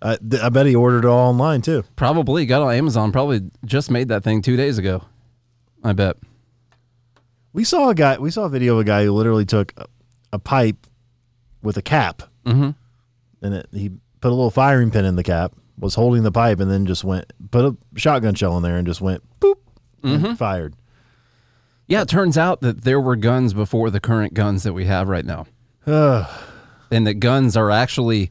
I, 0.00 0.16
th- 0.16 0.42
I 0.42 0.50
bet 0.50 0.66
he 0.66 0.76
ordered 0.76 1.04
it 1.04 1.08
all 1.08 1.30
online 1.30 1.62
too. 1.62 1.82
Probably 1.96 2.46
got 2.46 2.62
on 2.62 2.72
Amazon. 2.72 3.10
Probably 3.10 3.40
just 3.64 3.90
made 3.90 4.08
that 4.08 4.22
thing 4.22 4.40
two 4.40 4.56
days 4.56 4.78
ago. 4.78 5.02
I 5.82 5.92
bet. 5.94 6.16
We 7.52 7.64
saw 7.64 7.88
a 7.88 7.94
guy. 7.94 8.18
We 8.18 8.30
saw 8.30 8.44
a 8.44 8.48
video 8.48 8.74
of 8.74 8.80
a 8.80 8.84
guy 8.84 9.04
who 9.04 9.12
literally 9.12 9.44
took 9.44 9.72
a, 9.76 9.86
a 10.32 10.38
pipe 10.38 10.86
with 11.62 11.76
a 11.76 11.82
cap, 11.82 12.22
mm-hmm. 12.44 12.70
and 13.42 13.54
it, 13.54 13.66
he 13.72 13.90
put 14.20 14.28
a 14.28 14.34
little 14.34 14.50
firing 14.50 14.90
pin 14.90 15.04
in 15.04 15.16
the 15.16 15.22
cap, 15.22 15.52
was 15.78 15.94
holding 15.94 16.22
the 16.22 16.32
pipe, 16.32 16.60
and 16.60 16.70
then 16.70 16.86
just 16.86 17.02
went 17.02 17.32
put 17.50 17.64
a 17.64 17.76
shotgun 17.98 18.34
shell 18.34 18.56
in 18.56 18.62
there 18.62 18.76
and 18.76 18.86
just 18.86 19.00
went 19.00 19.22
boop, 19.40 19.56
and 20.04 20.22
mm-hmm. 20.22 20.34
fired. 20.34 20.74
Yeah, 21.86 22.02
it 22.02 22.08
turns 22.08 22.38
out 22.38 22.60
that 22.60 22.82
there 22.82 23.00
were 23.00 23.16
guns 23.16 23.52
before 23.52 23.90
the 23.90 24.00
current 24.00 24.34
guns 24.34 24.62
that 24.62 24.72
we 24.72 24.86
have 24.86 25.08
right 25.08 25.24
now. 25.24 25.46
and 26.90 27.06
that 27.06 27.14
guns 27.14 27.56
are 27.56 27.70
actually 27.70 28.30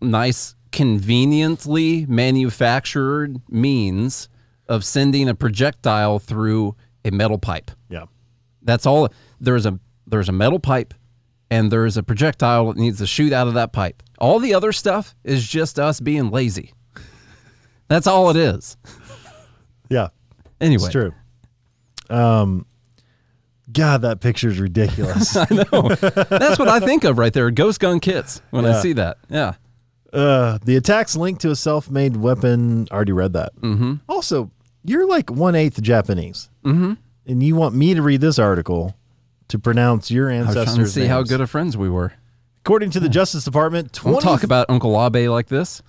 nice, 0.00 0.54
conveniently 0.72 2.06
manufactured 2.06 3.40
means 3.50 4.28
of 4.68 4.84
sending 4.84 5.28
a 5.28 5.34
projectile 5.34 6.18
through 6.18 6.74
a 7.04 7.10
metal 7.10 7.38
pipe. 7.38 7.70
Yeah, 7.88 8.06
That's 8.62 8.86
all. 8.86 9.08
There's 9.40 9.66
a 9.66 9.78
there's 10.06 10.28
a 10.28 10.32
metal 10.32 10.58
pipe, 10.58 10.94
and 11.50 11.70
there's 11.70 11.96
a 11.96 12.02
projectile 12.02 12.68
that 12.68 12.76
needs 12.76 12.98
to 12.98 13.06
shoot 13.06 13.32
out 13.32 13.48
of 13.48 13.54
that 13.54 13.72
pipe. 13.72 14.02
All 14.18 14.38
the 14.38 14.54
other 14.54 14.72
stuff 14.72 15.14
is 15.24 15.46
just 15.46 15.78
us 15.78 16.00
being 16.00 16.30
lazy. 16.30 16.72
That's 17.88 18.06
all 18.06 18.30
it 18.30 18.36
is. 18.36 18.76
yeah, 19.90 20.08
Anyway, 20.60 20.84
it's 20.84 20.92
true. 20.92 21.12
Um, 22.08 22.66
God, 23.72 24.02
that 24.02 24.20
picture 24.20 24.48
is 24.48 24.58
ridiculous. 24.58 25.36
I 25.36 25.46
know. 25.50 25.88
That's 25.88 26.58
what 26.58 26.68
I 26.68 26.80
think 26.80 27.04
of 27.04 27.18
right 27.18 27.32
there. 27.32 27.50
Ghost 27.50 27.80
gun 27.80 28.00
kits 28.00 28.40
when 28.50 28.64
I 28.64 28.80
see 28.80 28.92
that. 28.94 29.18
Yeah. 29.28 29.54
Uh, 30.12 30.58
the 30.64 30.76
attacks 30.76 31.16
linked 31.16 31.42
to 31.42 31.50
a 31.50 31.56
self-made 31.56 32.16
weapon. 32.16 32.88
Already 32.90 33.12
read 33.12 33.32
that. 33.34 33.54
Mm-hmm. 33.56 33.94
Also, 34.08 34.50
you're 34.84 35.06
like 35.06 35.30
one 35.30 35.54
eighth 35.54 35.82
Japanese, 35.82 36.48
mm-hmm. 36.64 36.94
and 37.26 37.42
you 37.42 37.56
want 37.56 37.74
me 37.74 37.92
to 37.94 38.02
read 38.02 38.20
this 38.20 38.38
article 38.38 38.96
to 39.48 39.58
pronounce 39.58 40.10
your 40.10 40.30
I 40.30 40.36
ancestors' 40.36 40.64
trying 40.64 40.84
to 40.84 40.90
see 40.90 41.06
how 41.06 41.22
good 41.22 41.40
of 41.40 41.50
friends 41.50 41.76
we 41.76 41.90
were. 41.90 42.12
According 42.60 42.90
to 42.92 43.00
the 43.00 43.08
Justice 43.08 43.44
Department, 43.44 43.92
Don't 43.92 44.12
20 44.14 44.20
talk 44.20 44.42
about 44.42 44.66
Uncle 44.68 45.00
Abe 45.04 45.28
like 45.28 45.48
this. 45.48 45.82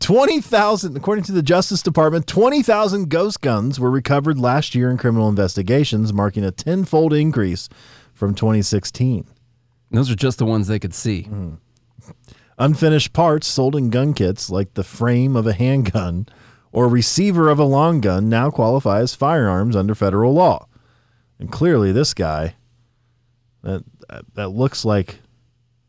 20,000, 0.00 0.96
according 0.96 1.24
to 1.24 1.32
the 1.32 1.42
Justice 1.42 1.82
Department, 1.82 2.26
20,000 2.26 3.08
ghost 3.08 3.40
guns 3.40 3.78
were 3.78 3.90
recovered 3.90 4.38
last 4.38 4.74
year 4.74 4.90
in 4.90 4.96
criminal 4.96 5.28
investigations, 5.28 6.12
marking 6.12 6.44
a 6.44 6.50
tenfold 6.50 7.12
increase 7.12 7.68
from 8.14 8.34
2016. 8.34 9.26
Those 9.90 10.10
are 10.10 10.16
just 10.16 10.38
the 10.38 10.46
ones 10.46 10.68
they 10.68 10.78
could 10.78 10.94
see. 10.94 11.24
Mm-hmm. 11.24 11.54
Unfinished 12.58 13.12
parts 13.12 13.46
sold 13.46 13.76
in 13.76 13.90
gun 13.90 14.14
kits, 14.14 14.50
like 14.50 14.74
the 14.74 14.84
frame 14.84 15.36
of 15.36 15.46
a 15.46 15.52
handgun 15.52 16.26
or 16.72 16.88
receiver 16.88 17.48
of 17.48 17.58
a 17.58 17.64
long 17.64 18.00
gun, 18.00 18.28
now 18.28 18.50
qualify 18.50 19.00
as 19.00 19.14
firearms 19.14 19.74
under 19.74 19.94
federal 19.94 20.32
law. 20.32 20.66
And 21.38 21.50
clearly, 21.50 21.90
this 21.90 22.14
guy, 22.14 22.54
that 23.62 23.84
that, 24.08 24.24
that 24.34 24.48
looks 24.50 24.84
like, 24.84 25.20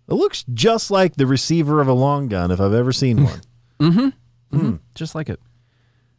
it 0.07 0.14
looks 0.14 0.45
just 0.53 0.91
like 0.91 1.16
the 1.16 1.28
receiver 1.28 1.82
of 1.82 1.88
a 1.88 1.93
long 1.93 2.28
gun 2.28 2.51
if 2.51 2.59
I've 2.59 2.74
ever 2.74 2.93
seen 2.93 3.24
one. 3.26 3.41
Mm-hmm. 3.82 4.00
Mm-hmm. 4.00 4.58
Hmm. 4.70 4.76
Just 4.96 5.16
like 5.16 5.30
it. 5.30 5.40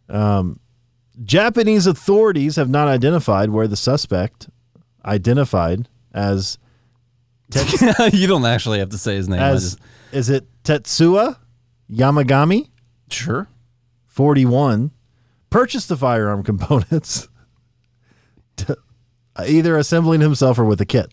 Um, 0.09 0.59
Japanese 1.25 1.87
authorities 1.87 2.57
have 2.57 2.69
not 2.71 2.89
identified 2.89 3.51
where 3.51 3.69
the 3.69 3.77
suspect, 3.77 4.49
identified 5.05 5.89
as 6.15 6.59
you 8.13 8.27
don't 8.27 8.45
actually 8.47 8.79
have 8.79 8.89
to 8.91 8.99
say 8.99 9.15
his 9.17 9.29
name. 9.29 9.39
As 9.41 9.63
just- 9.77 9.79
is 10.13 10.31
it 10.31 10.47
Tetsuya 10.65 11.37
Yamagami, 11.91 12.69
sure. 13.11 13.49
41, 14.07 14.91
purchased 15.51 15.89
the 15.89 15.97
firearm 15.97 16.43
components, 16.43 17.29
to, 18.57 18.77
uh, 19.37 19.45
either 19.47 19.77
assembling 19.77 20.21
himself 20.21 20.59
or 20.59 20.65
with 20.65 20.81
a 20.81 20.87
kit. 20.87 21.13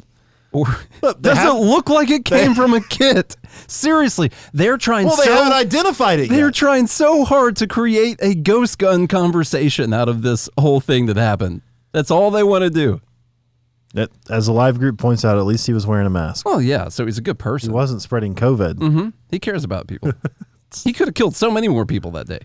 Or 0.52 0.66
Look, 1.02 1.22
they 1.22 1.30
doesn't 1.30 1.44
have- 1.46 1.60
look 1.60 1.90
like 1.90 2.10
it 2.10 2.26
came 2.26 2.56
from 2.56 2.74
a 2.74 2.82
kit. 2.82 3.36
Seriously, 3.68 4.32
they're 4.54 4.78
trying 4.78 5.08
Well, 5.08 5.18
they 5.18 5.26
so 5.26 5.34
haven't 5.34 5.54
identified 5.54 6.20
it 6.20 6.30
they're 6.30 6.48
yet. 6.48 6.54
trying 6.56 6.88
so 6.88 7.26
hard 7.26 7.56
to 7.58 7.68
create 7.68 8.18
a 8.22 8.36
ghost 8.36 8.78
gun 8.80 9.08
conversation 9.08 9.94
out 9.94 10.10
of 10.10 10.22
this 10.22 10.50
whole 10.60 10.80
thing 10.80 11.06
that 11.08 11.18
happened. 11.18 11.62
That's 11.92 12.12
all 12.12 12.32
they 12.32 12.44
want 12.44 12.64
to 12.64 12.70
do. 12.70 13.02
That- 13.94 14.12
as 14.30 14.46
the 14.46 14.54
live 14.54 14.78
group 14.80 14.98
points 15.00 15.26
out, 15.26 15.38
at 15.38 15.46
least 15.46 15.66
he 15.66 15.74
was 15.74 15.88
wearing 15.88 16.06
a 16.06 16.10
mask. 16.12 16.46
Well, 16.46 16.62
yeah, 16.62 16.90
so 16.90 17.06
he's 17.06 17.18
a 17.18 17.22
good 17.22 17.40
person. 17.40 17.72
He 17.72 17.74
wasn't 17.74 18.02
spreading 18.02 18.36
COVID. 18.36 18.76
Mm-hmm. 18.76 19.10
He 19.32 19.40
cares 19.40 19.64
about 19.64 19.88
people. 19.88 20.14
he 20.84 20.94
could 20.94 21.08
have 21.08 21.16
killed 21.16 21.36
so 21.36 21.50
many 21.50 21.68
more 21.68 21.86
people 21.86 22.12
that 22.12 22.28
day. 22.28 22.40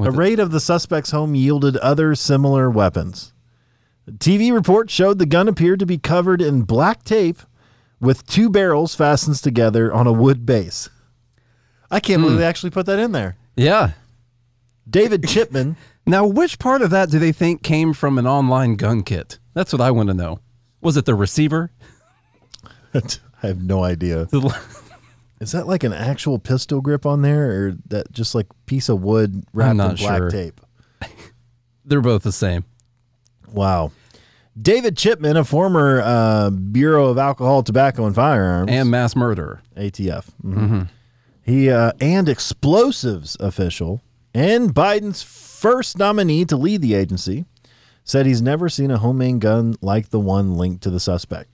A 0.00 0.10
raid 0.10 0.40
of 0.40 0.50
the 0.50 0.60
suspect's 0.60 1.10
home 1.10 1.34
yielded 1.34 1.76
other 1.76 2.14
similar 2.14 2.70
weapons. 2.70 3.32
A 4.08 4.12
TV 4.12 4.50
report 4.52 4.90
showed 4.90 5.18
the 5.18 5.26
gun 5.26 5.46
appeared 5.46 5.78
to 5.80 5.86
be 5.86 5.98
covered 5.98 6.40
in 6.40 6.62
black 6.62 7.04
tape 7.04 7.42
with 8.00 8.26
two 8.26 8.48
barrels 8.48 8.94
fastened 8.94 9.36
together 9.36 9.92
on 9.92 10.06
a 10.06 10.12
wood 10.12 10.46
base. 10.46 10.88
I 11.90 12.00
can't 12.00 12.22
believe 12.22 12.36
hmm. 12.36 12.40
they 12.40 12.46
actually 12.46 12.70
put 12.70 12.86
that 12.86 12.98
in 12.98 13.12
there. 13.12 13.36
Yeah. 13.56 13.92
David 14.88 15.24
Chipman, 15.28 15.76
Now, 16.06 16.26
which 16.26 16.58
part 16.58 16.82
of 16.82 16.90
that 16.90 17.10
do 17.10 17.18
they 17.18 17.32
think 17.32 17.62
came 17.62 17.92
from 17.92 18.18
an 18.18 18.26
online 18.26 18.76
gun 18.76 19.02
kit? 19.02 19.38
That's 19.54 19.72
what 19.72 19.80
I 19.80 19.90
want 19.90 20.08
to 20.08 20.14
know. 20.14 20.40
Was 20.80 20.96
it 20.96 21.04
the 21.04 21.14
receiver? 21.14 21.70
I 22.94 23.46
have 23.46 23.62
no 23.62 23.84
idea. 23.84 24.28
Is 25.40 25.52
that 25.52 25.66
like 25.66 25.84
an 25.84 25.92
actual 25.92 26.38
pistol 26.38 26.80
grip 26.80 27.06
on 27.06 27.22
there 27.22 27.50
or 27.50 27.76
that 27.86 28.12
just 28.12 28.34
like 28.34 28.46
piece 28.66 28.88
of 28.88 29.02
wood 29.02 29.44
wrapped 29.54 29.70
in 29.70 29.76
not 29.78 29.98
black 29.98 30.18
sure. 30.18 30.30
tape? 30.30 30.60
They're 31.84 32.02
both 32.02 32.22
the 32.22 32.32
same. 32.32 32.64
Wow. 33.50 33.92
David 34.60 34.96
Chipman, 34.96 35.36
a 35.36 35.44
former 35.44 36.00
uh, 36.02 36.50
Bureau 36.50 37.08
of 37.08 37.18
Alcohol, 37.18 37.62
Tobacco, 37.62 38.04
and 38.06 38.14
Firearms, 38.14 38.70
And 38.70 38.90
mass 38.90 39.14
murderer. 39.16 39.62
ATF. 39.76 40.26
Mhm. 40.44 40.88
He 41.42 41.70
uh, 41.70 41.92
and 42.00 42.28
explosives 42.28 43.36
official 43.40 44.02
and 44.34 44.74
Biden's 44.74 45.22
first 45.22 45.98
nominee 45.98 46.44
to 46.44 46.56
lead 46.56 46.82
the 46.82 46.94
agency 46.94 47.44
said 48.04 48.26
he's 48.26 48.42
never 48.42 48.68
seen 48.68 48.90
a 48.90 48.98
homemade 48.98 49.40
gun 49.40 49.74
like 49.80 50.10
the 50.10 50.20
one 50.20 50.54
linked 50.56 50.82
to 50.82 50.90
the 50.90 51.00
suspect. 51.00 51.48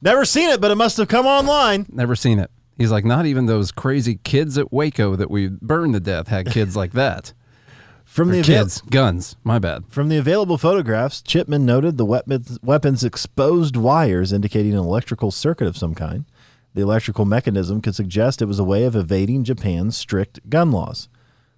Never 0.00 0.24
seen 0.24 0.48
it, 0.50 0.60
but 0.60 0.70
it 0.70 0.76
must 0.76 0.96
have 0.98 1.08
come 1.08 1.26
online. 1.26 1.86
Never 1.90 2.14
seen 2.14 2.38
it. 2.38 2.50
He's 2.76 2.92
like, 2.92 3.04
not 3.04 3.26
even 3.26 3.46
those 3.46 3.72
crazy 3.72 4.20
kids 4.22 4.56
at 4.56 4.72
Waco 4.72 5.16
that 5.16 5.30
we 5.30 5.48
burned 5.48 5.94
to 5.94 6.00
death 6.00 6.28
had 6.28 6.46
kids 6.50 6.76
like 6.76 6.92
that. 6.92 7.32
From 8.08 8.30
Or 8.30 8.32
the 8.32 8.40
avail- 8.40 8.64
kids, 8.64 8.80
guns. 8.90 9.36
My 9.44 9.58
bad. 9.58 9.84
From 9.90 10.08
the 10.08 10.16
available 10.16 10.58
photographs, 10.58 11.20
Chipman 11.22 11.64
noted 11.66 11.98
the 11.98 12.04
weapons, 12.06 12.58
weapon's 12.62 13.04
exposed 13.04 13.76
wires 13.76 14.32
indicating 14.32 14.72
an 14.72 14.78
electrical 14.78 15.30
circuit 15.30 15.68
of 15.68 15.76
some 15.76 15.94
kind. 15.94 16.24
The 16.74 16.80
electrical 16.82 17.26
mechanism 17.26 17.80
could 17.80 17.94
suggest 17.94 18.40
it 18.42 18.46
was 18.46 18.58
a 18.58 18.64
way 18.64 18.84
of 18.84 18.96
evading 18.96 19.44
Japan's 19.44 19.96
strict 19.96 20.48
gun 20.50 20.72
laws. 20.72 21.08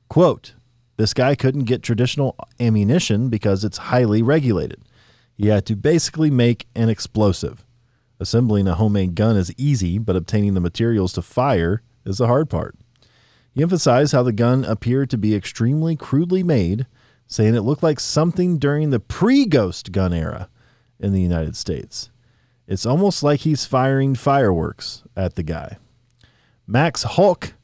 Quote, 0.09 0.55
this 0.97 1.15
guy 1.15 1.35
couldn't 1.35 1.65
get 1.65 1.83
traditional 1.83 2.37
ammunition 2.59 3.29
because 3.31 3.65
it's 3.65 3.79
highly 3.79 4.21
regulated. 4.21 4.83
He 5.37 5.47
had 5.47 5.65
to 5.67 5.77
basically 5.77 6.31
make 6.31 6.67
an 6.75 6.89
explosive. 6.91 7.65
Assembling 8.19 8.69
a 8.69 8.75
homemade 8.75 9.15
gun 9.15 9.37
is 9.37 9.55
easy, 9.57 9.99
but 9.99 10.17
obtaining 10.17 10.53
the 10.55 10.61
materials 10.61 11.15
to 11.15 11.23
fire 11.23 11.81
is 12.05 12.19
the 12.19 12.27
hard 12.27 12.51
part. 12.51 12.77
He 13.53 13.63
emphasized 13.63 14.13
how 14.13 14.23
the 14.23 14.33
gun 14.33 14.65
appeared 14.65 15.11
to 15.11 15.19
be 15.19 15.35
extremely 15.35 15.97
crudely 15.97 16.43
made, 16.43 16.87
saying 17.27 17.55
it 17.55 17.63
looked 17.63 17.83
like 17.83 18.01
something 18.01 18.59
during 18.59 18.91
the 18.91 19.01
pre 19.01 19.45
ghost 19.45 19.93
gun 19.93 20.13
era 20.13 20.49
in 20.99 21.13
the 21.13 21.21
United 21.21 21.57
States. 21.57 22.11
It's 22.67 22.87
almost 22.87 23.23
like 23.23 23.41
he's 23.41 23.65
firing 23.65 24.15
fireworks 24.15 25.03
at 25.17 25.35
the 25.35 25.43
guy. 25.43 25.79
Max 26.67 27.03
Houck 27.03 27.55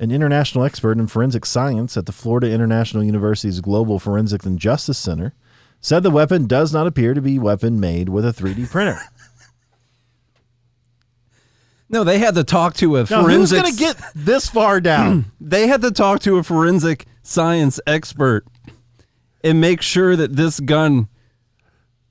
An 0.00 0.10
international 0.10 0.64
expert 0.64 0.98
in 0.98 1.06
forensic 1.06 1.46
science 1.46 1.96
at 1.96 2.06
the 2.06 2.12
Florida 2.12 2.50
International 2.50 3.04
University's 3.04 3.60
Global 3.60 3.98
Forensic 4.00 4.44
and 4.44 4.58
Justice 4.58 4.98
Center 4.98 5.34
said 5.80 6.02
the 6.02 6.10
weapon 6.10 6.46
does 6.46 6.72
not 6.72 6.86
appear 6.86 7.14
to 7.14 7.22
be 7.22 7.38
weapon 7.38 7.78
made 7.78 8.08
with 8.08 8.24
a 8.24 8.32
3D 8.32 8.68
printer. 8.70 9.00
No, 11.92 12.04
they 12.04 12.18
had 12.18 12.36
to 12.36 12.44
talk 12.44 12.74
to 12.74 12.96
a 12.96 13.00
Now, 13.10 13.24
who's 13.24 13.50
forensic. 13.50 13.60
going 13.62 13.72
to 13.72 13.78
get 13.78 13.96
this 14.14 14.48
far 14.48 14.80
down? 14.80 15.26
they 15.40 15.66
had 15.66 15.82
to 15.82 15.90
talk 15.90 16.20
to 16.20 16.38
a 16.38 16.42
forensic 16.42 17.04
science 17.22 17.80
expert 17.86 18.46
and 19.42 19.60
make 19.60 19.82
sure 19.82 20.14
that 20.16 20.36
this 20.36 20.60
gun 20.60 21.08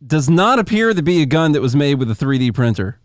does 0.06 0.30
not 0.30 0.60
appear 0.60 0.94
to 0.94 1.02
be 1.02 1.22
a 1.22 1.26
gun 1.26 1.54
that 1.54 1.62
was 1.62 1.76
made 1.76 1.96
with 1.96 2.12
a 2.12 2.14
3D 2.14 2.54
printer. 2.54 3.00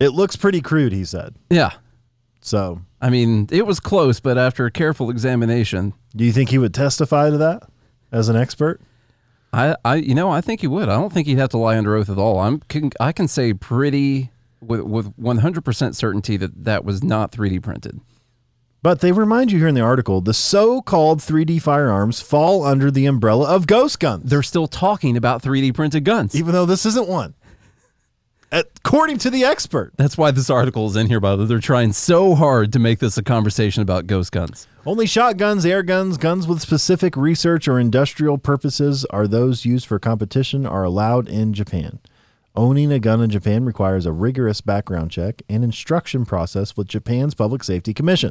it 0.00 0.10
looks 0.10 0.36
pretty 0.36 0.60
crude, 0.60 0.92
he 0.92 1.04
said. 1.04 1.36
Yeah. 1.48 1.70
So, 2.40 2.82
I 3.00 3.08
mean, 3.10 3.48
it 3.50 3.66
was 3.66 3.80
close, 3.80 4.20
but 4.20 4.36
after 4.36 4.66
a 4.66 4.70
careful 4.70 5.10
examination, 5.10 5.94
do 6.14 6.24
you 6.24 6.32
think 6.32 6.50
he 6.50 6.58
would 6.58 6.74
testify 6.74 7.30
to 7.30 7.38
that 7.38 7.62
as 8.12 8.28
an 8.28 8.36
expert? 8.36 8.80
I, 9.52 9.76
I, 9.84 9.94
you 9.96 10.14
know, 10.14 10.30
I 10.30 10.40
think 10.40 10.60
he 10.60 10.66
would. 10.66 10.88
I 10.88 10.96
don't 10.96 11.12
think 11.12 11.26
he'd 11.28 11.38
have 11.38 11.50
to 11.50 11.58
lie 11.58 11.78
under 11.78 11.94
oath 11.94 12.10
at 12.10 12.18
all. 12.18 12.40
I'm, 12.40 12.60
can, 12.68 12.90
I 13.00 13.12
can 13.12 13.28
say 13.28 13.54
pretty 13.54 14.30
with 14.66 14.82
with 14.82 15.16
100% 15.16 15.94
certainty 15.94 16.36
that 16.36 16.64
that 16.64 16.84
was 16.84 17.02
not 17.04 17.32
3D 17.32 17.62
printed. 17.62 18.00
But 18.82 19.00
they 19.00 19.12
remind 19.12 19.50
you 19.50 19.58
here 19.58 19.68
in 19.68 19.74
the 19.74 19.80
article 19.80 20.20
the 20.20 20.34
so 20.34 20.82
called 20.82 21.20
3D 21.20 21.62
firearms 21.62 22.20
fall 22.20 22.64
under 22.64 22.90
the 22.90 23.06
umbrella 23.06 23.48
of 23.48 23.66
ghost 23.66 23.98
guns, 23.98 24.28
They're 24.28 24.42
still 24.42 24.66
talking 24.66 25.16
about 25.16 25.42
3D 25.42 25.72
printed 25.74 26.04
guns. 26.04 26.34
even 26.34 26.52
though 26.52 26.66
this 26.66 26.84
isn't 26.84 27.08
one. 27.08 27.34
According 28.52 29.18
to 29.18 29.30
the 29.30 29.42
expert, 29.44 29.92
That's 29.96 30.16
why 30.16 30.30
this 30.30 30.48
article 30.48 30.86
is 30.86 30.94
in 30.94 31.08
here, 31.08 31.18
by 31.18 31.34
the 31.34 31.42
way. 31.42 31.48
They're 31.48 31.58
trying 31.58 31.92
so 31.92 32.36
hard 32.36 32.72
to 32.74 32.78
make 32.78 33.00
this 33.00 33.18
a 33.18 33.22
conversation 33.22 33.82
about 33.82 34.06
ghost 34.06 34.30
guns. 34.30 34.68
only 34.86 35.06
shotguns, 35.06 35.66
air 35.66 35.82
guns, 35.82 36.18
guns 36.18 36.46
with 36.46 36.60
specific 36.60 37.16
research 37.16 37.66
or 37.66 37.80
industrial 37.80 38.38
purposes 38.38 39.04
are 39.06 39.26
those 39.26 39.64
used 39.64 39.86
for 39.86 39.98
competition 39.98 40.66
are 40.66 40.84
allowed 40.84 41.26
in 41.26 41.52
Japan. 41.52 41.98
Owning 42.56 42.92
a 42.92 43.00
gun 43.00 43.20
in 43.20 43.30
Japan 43.30 43.64
requires 43.64 44.06
a 44.06 44.12
rigorous 44.12 44.60
background 44.60 45.10
check 45.10 45.42
and 45.48 45.64
instruction 45.64 46.24
process 46.24 46.76
with 46.76 46.86
Japan's 46.86 47.34
Public 47.34 47.64
Safety 47.64 47.92
Commission. 47.92 48.30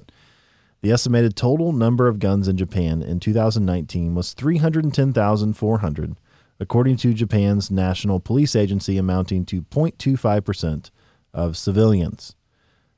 The 0.81 0.91
estimated 0.91 1.35
total 1.35 1.73
number 1.73 2.07
of 2.07 2.19
guns 2.19 2.47
in 2.47 2.55
Japan 2.55 3.01
in 3.01 3.19
2019 3.19 4.15
was 4.15 4.31
310,400, 4.31 6.15
according 6.57 6.95
to 6.97 7.13
Japan's 7.13 7.69
National 7.69 8.21
Police 8.21 8.55
Agency, 8.55 8.97
amounting 8.97 9.43
to 9.47 9.63
0.25% 9.63 10.89
of 11.33 11.57
civilians. 11.57 12.37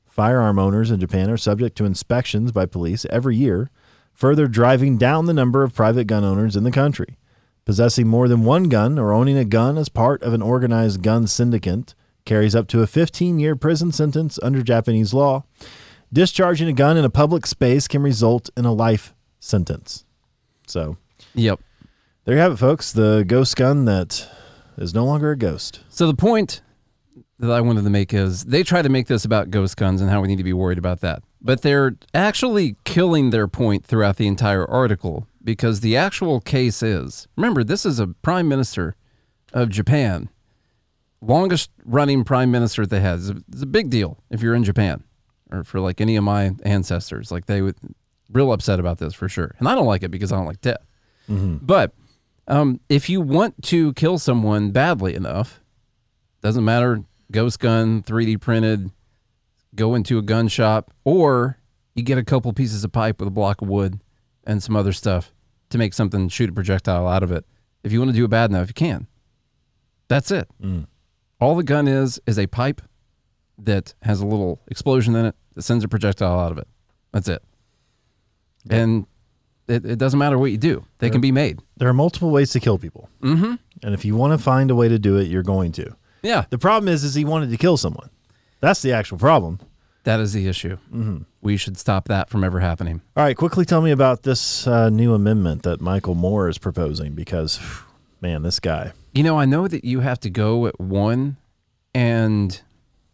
Firearm 0.04 0.60
owners 0.60 0.92
in 0.92 1.00
Japan 1.00 1.28
are 1.28 1.36
subject 1.36 1.76
to 1.78 1.84
inspections 1.84 2.52
by 2.52 2.66
police 2.66 3.04
every 3.10 3.34
year, 3.34 3.68
further 4.12 4.46
driving 4.46 4.96
down 4.96 5.26
the 5.26 5.34
number 5.34 5.64
of 5.64 5.74
private 5.74 6.06
gun 6.06 6.22
owners 6.22 6.54
in 6.54 6.62
the 6.62 6.70
country. 6.70 7.18
Possessing 7.66 8.06
more 8.06 8.28
than 8.28 8.44
one 8.44 8.64
gun 8.68 8.96
or 8.96 9.12
owning 9.12 9.36
a 9.36 9.44
gun 9.44 9.76
as 9.76 9.88
part 9.88 10.22
of 10.22 10.32
an 10.32 10.40
organized 10.40 11.02
gun 11.02 11.26
syndicate 11.26 11.96
carries 12.24 12.54
up 12.54 12.68
to 12.68 12.80
a 12.80 12.86
15 12.86 13.40
year 13.40 13.56
prison 13.56 13.90
sentence 13.90 14.38
under 14.40 14.62
Japanese 14.62 15.12
law. 15.12 15.42
Discharging 16.12 16.68
a 16.68 16.72
gun 16.72 16.96
in 16.96 17.04
a 17.04 17.10
public 17.10 17.44
space 17.44 17.88
can 17.88 18.02
result 18.02 18.50
in 18.56 18.64
a 18.64 18.72
life 18.72 19.14
sentence. 19.40 20.04
So, 20.68 20.96
Yep. 21.34 21.58
there 22.24 22.36
you 22.36 22.40
have 22.40 22.52
it, 22.52 22.56
folks. 22.58 22.92
The 22.92 23.24
ghost 23.26 23.56
gun 23.56 23.84
that 23.86 24.28
is 24.78 24.94
no 24.94 25.04
longer 25.04 25.32
a 25.32 25.36
ghost. 25.36 25.80
So 25.88 26.06
the 26.06 26.14
point 26.14 26.62
that 27.40 27.50
I 27.50 27.60
wanted 27.60 27.82
to 27.82 27.90
make 27.90 28.14
is 28.14 28.44
they 28.44 28.62
try 28.62 28.80
to 28.80 28.88
make 28.88 29.08
this 29.08 29.24
about 29.24 29.50
ghost 29.50 29.76
guns 29.76 30.00
and 30.00 30.08
how 30.08 30.20
we 30.20 30.28
need 30.28 30.38
to 30.38 30.44
be 30.44 30.52
worried 30.52 30.78
about 30.78 31.00
that. 31.00 31.24
But 31.42 31.62
they're 31.62 31.96
actually 32.14 32.76
killing 32.84 33.30
their 33.30 33.48
point 33.48 33.84
throughout 33.84 34.18
the 34.18 34.28
entire 34.28 34.64
article 34.64 35.26
because 35.46 35.78
the 35.78 35.96
actual 35.96 36.40
case 36.40 36.82
is 36.82 37.28
remember, 37.36 37.62
this 37.62 37.86
is 37.86 38.00
a 38.00 38.08
prime 38.08 38.48
minister 38.48 38.96
of 39.54 39.70
Japan, 39.70 40.28
longest 41.22 41.70
running 41.84 42.24
prime 42.24 42.50
minister 42.50 42.84
they 42.84 43.00
had. 43.00 43.20
It's 43.20 43.28
a, 43.30 43.36
it's 43.52 43.62
a 43.62 43.66
big 43.66 43.88
deal 43.88 44.18
if 44.28 44.42
you're 44.42 44.56
in 44.56 44.64
Japan 44.64 45.04
or 45.52 45.62
for 45.62 45.78
like 45.78 46.00
any 46.00 46.16
of 46.16 46.24
my 46.24 46.50
ancestors. 46.64 47.30
Like 47.30 47.46
they 47.46 47.62
would 47.62 47.76
real 48.30 48.52
upset 48.52 48.80
about 48.80 48.98
this 48.98 49.14
for 49.14 49.28
sure. 49.28 49.54
And 49.60 49.68
I 49.68 49.76
don't 49.76 49.86
like 49.86 50.02
it 50.02 50.10
because 50.10 50.32
I 50.32 50.36
don't 50.36 50.46
like 50.46 50.60
death. 50.60 50.84
But 51.62 51.92
um, 52.48 52.80
if 52.88 53.08
you 53.08 53.20
want 53.20 53.62
to 53.66 53.92
kill 53.94 54.18
someone 54.18 54.72
badly 54.72 55.14
enough, 55.14 55.60
doesn't 56.42 56.64
matter, 56.64 57.04
ghost 57.30 57.60
gun, 57.60 58.02
3D 58.02 58.40
printed, 58.40 58.90
go 59.76 59.94
into 59.94 60.18
a 60.18 60.22
gun 60.22 60.48
shop, 60.48 60.92
or 61.04 61.58
you 61.94 62.02
get 62.02 62.18
a 62.18 62.24
couple 62.24 62.52
pieces 62.52 62.82
of 62.82 62.90
pipe 62.90 63.20
with 63.20 63.28
a 63.28 63.32
block 63.32 63.62
of 63.62 63.68
wood 63.68 64.00
and 64.44 64.60
some 64.60 64.74
other 64.74 64.92
stuff 64.92 65.32
to 65.76 65.84
make 65.84 65.94
something 65.94 66.28
shoot 66.28 66.50
a 66.50 66.52
projectile 66.52 67.06
out 67.06 67.22
of 67.22 67.30
it. 67.32 67.44
If 67.84 67.92
you 67.92 68.00
want 68.00 68.10
to 68.10 68.16
do 68.16 68.24
it 68.24 68.28
bad 68.28 68.50
enough, 68.50 68.68
you 68.68 68.74
can. 68.74 69.06
That's 70.08 70.30
it. 70.30 70.48
All 71.40 71.54
the 71.56 71.62
gun 71.62 71.86
is 71.88 72.20
is 72.26 72.38
a 72.38 72.46
pipe 72.46 72.80
that 73.58 73.94
has 74.02 74.20
a 74.20 74.26
little 74.26 74.60
explosion 74.68 75.14
in 75.14 75.26
it 75.26 75.34
that 75.54 75.62
sends 75.62 75.84
a 75.84 75.88
projectile 75.88 76.38
out 76.38 76.52
of 76.52 76.58
it. 76.58 76.68
That's 77.12 77.28
it. 77.28 77.42
And 78.68 79.06
it, 79.68 79.84
it 79.84 79.98
doesn't 79.98 80.18
matter 80.18 80.38
what 80.38 80.50
you 80.50 80.58
do; 80.58 80.84
they 80.98 81.10
can 81.10 81.20
be 81.20 81.32
made. 81.32 81.60
There 81.76 81.88
are 81.88 81.94
multiple 81.94 82.30
ways 82.30 82.50
to 82.52 82.60
kill 82.60 82.78
people. 82.78 83.08
Mm-hmm. 83.22 83.54
And 83.82 83.94
if 83.94 84.04
you 84.04 84.16
want 84.16 84.32
to 84.32 84.38
find 84.38 84.70
a 84.70 84.74
way 84.74 84.88
to 84.88 84.98
do 84.98 85.16
it, 85.18 85.28
you're 85.28 85.42
going 85.42 85.72
to. 85.72 85.96
Yeah, 86.22 86.44
The 86.50 86.58
problem 86.58 86.88
is, 86.92 87.04
is 87.04 87.14
he 87.14 87.24
wanted 87.24 87.50
to 87.50 87.56
kill 87.56 87.76
someone. 87.76 88.10
That's 88.60 88.82
the 88.82 88.92
actual 88.92 89.18
problem. 89.18 89.60
That 90.06 90.20
is 90.20 90.32
the 90.32 90.46
issue. 90.46 90.78
We 91.42 91.56
should 91.56 91.76
stop 91.76 92.06
that 92.08 92.30
from 92.30 92.44
ever 92.44 92.60
happening. 92.60 93.02
All 93.16 93.24
right, 93.24 93.36
quickly 93.36 93.64
tell 93.64 93.82
me 93.82 93.90
about 93.90 94.22
this 94.22 94.64
uh, 94.66 94.88
new 94.88 95.12
amendment 95.14 95.64
that 95.64 95.80
Michael 95.80 96.14
Moore 96.14 96.48
is 96.48 96.58
proposing 96.58 97.14
because, 97.14 97.58
man, 98.20 98.42
this 98.42 98.60
guy. 98.60 98.92
You 99.14 99.24
know, 99.24 99.36
I 99.38 99.46
know 99.46 99.66
that 99.66 99.84
you 99.84 100.00
have 100.00 100.20
to 100.20 100.30
go 100.30 100.66
at 100.68 100.80
one, 100.80 101.36
and 101.92 102.60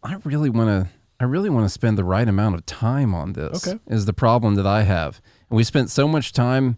I 0.03 0.17
really 0.23 0.49
want 0.51 0.69
to. 0.69 0.93
I 1.19 1.25
really 1.25 1.49
want 1.49 1.65
to 1.65 1.69
spend 1.69 1.97
the 1.97 2.03
right 2.03 2.27
amount 2.27 2.55
of 2.55 2.65
time 2.65 3.15
on 3.15 3.33
this. 3.33 3.67
Okay. 3.67 3.79
is 3.87 4.05
the 4.05 4.13
problem 4.13 4.55
that 4.55 4.67
I 4.67 4.83
have, 4.83 5.19
and 5.49 5.57
we 5.57 5.63
spent 5.63 5.89
so 5.89 6.07
much 6.07 6.31
time 6.31 6.77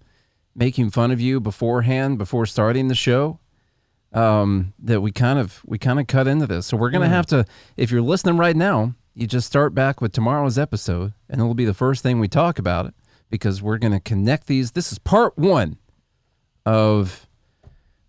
making 0.55 0.91
fun 0.91 1.11
of 1.11 1.19
you 1.19 1.41
beforehand, 1.41 2.17
before 2.17 2.45
starting 2.45 2.87
the 2.87 2.95
show, 2.95 3.39
um, 4.13 4.73
that 4.79 5.01
we 5.01 5.11
kind 5.11 5.39
of 5.39 5.61
we 5.65 5.77
kind 5.77 5.99
of 5.99 6.07
cut 6.07 6.25
into 6.25 6.47
this. 6.47 6.67
So 6.67 6.77
we're 6.77 6.91
gonna 6.91 7.09
have 7.09 7.25
to. 7.27 7.45
If 7.75 7.91
you're 7.91 8.01
listening 8.01 8.37
right 8.37 8.55
now, 8.55 8.95
you 9.15 9.25
just 9.27 9.47
start 9.47 9.73
back 9.73 10.01
with 10.01 10.11
tomorrow's 10.11 10.57
episode, 10.57 11.13
and 11.29 11.39
it'll 11.41 11.53
be 11.55 11.65
the 11.65 11.73
first 11.73 12.03
thing 12.03 12.19
we 12.19 12.27
talk 12.27 12.59
about 12.59 12.85
it 12.85 12.93
because 13.29 13.61
we're 13.61 13.77
gonna 13.77 13.99
connect 13.99 14.47
these. 14.47 14.71
This 14.71 14.91
is 14.91 14.99
part 14.99 15.37
one 15.37 15.77
of 16.65 17.27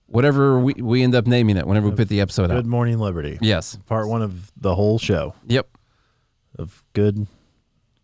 whatever 0.07 0.59
we, 0.59 0.75
we 0.75 1.03
end 1.03 1.15
up 1.15 1.27
naming 1.27 1.57
it 1.57 1.67
whenever 1.67 1.89
we 1.89 1.95
put 1.97 2.09
the 2.09 2.21
episode 2.21 2.51
out. 2.51 2.57
Good. 2.57 2.67
Morning 2.67 2.99
Liberty. 2.99 3.39
Yes. 3.41 3.79
Part 3.87 4.09
one 4.09 4.23
of 4.23 4.51
the 4.57 4.75
whole 4.75 4.99
show 4.99 5.35
Yep. 5.47 5.69
of 6.59 6.85
good, 6.93 7.27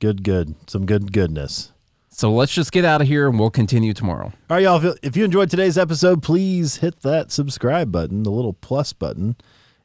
good, 0.01 0.23
good. 0.25 0.55
Some 0.69 0.87
good 0.87 1.13
goodness. 1.13 1.73
So 2.11 2.31
let's 2.33 2.53
just 2.53 2.73
get 2.73 2.85
out 2.85 3.01
of 3.01 3.07
here 3.07 3.29
and 3.29 3.39
we'll 3.39 3.51
continue 3.51 3.95
tomorrow. 3.95 4.27
All 4.51 4.57
right, 4.57 4.63
y'all. 4.65 4.95
If 5.03 5.17
you 5.17 5.25
enjoyed 5.25 5.49
today's 5.49 5.79
episode, 5.79 6.23
please 6.23 6.77
hit 6.77 7.01
that 7.01 7.33
subscribe 7.33 7.91
button, 7.91 8.23
the 8.23 8.31
little 8.31 8.53
plus 8.53 8.93
button 8.93 9.37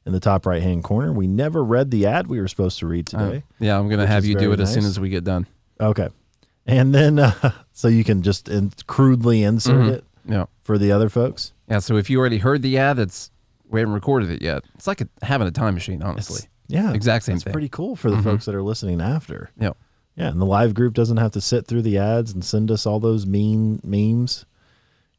in 0.08 0.14
the 0.14 0.20
top 0.20 0.46
right 0.48 0.64
hand 0.64 0.84
corner. 0.84 1.12
We 1.14 1.28
never 1.28 1.64
read 1.64 1.92
the 1.92 2.08
ad 2.08 2.26
we 2.28 2.40
were 2.42 2.48
supposed 2.48 2.80
to 2.80 2.88
read 2.88 3.06
today. 3.06 3.44
Yeah, 3.60 3.78
I'm 3.78 3.88
going 3.88 4.00
to 4.00 4.08
have 4.08 4.26
you 4.26 4.36
do 4.36 4.52
it 4.54 4.60
as 4.60 4.74
soon 4.74 4.86
as 4.86 5.00
we 5.00 5.10
get 5.10 5.24
done. 5.24 5.46
Okay. 5.80 6.10
And 6.66 6.96
then, 6.96 7.20
uh, 7.20 7.52
so 7.74 7.88
you 7.88 8.04
can 8.04 8.24
just 8.24 8.50
in, 8.50 8.72
crudely 8.88 9.44
insert 9.44 9.76
Mm-hmm. 9.76 9.90
it 9.94 10.04
Yeah. 10.28 10.46
for 10.64 10.78
the 10.78 10.92
other 10.92 11.10
folks. 11.10 11.54
Yeah. 11.70 11.80
So 11.80 11.98
if 11.98 12.10
you 12.10 12.20
already 12.20 12.40
heard 12.40 12.62
the 12.62 12.78
ad, 12.78 12.98
it's 13.00 13.30
we 13.70 13.80
haven't 13.82 13.94
recorded 13.94 14.30
it 14.32 14.42
yet. 14.42 14.64
It's 14.76 14.88
like 14.88 15.02
a, 15.02 15.10
having 15.22 15.48
a 15.48 15.52
time 15.52 15.74
machine, 15.76 16.02
honestly. 16.02 16.48
Yeah. 16.68 16.94
Exact 16.94 17.26
same 17.26 17.40
thing. 17.40 17.52
pretty 17.54 17.70
cool 17.70 17.96
for 17.96 18.10
the 18.10 18.22
folks 18.22 18.46
that 18.46 18.56
are 18.56 18.62
listening 18.64 19.02
after. 19.02 19.52
Yeah. 19.60 19.72
Yeah. 20.16 20.30
And 20.30 20.42
the 20.42 20.46
live 20.46 20.74
group 20.74 20.94
doesn't 20.94 21.18
have 21.18 21.32
to 21.32 21.42
sit 21.42 21.68
through 21.68 21.82
the 21.84 21.98
ads 21.98 22.34
and 22.34 22.44
send 22.44 22.72
us 22.72 22.86
all 22.86 23.00
those 23.00 23.26
mean 23.26 23.80
memes. 23.84 24.46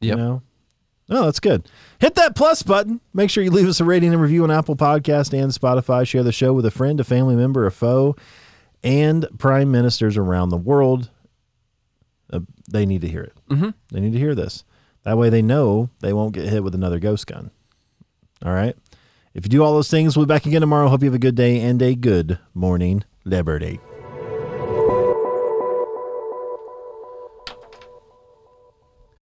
Yep. 0.01 0.17
You 0.17 0.23
know? 0.23 0.41
Oh, 1.09 1.25
that's 1.25 1.39
good. 1.39 1.67
Hit 1.99 2.15
that 2.15 2.35
plus 2.35 2.61
button. 2.61 3.01
Make 3.13 3.29
sure 3.29 3.43
you 3.43 3.49
leave 3.49 3.67
us 3.67 3.79
a 3.79 3.85
rating 3.85 4.13
and 4.13 4.21
review 4.21 4.43
on 4.43 4.51
Apple 4.51 4.75
Podcast 4.75 5.33
and 5.33 5.51
Spotify. 5.51 6.07
Share 6.07 6.23
the 6.23 6.31
show 6.31 6.53
with 6.53 6.65
a 6.65 6.71
friend, 6.71 6.99
a 6.99 7.03
family 7.03 7.35
member, 7.35 7.65
a 7.65 7.71
foe, 7.71 8.15
and 8.83 9.27
prime 9.39 9.71
ministers 9.71 10.17
around 10.17 10.49
the 10.49 10.57
world. 10.57 11.09
Uh, 12.31 12.41
they 12.69 12.85
need 12.85 13.01
to 13.01 13.07
hear 13.07 13.23
it. 13.23 13.33
Mm-hmm. 13.49 13.69
They 13.91 13.99
need 13.99 14.13
to 14.13 14.19
hear 14.19 14.35
this. 14.35 14.63
That 15.03 15.17
way 15.17 15.29
they 15.29 15.41
know 15.41 15.89
they 16.01 16.13
won't 16.13 16.33
get 16.33 16.47
hit 16.47 16.63
with 16.63 16.75
another 16.75 16.99
ghost 16.99 17.25
gun. 17.25 17.49
All 18.45 18.53
right. 18.53 18.75
If 19.33 19.45
you 19.45 19.49
do 19.49 19.63
all 19.63 19.73
those 19.73 19.89
things, 19.89 20.15
we'll 20.15 20.25
be 20.25 20.33
back 20.33 20.45
again 20.45 20.61
tomorrow. 20.61 20.89
Hope 20.89 21.01
you 21.01 21.07
have 21.07 21.15
a 21.15 21.19
good 21.19 21.35
day 21.35 21.59
and 21.61 21.81
a 21.81 21.95
good 21.95 22.39
morning, 22.53 23.03
Liberty. 23.25 23.79